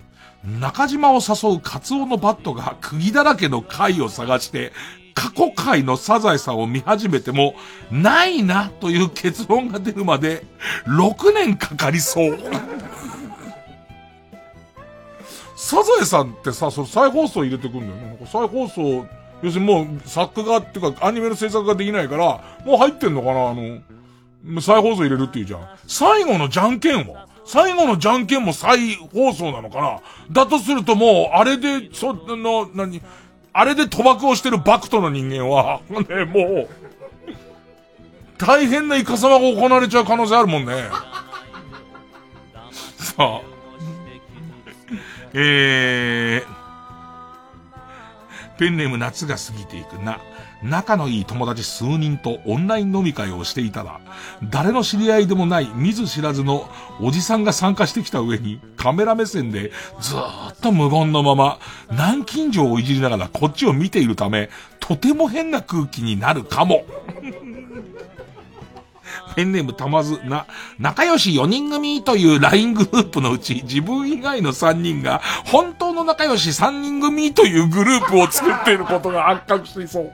[0.44, 4.74] 中島を誘うカツオのバットが釘だらけの回を探して、
[5.14, 7.56] 過去回のサザエさんを見始めても、
[7.91, 10.44] ないなという結論が出るまで、
[10.86, 12.38] 6年かかりそう。
[15.56, 18.18] サザエさんってさ、その再放送入れてくんだよね。
[18.26, 19.06] 再放送、
[19.41, 23.80] 要するにもう作画っていうかアニメの制作ができないから、もう入ってんのかなあの、
[24.61, 25.70] 再放送入れるっていうじゃん。
[25.88, 27.28] 最後のじゃんけんは？
[27.45, 29.99] 最後のじゃんけんも再放送なのかな？
[30.44, 33.02] だとするともう、あれで、その、何、
[33.52, 36.70] あれで賭博をしてるバクトの人間は、ね、もう、
[38.38, 40.74] 大変なイカサマが行われちゃう可能性あるもんね。
[42.98, 43.41] さあ。
[45.36, 50.20] えー、ペンネーム夏が過ぎていくな。
[50.64, 53.99] 仲のいい友達数人とオンライン飲み会をしていたら、
[54.49, 56.69] 誰の知り合いでもない見ず知らずの
[57.02, 61.60] おじさんが参加してきた上に、カメラ目線でずーっと無言のまま、
[61.91, 64.49] 南京錠をいじりながらこっちを見ているため、
[64.80, 66.85] とても変な空気になるかも。
[69.35, 70.45] ペンネームたまずな、
[70.80, 80.14] 仲良し4人組という LINE グループのうち、自分以外の3人が、本当の仲良し3人組というグループを作っていることが発覚していそう。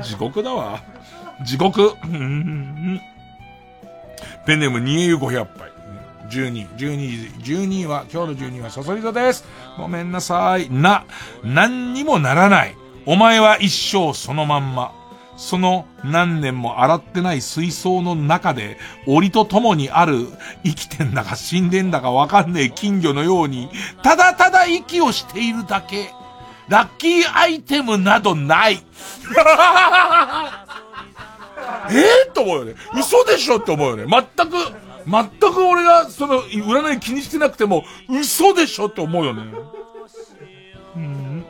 [0.04, 0.80] 地獄だわ。
[1.44, 1.94] 地獄。
[4.46, 5.70] ペンネーム2栄500杯。
[6.28, 9.44] 12、12、12は、今日の12はサソリ座です。
[9.76, 10.70] ごめんなさい。
[10.70, 11.04] な、
[11.42, 12.76] 何にもならない。
[13.04, 14.92] お前は一生そのまんま。
[15.36, 20.26] その何年も洗ってない水槽の中で、檻と共にある
[20.64, 23.70] 生きてんだか死んでんだかわかんねえ金魚のように、
[24.02, 26.12] ただただ息をしているだけ。
[26.70, 28.74] ラッキーアイテムなどない。
[31.90, 31.98] え
[32.28, 32.74] えと思うよね。
[32.96, 34.06] 嘘でしょって思うよね。
[34.06, 34.56] 全く、
[35.04, 39.42] 全く俺がその占い気にしてなくても、嘘でしょって思うよね。
[40.94, 41.44] うん、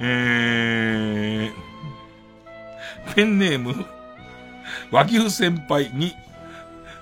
[0.00, 3.84] えー、ペンネーム、
[4.90, 6.16] 和牛先輩に、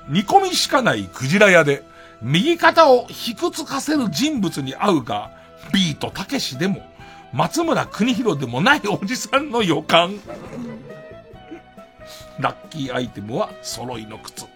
[0.09, 1.85] 煮込みしかないクジラ屋で、
[2.23, 5.42] 右肩を引くつかせる人物に会うが、
[5.73, 6.83] ビートたけしでも、
[7.33, 10.19] 松村邦弘でもないおじさんの予感。
[12.39, 14.47] ラッキーアイテムは揃いの靴。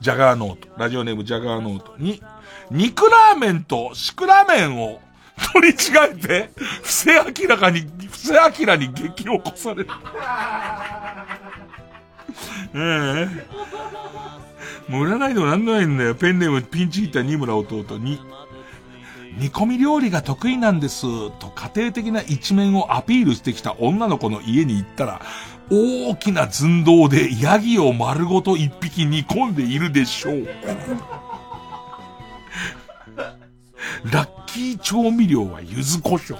[0.00, 0.68] ジャガーノート。
[0.78, 2.22] ラジオネームジャガーノートに、
[2.70, 5.00] 肉ラーメンとシクラメンを
[5.52, 5.76] 取り違
[6.12, 6.50] えて、
[6.82, 9.88] 不正明らかに、不瀬明らに激起こされる。
[12.74, 13.46] ええ
[14.88, 16.14] もう占いでもなんでもないんだよ。
[16.14, 18.20] ペンネームピンチヒッター二村弟に。
[19.38, 25.20] 煮込み料理が得意なんです、と家庭的な一面をアピールしてきた女の子の家に行ったら、
[25.70, 30.46] 大きな寸胴でヤギを丸ごと一匹煮込んでいるでしょう。
[34.10, 36.36] ラッキー調味料は柚子胡椒。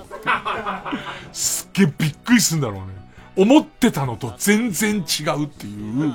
[1.33, 2.95] すっげえびっくりするんだろうね。
[3.37, 6.15] 思ってたのと全然違うっていう。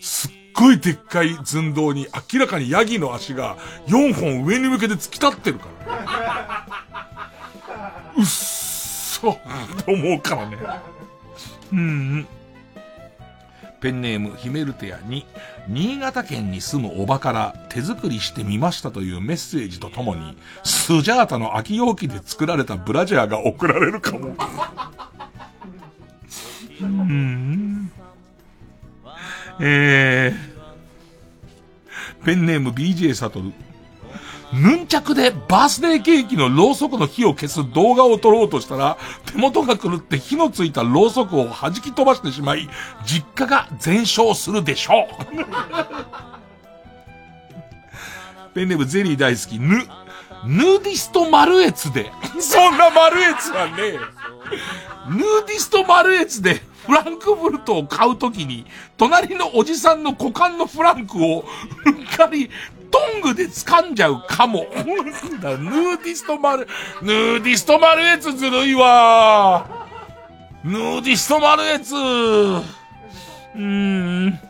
[0.00, 0.30] すっ
[0.60, 3.56] ごいでっかい寸胴に明らかにヤギの足が
[3.86, 6.02] 4本上に向けて突き立ってるからね。
[8.18, 9.38] うっそ、
[9.86, 10.58] と思うからね。
[11.72, 12.26] うん。
[13.80, 15.24] ペンネームヒメルテアに、
[15.66, 24.34] 新潟県に住むおばから手作りしてみましたというメッセージとともに、スジャータの空き容器で作られたブラジャーが送られるかも。
[26.82, 27.90] うん。
[29.60, 33.52] えー、ペンネーム BJ サトル。
[34.52, 42.68] ヌンチャクでバースデーケーキのろうそくの火を消す動画を撮ろうとしたら、手元が狂って火のついたろうそくを弾き飛ばしてしまい、
[43.04, 45.06] 実家が全焼するでしょう。
[48.54, 49.86] ペンネームゼリー大好き、ヌ、
[50.46, 53.98] ヌーディストマルエツで、そんなマルエツはねえ、
[55.10, 62.50] ヌーディストマルエツでフランクフルトを買うときに、隣のおじさんの股間のフランクを、うっかり、
[62.90, 64.66] トングで掴んじゃうかも。
[65.40, 66.66] だヌーディストマル、
[67.02, 69.66] ヌーディストマルエツずるいわ。
[70.64, 71.94] ヌーディストマルエツ。
[71.94, 74.40] うーん、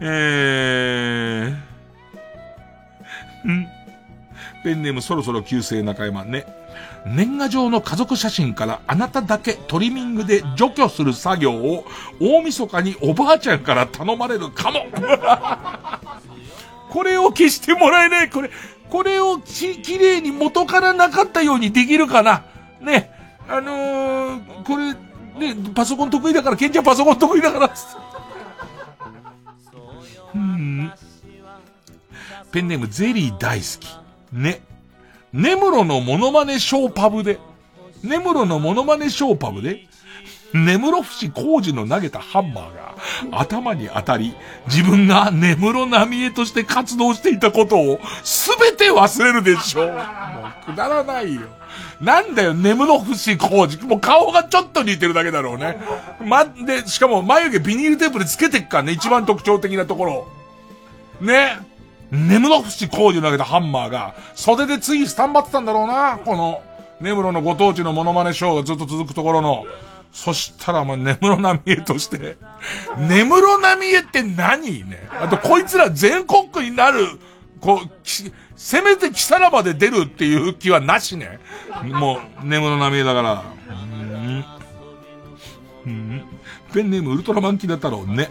[0.00, 3.79] えー、ん
[4.62, 6.46] ペンネームそろそろ旧姓中山ね。
[7.06, 11.84] 年賀状の家族写真からあなただけトリミングで除去する作業を
[12.20, 14.86] 大晦日におばあちゃんから頼まれるかも
[16.90, 18.50] これを消してもらえないこれ、
[18.90, 22.42] これをき、綺麗に元からなかったようにできるかな
[22.80, 23.10] ね。
[23.48, 24.92] あのー、これ、
[25.54, 27.70] ね、パソコン得意だから、ケンちゃんパソコン得意だから。
[30.34, 30.92] うん。
[32.50, 33.99] ペンネームゼリー大好き。
[34.32, 34.62] ね。
[35.32, 37.38] ネムロのモノマネショーパブで、
[38.02, 39.86] ネムロのモノマネショーパブで、
[40.52, 44.34] 根室伏工事の投げたハンマーが頭に当たり、
[44.66, 49.86] 自分が根室浪江として活動していたことを全て忘れるでしょう。
[49.86, 51.42] もうくだらないよ。
[52.00, 53.78] なんだよ、根室伏工事。
[53.84, 55.78] もう顔がちょっと似てるだけだろうね。
[56.24, 60.28] ま、で、しかも眉毛ビニールテープでつけてっからね、一番特徴的なところ。
[61.20, 61.69] ね。
[62.10, 66.62] 根室伏工事の投げたハンマーが、袖で次スタンバってたんだろうな、この、
[67.00, 69.64] 根室のご当地のモノマネショーがずっと続くところの。
[70.12, 72.36] そしたらもう根室浪江として、
[72.98, 75.08] 根室浪江って何ね？
[75.20, 77.06] あとこいつら全国区になる、
[77.60, 77.88] こう、
[78.56, 81.38] せめて木更まで出るっていう気はなしね。
[81.84, 83.44] もう、根室浪江だから。
[83.68, 83.72] う
[84.18, 84.44] ん。
[85.86, 86.24] うん。
[86.74, 88.30] ペンネームウルトラマンキダ太郎ね。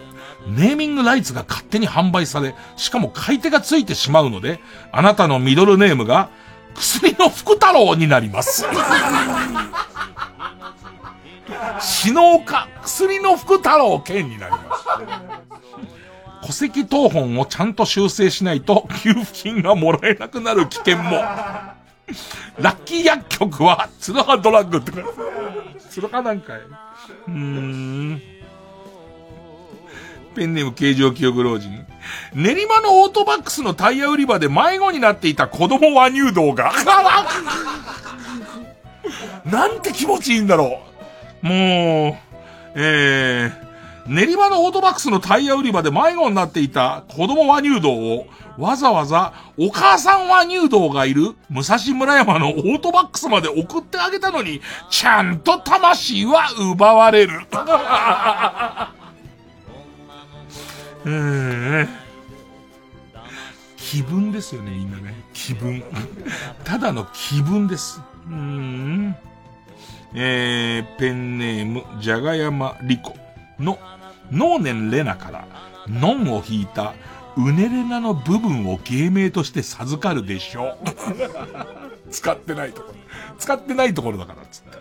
[0.49, 4.59] ネーミングライツが勝手に販売され、しかも買い手がついてしまうので、
[4.91, 6.30] あなたのミドルネームが、
[6.76, 8.65] 薬の福太郎になります。
[11.80, 14.85] 死のうか、薬の福太郎剣になります。
[16.45, 21.11] 戸籍謄本をちゃんと修正しないと、給付金がもらえなくなる危険も。
[22.59, 25.13] ラッキー薬局は、ツルハドラッグって書いてあ
[25.73, 25.81] る。
[25.89, 26.59] ツルハなんかい。
[26.59, 28.38] うーん。
[30.35, 31.85] ペンネーム形状記憶老人。
[32.34, 36.72] 練馬のオートバックスのタイヤ売り場で迷子になっていた子供和乳道が。
[39.45, 40.81] なんて気持ちいいんだろ
[41.43, 41.47] う。
[41.47, 42.15] もう、
[42.76, 48.27] えー、練馬のオートバックスのタイヤ売り場で迷子になっていた子供和乳道を、
[48.57, 57.39] わざわざお母さん和乳道がいる武蔵村山のオートバックスまで送ってあげたのに、ちゃんと魂は奪われる。
[61.05, 61.88] うん。
[63.77, 64.91] 気分ですよね、みん。
[64.91, 65.15] なね。
[65.34, 65.84] 気分。
[66.63, 68.01] ただの気分です。
[68.27, 69.15] うん。
[70.13, 73.15] えー、ペンネーム、じゃがやまりこ
[73.59, 73.77] の、
[74.31, 75.47] 能年レナから、
[75.88, 76.93] ノンを引いた、
[77.38, 82.11] うねれなの部分を芸名として授かるでしょう。
[82.11, 82.95] 使ってないところ。
[83.38, 84.80] 使ってないところだから、つって。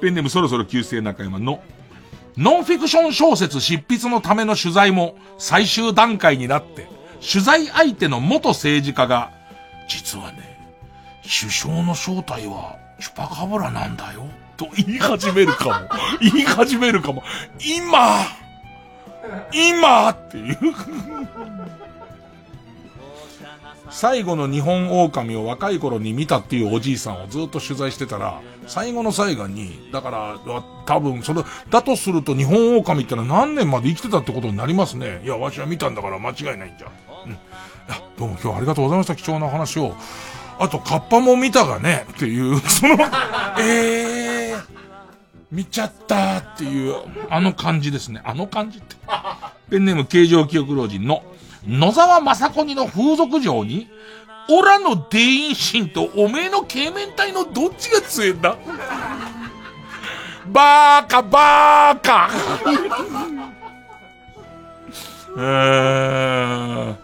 [0.00, 1.62] ペンネームそろそろ旧姓中山の、
[2.36, 6.88] ノンフィクション小説執筆のための取材も最終段階になって、
[7.20, 9.30] 取材相手の元政治家が、
[9.88, 10.58] 実はね、
[11.22, 14.26] 首相の正体はチュパカブラなんだよ。
[14.56, 15.74] と言い始めるかも。
[16.20, 17.22] 言い始めるかも。
[17.60, 18.26] 今
[19.52, 20.56] 今っていう。
[23.90, 30.38] 最後の日本狼を若い頃に見たっていうおじいさんをずっと取材してたら、最後の最後に、だから、
[30.86, 35.20] 多分、それ、だとすると日本狼ってのは何年まで生きてたってことになりますね。
[35.24, 36.88] いや、わしは見たんだから間違いないんじゃ。
[37.26, 37.32] うん。
[37.32, 37.36] い
[37.88, 39.94] や、どうも今日ありがとうございました、貴重な話を。
[40.58, 42.94] あと、カッパも見たがね、っていう、 その、
[43.60, 44.62] えー、
[45.50, 46.96] 見ちゃったっていう、
[47.28, 48.20] あの感じですね。
[48.24, 48.94] あの感じって。
[49.70, 51.24] ペンネーム形状記憶老人の、
[51.66, 53.88] 野沢雅子にの風俗嬢に、
[54.48, 58.56] オラのデインシンとおめえの軽面体のどっちが強いんだ？
[60.48, 62.30] バーカバーカ
[65.36, 66.96] えー、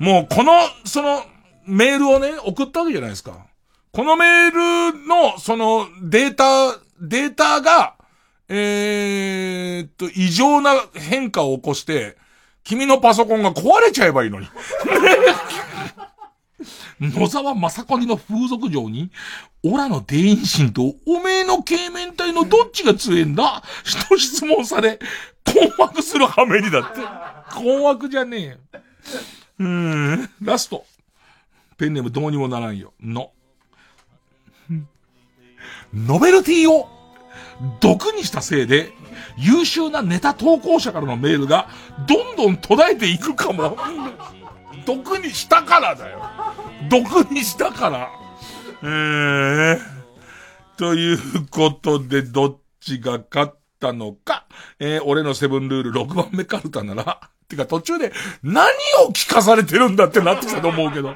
[0.00, 0.52] もうこの、
[0.84, 1.22] その、
[1.64, 3.46] メールをね、送ったわけじゃないですか。
[3.92, 7.94] このメールの、その、データ、データが、
[8.48, 12.16] えー、っと、異常な変化を起こして、
[12.68, 14.48] 君のパソコンが壊れちゃえばいいのに。
[17.00, 19.10] 野沢雅子にの風俗嬢に、
[19.64, 23.62] オラの電信とおめえの軽面体のどっちが強えんだ？
[24.10, 24.98] と質問され、
[25.46, 27.00] 困惑する羽目にだって。
[27.54, 28.56] 困惑じゃねえよ。
[29.60, 30.84] うーん、ラスト。
[31.78, 32.92] ペンネームどうにもならんよ。
[33.00, 33.30] の。
[35.94, 36.86] ノベルティを
[37.80, 38.92] 毒にしたせいで、
[39.38, 41.68] 優秀なネタ投稿者からのメールが、
[42.06, 43.76] どんどん途絶えていくかも。
[44.84, 46.22] 毒にしたからだよ。
[46.88, 48.10] 毒にしたから。
[48.82, 49.80] えー、
[50.76, 54.46] ということで、どっちが勝ったのか。
[54.78, 58.12] えー、俺のセブンルール6番目カルタなら、てか途中で
[58.42, 58.66] 何
[59.06, 61.14] を聞かされてるんだってなってきたと思うけど。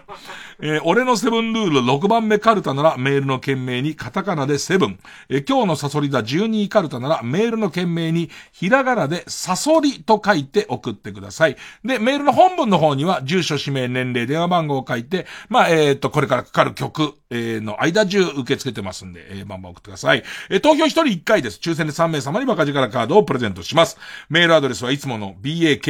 [0.64, 4.98] えー、俺のセブンルール6番目カルタならメールの件名にカタカナでセブン。
[5.28, 11.56] えー、今日のサソリだ12カルタならメールの件名にひらがなでサソリと書いて送ってください。
[11.84, 20.22] で、メールの本文の方には住所、氏名、年齢、電話番号を書いて、まあ、えっ、と、これからかかる曲、え、の間中受け付けてますんで、えー、バンバン送ってください。
[20.48, 21.58] え、投票1人1回です。
[21.60, 23.98] 抽選で3名様にバカ力カードをプレゼントします。
[24.28, 25.82] メールアドレスはいつもの baka.tbs.co.jp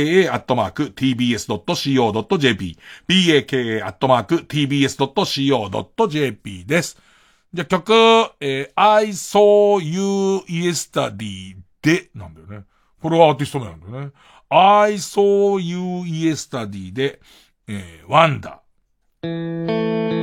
[3.08, 6.98] baka.tbs.co.jp tbs.co.jp です。
[7.52, 7.92] じゃ、曲、
[8.40, 12.64] えー、I saw you yesterday で、なんだよね。
[13.00, 14.12] これはアーティスト名なんだよね。
[14.48, 17.20] I saw you yesterday で、
[17.68, 20.21] えー、ワンダー。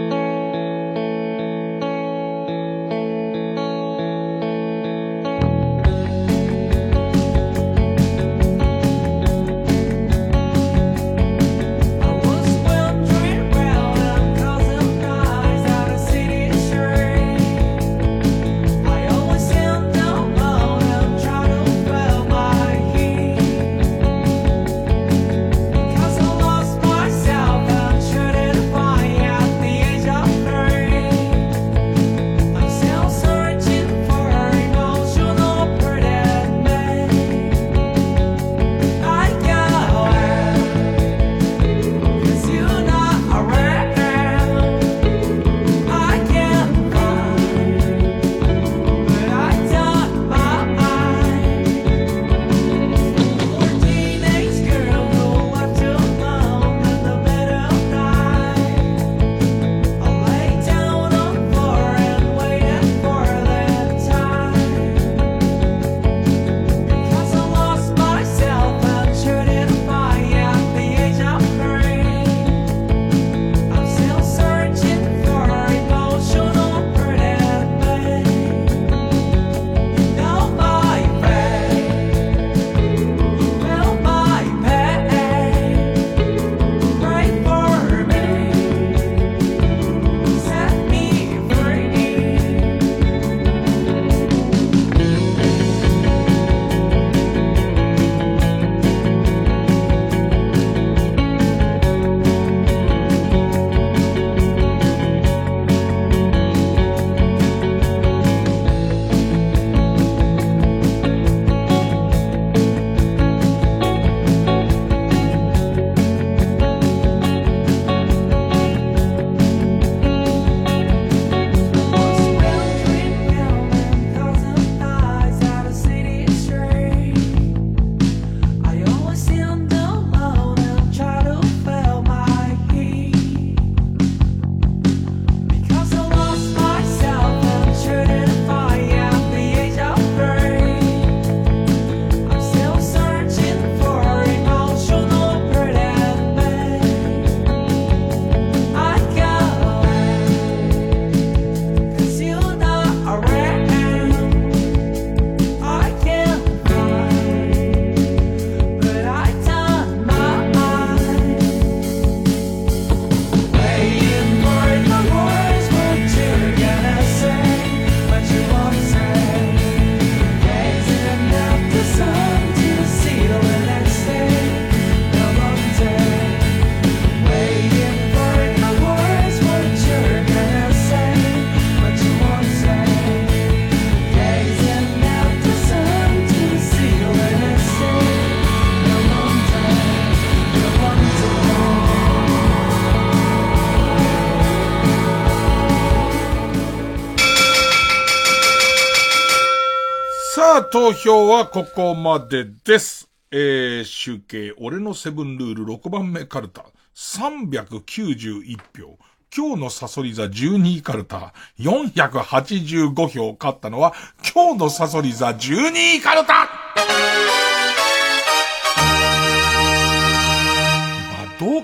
[200.72, 203.10] 投票はここまでです。
[203.32, 206.66] えー、集計、俺のセブンルール6番目カルタ、
[206.96, 209.00] 391票。
[209.36, 213.94] 今日のサソリ座12位カルタ、485票勝ったのは、
[214.34, 216.48] 今日のサソリ座12位カルタ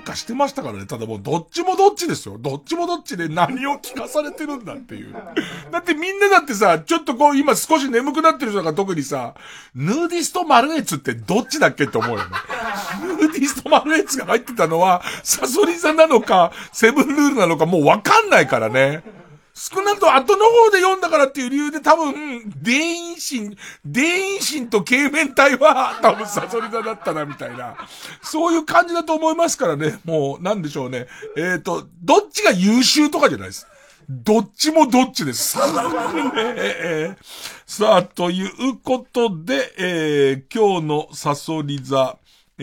[0.06, 0.86] かしてましたからね。
[0.86, 2.38] ただもうどっちもどっちですよ。
[2.38, 5.12] どっちもどっちで何を聞かされてるんだっていう。
[5.70, 9.34] だってみんなだってさ、ちょっとこう今少し眠くなってる人が特にさ、
[9.74, 12.30] ヌーディストマルエツってどっちだっけって思うよね。
[13.02, 19.02] ヌーディストマルエツが入ってたのは、サソリ座なのか、セブンルールなのかもうわかんないからね。
[19.58, 23.56] 少なくとも後の方で読んだからっていう理由で多分、デインシン、
[23.86, 27.74] デインシンと軽面体は多分サソリ座だったなみたいな。
[28.20, 29.98] そういう感じだと思いますからね。
[30.04, 31.06] もう、なんでしょうね。
[31.38, 33.66] えっ、と、どっちが優秀とかじゃないです。
[34.10, 35.56] どっちもどっちです。
[36.36, 42.18] えーさあ、ということで、えー今日のサソリ座、
[42.58, 42.62] え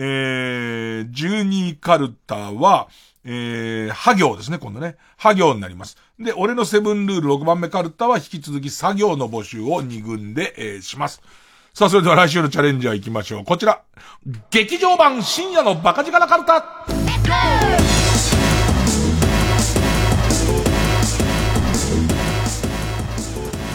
[1.06, 2.86] ー、12カルタは、
[3.24, 4.96] えー、ハ行ですね、今度ね。
[5.16, 5.96] ハ行になります。
[6.18, 11.20] で、俺のセブンルール6番目カルタは引き続き作業の募集を2軍で、えーします。
[11.72, 13.44] さあ、それでは来週のチャレンジャー行きましょう。
[13.44, 13.82] こちら。
[14.50, 16.86] 劇場版深夜のバカ力カルタ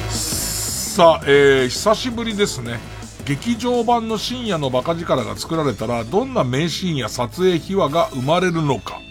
[0.09, 2.79] さあ、えー、久しぶりですね。
[3.25, 9.01] 劇場版の深夜のバカ力が作られたら、どんな名シーンや撮影秘話が生まれるのか。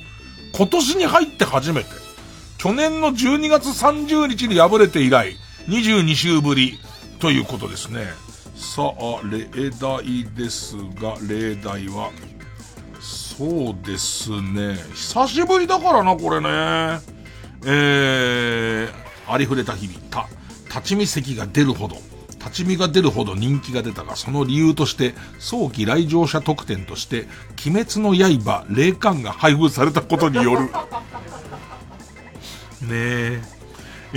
[0.56, 2.07] 今年に入って初めて、
[2.58, 5.36] 去年の12月30日に敗れて以来、
[5.68, 6.80] 22週ぶり
[7.20, 8.06] ということですね。
[8.56, 12.10] さあ、例題ですが、例題は、
[13.00, 14.74] そうですね。
[14.92, 17.00] 久しぶりだからな、これね。
[17.64, 20.26] えー、ありふれた日々、た、
[20.66, 21.94] 立ち見席が出るほど、
[22.40, 27.28] 立ち見が出るほど人気が出たが、その理由として、早期来場者特典として、
[27.64, 30.68] 鬼滅の刃、霊感が配布されたことによる。
[32.82, 33.42] ねえ。
[34.14, 34.16] え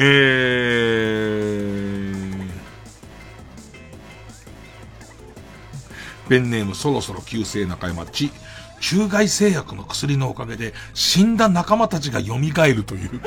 [6.27, 8.31] ー、ペンネームそろそろ旧姓中山ち、
[8.79, 13.09] 中外製薬の薬のおかげで死んだ仲間たちが蘇るという。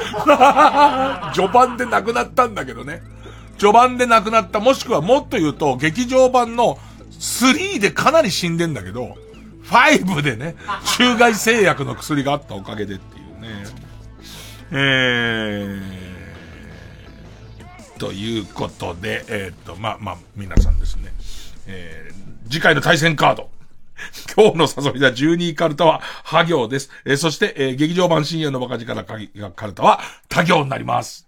[1.35, 3.02] 序盤で亡くなったんだけどね。
[3.59, 6.78] 序盤で亡くなった、もしくはもっと言うと、劇場版の
[7.20, 9.16] 3でかなり死んでんだけど、
[9.69, 10.56] 5でね、
[10.98, 13.65] 中外製薬の薬があったおかげでっていうね。
[14.76, 21.12] えー、ということで、えーと、まあまあ、皆さんですね。
[21.68, 23.51] えー、次回の対戦カード。
[24.36, 26.90] 今日の誘いだ12位カルタは、ハ行です。
[27.05, 29.05] えーそして、えー劇場版深夜のバカ力
[29.52, 31.23] カルタは、他行になります。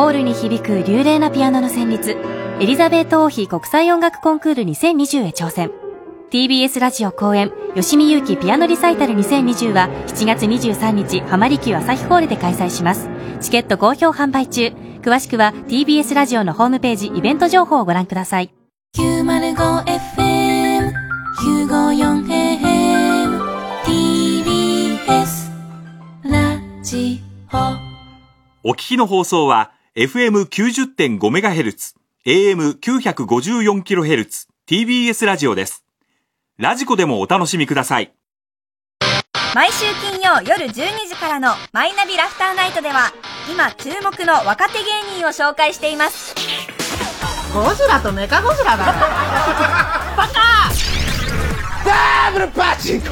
[0.00, 2.16] ホールに響く流麗なピアノの旋律、
[2.58, 5.70] エリザベート王妃国際音楽コンクール2020へ挑戦。
[6.30, 13.10] TBS ラジオ公演、吉見祐希ピアノリサイタル2020は7月23日、浜離宮朝日ホールで開催します。
[13.42, 14.72] チケット好評販売中。
[15.02, 18.50] 詳しくは TBS ラジオのホームページ、イベント情報をご覧ください。
[18.96, 20.92] 905FM
[21.68, 23.38] 954AM
[23.84, 25.50] TBS
[26.24, 27.22] ラジ
[27.52, 31.94] オお聞きの放送は FM90.5MHz、
[32.24, 35.84] AM954kHz、TBS ラジオです。
[36.58, 38.12] ラジコでもお楽しみください。
[39.52, 40.72] 毎週金曜夜12
[41.08, 43.12] 時からの「マイナビラフターナイト」では
[43.50, 44.84] 今注目の若手芸
[45.18, 46.36] 人を紹介しています
[47.52, 48.84] ゴジラとメカゴジラだ
[50.16, 50.70] バカ
[51.84, 53.08] ダブルパチンコ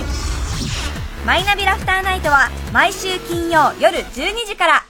[1.27, 4.85] マイナビラフターナイトは毎週金曜夜12時から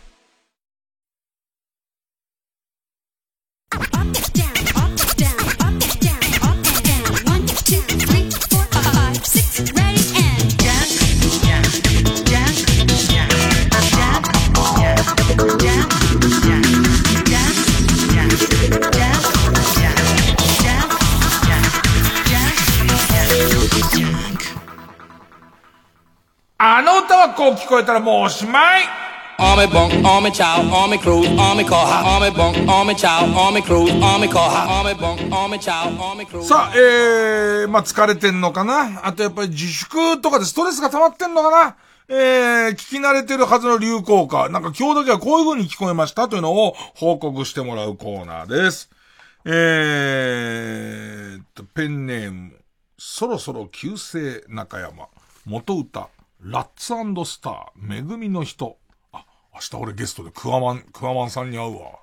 [27.56, 28.82] 聞こえたらもうおしまい。
[29.40, 34.50] Army bunk, army chow, army cruise, army car, army bunk, army chow, army cruise, army car,
[34.66, 36.42] army bunk, army chow, army cruise.
[36.42, 39.06] さあ、えー、まあ、疲れてんのかな？
[39.06, 41.76] あとやっぱり自粛とかでストレスが溜まってんのかな？
[42.08, 48.90] えー、聞き慣れてるはずの流行歌、なんか今日だけはこういう風に聞こえましたというのを報告してもらうコーナーです。
[49.44, 51.42] えー
[51.74, 52.56] ペンネーム、
[52.98, 55.06] そろそろ旧姓中山、
[55.44, 56.08] 元歌、
[56.40, 56.94] ラッツ
[57.28, 58.78] スター、めぐみの人。
[59.12, 59.24] あ、
[59.54, 61.98] 明日俺ゲストでクワマン、クワマンさんに会うわ。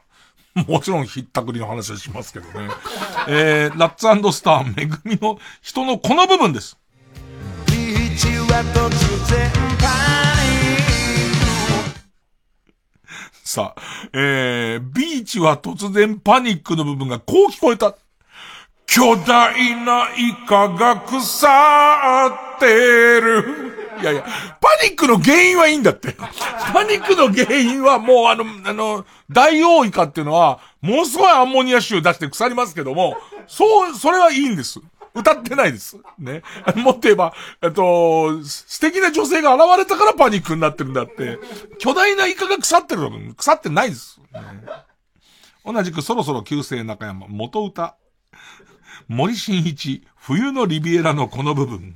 [0.67, 2.69] もちろんひったくりの話はしますけどね。
[3.27, 6.77] えー、ラッツスター、めぐみの人のこの部分です。
[7.67, 9.95] ビーチは突然パ
[13.43, 13.81] さあ、
[14.11, 17.95] えー、ビーチは突然パニックの部分がこう聞こえた。
[18.85, 21.47] 巨大なイカが腐
[22.57, 22.65] って
[23.21, 23.74] る。
[24.01, 26.13] いやいや、パニックの原因はいいんだって。
[26.73, 33.17] パニックの原因はもうあの、あの、大王イカっていうのは、ものすごいアンモニア臭出して腐りますけども、
[33.47, 34.79] そう、それはいいんです。
[35.13, 35.97] 歌ってないです。
[36.19, 36.43] ね。
[36.75, 41.39] もっと言えば、えっと、素敵な女性が現れたからパニックになってるんだって、
[41.79, 44.19] 巨大なイカが腐ってるの腐ってないです。
[44.33, 44.41] ね
[45.65, 47.95] 同じくそろそろ旧姓中山、元歌。
[49.07, 51.95] 森進一、冬のリビエラのこの部分。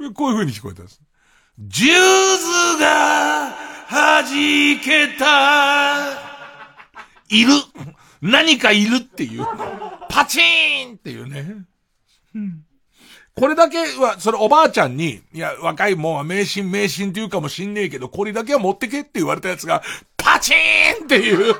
[0.00, 1.02] これこういう風に聞こえたんです。
[1.58, 3.54] ジューズが
[3.90, 6.06] 弾けた。
[7.28, 7.50] いる。
[8.22, 9.44] 何かいるっていう。
[10.08, 11.66] パチーンっていうね。
[13.34, 19.82] これだけは、それおばあちゃんに、いや、若いもんは迷信迷信って言うかもしんねえけど、これだけは持ってけって言われたやつが、
[20.16, 21.54] パチーンっていう。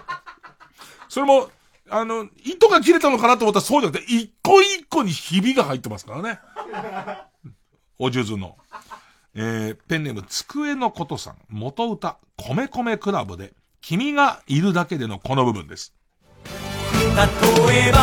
[1.10, 1.50] それも、
[1.90, 6.40] あの、糸が切れたのかなと思ったらそうじゃなくて、一個一個にひびが入ってますからね。
[8.02, 8.56] おじゅずの。
[9.34, 13.52] えー、ペンネーム、机のことさん、元歌、米米クラブで、
[13.82, 15.94] 君がいるだけでのこの部分です。
[16.94, 17.98] 例えば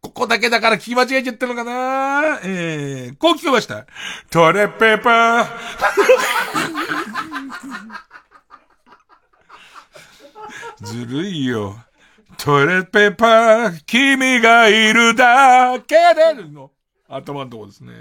[0.00, 3.84] ここだけだから聞き間違えちゃったのかなえー、こう聞こえました？
[4.30, 5.46] トイレペーパー。
[10.86, 11.76] ずるいよ。
[12.38, 16.70] トイレットペーパー、君がいるだけでの
[17.10, 17.92] 頭のとこですね。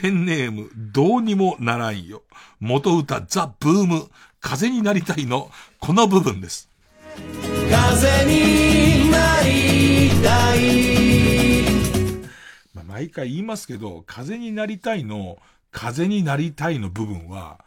[0.00, 2.22] ペンネーム、どうにもならんよ。
[2.60, 5.50] 元歌、ザ・ブーム、風になりたいの、
[5.80, 6.68] この部分です。
[7.16, 10.60] 風になりたい
[12.74, 15.38] まあ、毎回言いますけど、風になりたいの、
[15.70, 17.63] 風になりたいの部分は、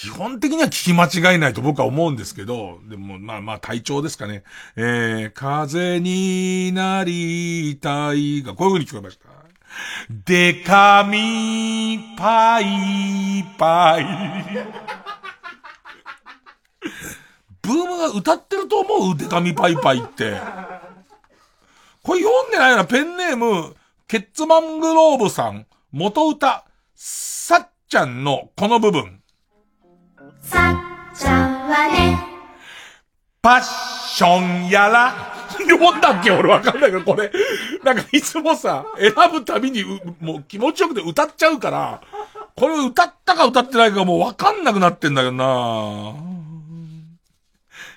[0.00, 4.44] 基本的には聞き間違えないと僕は思うんですけど、でもまあまあ体調ですかね。
[4.76, 9.26] えー、風になりたいが、こういう風に聞こえました。
[10.24, 14.04] デカミパイパイ。
[17.60, 19.16] ブームが歌ってると思う？
[19.16, 20.40] デカミパイパイって。
[22.04, 23.74] これ読んでないな、ペンネーム、
[24.06, 26.64] ケッツマングローブさん、元歌、
[26.94, 29.17] さっちゃんのこの部分。
[30.50, 30.72] さ
[31.14, 32.18] っちゃんはね、
[33.42, 35.34] パッションやら。
[35.58, 36.30] 読んだっけ？
[36.30, 37.30] 俺わかんないけど、これ。
[37.84, 42.00] なんかいつもさ、選ぶたびにう、もう気持ちよくて歌っちゃうから、
[42.56, 46.14] これ歌ったか歌ってないかもうわかんなくなってんだけどな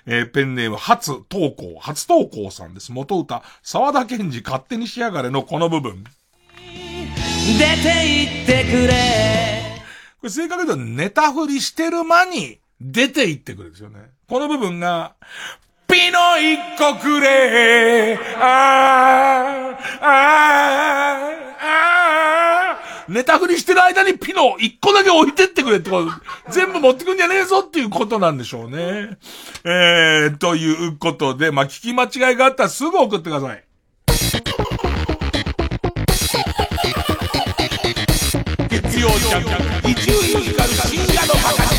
[0.06, 2.92] えーペンネーム、初投稿、初投稿さんです。
[2.92, 6.04] 元歌、沢田健二勝手にしやがれのこの部分。
[6.54, 9.61] 出て行ってくれ
[10.22, 13.98] これ正確に言うと、ネタ振りしてる間に、出て行ってくれですよね。
[14.28, 15.14] この部分が、
[15.88, 29.18] ピノ一個くれあー、あー、あー、ネタ振りしてる間にピノ一個だけ置いてってくれってこと、全部持ってくんじゃねえぞっていうことなんでしょうね。
[29.64, 33.64] えー、ということで、まあ、聞き間違いがあったらすぐ送ってください。
[39.02, 41.72] 曜ジャンク、伊集院光深夜のバカ力。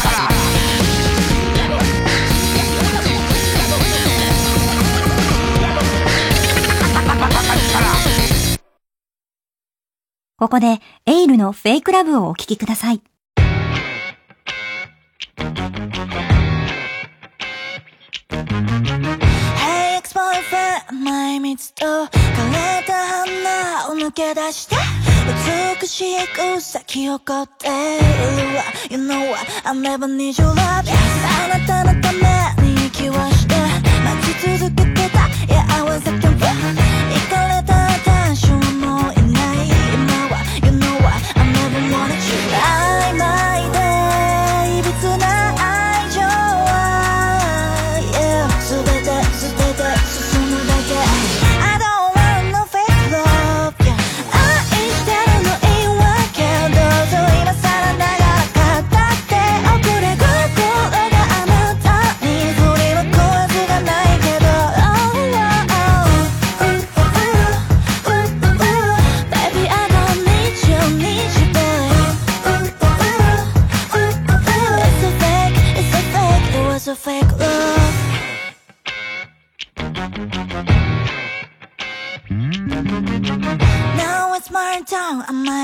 [10.35, 13.01] ここで、エイルのフェイクラブをお聴きください。
[19.61, 22.09] Hey ex-boyfriend 前見つと枯
[22.51, 24.75] れた花を抜け出して
[25.80, 26.16] 美しい
[26.59, 33.55] 草木を凝っているわ You know what I never need your love あなたのために息をして
[34.05, 35.20] 待ち続けてた
[35.52, 36.91] Yeah I was looking for 行か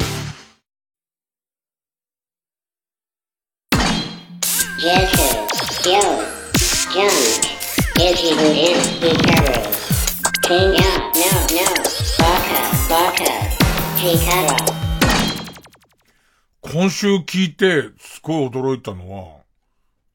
[16.63, 19.42] 今週聞いてすごい驚いたのは。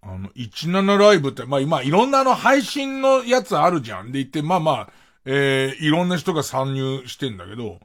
[0.08, 4.12] あの、17ライブって、まあ今、いろんなあの配信のやつあるじゃん。
[4.12, 4.90] で言って、まあまあ、
[5.26, 7.80] えー、いろんな人が参入してんだけど、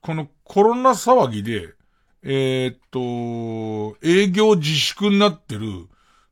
[0.00, 1.74] このコロナ騒ぎで、
[2.22, 5.86] えーっと、営業自粛になってる、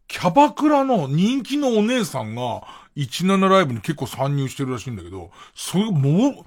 [0.09, 2.63] キャバクラの人気のお姉さんが、
[2.97, 6.45] 17ライブに結構参入してるらしいんだけど、それもう、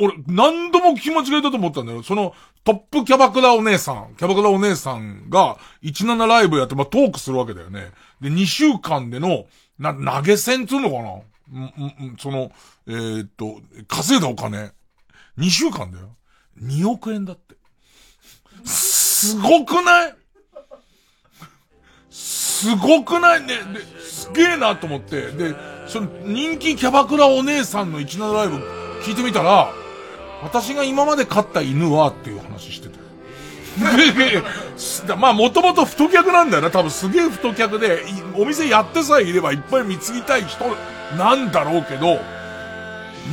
[0.00, 2.02] 俺、何度も気持ちがいたと思ったんだよ。
[2.02, 2.34] その、
[2.64, 7.92] トップキャバクラお姉さん、キャバクラお姉さんが、17ライブやって、まあ、トークするわけだよね。
[8.20, 9.46] で、2週間での、
[9.78, 11.10] な、投げ銭つうのかな？
[11.50, 12.50] うん、うん、んその、
[12.86, 14.72] えーっと、稼いだお金。
[15.38, 16.16] 2週間だよ。
[16.60, 17.56] 2億円だって。
[18.64, 20.14] すごくない？
[22.10, 23.42] すごくない？
[23.42, 23.54] ね。
[23.72, 25.30] で、すげえなと思って。
[25.30, 25.54] で、
[25.86, 28.56] その人気キャバクラお姉さんの17ライブ
[29.04, 29.72] 聞いてみたら、
[30.42, 32.97] 私が今まで飼った犬はっていう話してて。
[35.18, 36.70] まあもともと太客なんだよな。
[36.70, 40.64] 多分すげえ太客で、お店やってさえいればいっぱい貢ぎたい人
[41.16, 42.20] なんだろうけど、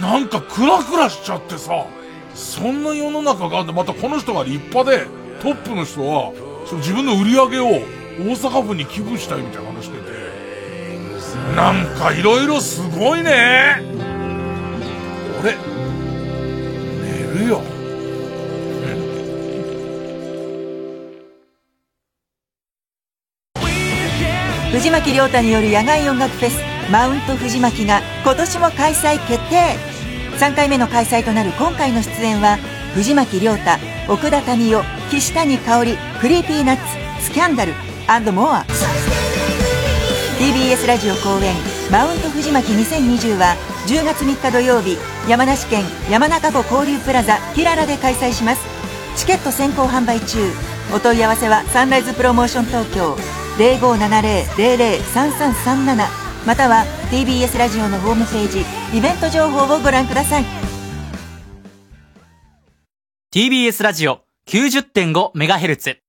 [0.02, 1.86] なんかクラクラしちゃってさ、
[2.34, 3.74] そんな世の中があんだ。
[3.74, 5.08] またこの人が立派で、
[5.42, 6.32] トップの人は、
[6.66, 13.82] その自分の売り上げを大阪府に寄付したいみたいな話してて、なんかいろいろすごいね。
[15.42, 15.56] 俺、
[17.36, 17.75] 寝るよ。
[24.76, 26.60] 藤巻亮太による野外音楽フェス
[26.92, 29.78] マウント藤巻が今年も開催決定。
[30.38, 32.58] 3回目の開催となる今回の出演は
[32.94, 33.80] 藤巻亮太
[34.12, 36.84] 奥田民生岸谷香織クリーピーナッツ
[37.24, 37.72] スキャンダル
[38.34, 38.66] モア。
[40.40, 41.56] TBS ラジオ公演
[41.90, 43.56] マウント藤巻2020は
[43.88, 44.98] 10月3日土曜日
[45.30, 48.62] 山梨県山中湖交流プラザキララで開催します。
[49.16, 50.40] チケット先行販売中。
[50.94, 53.16] お問い合わせはサンライズプロモーション東京。
[53.58, 56.08] 0570-003337
[56.46, 58.60] または TBS ラジオのホームページ
[58.98, 60.46] イベント情報をご覧ください
[63.34, 66.06] TBS ラジオ 90.5MHz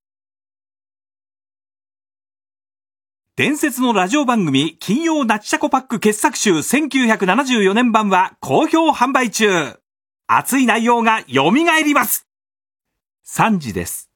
[3.37, 9.79] 伝説のラジオ番組金曜ナチチャコパック傑作集1974年版は好評販売中。
[10.27, 11.51] 熱い内容が蘇
[11.85, 12.27] ります。
[13.27, 14.11] 3時です。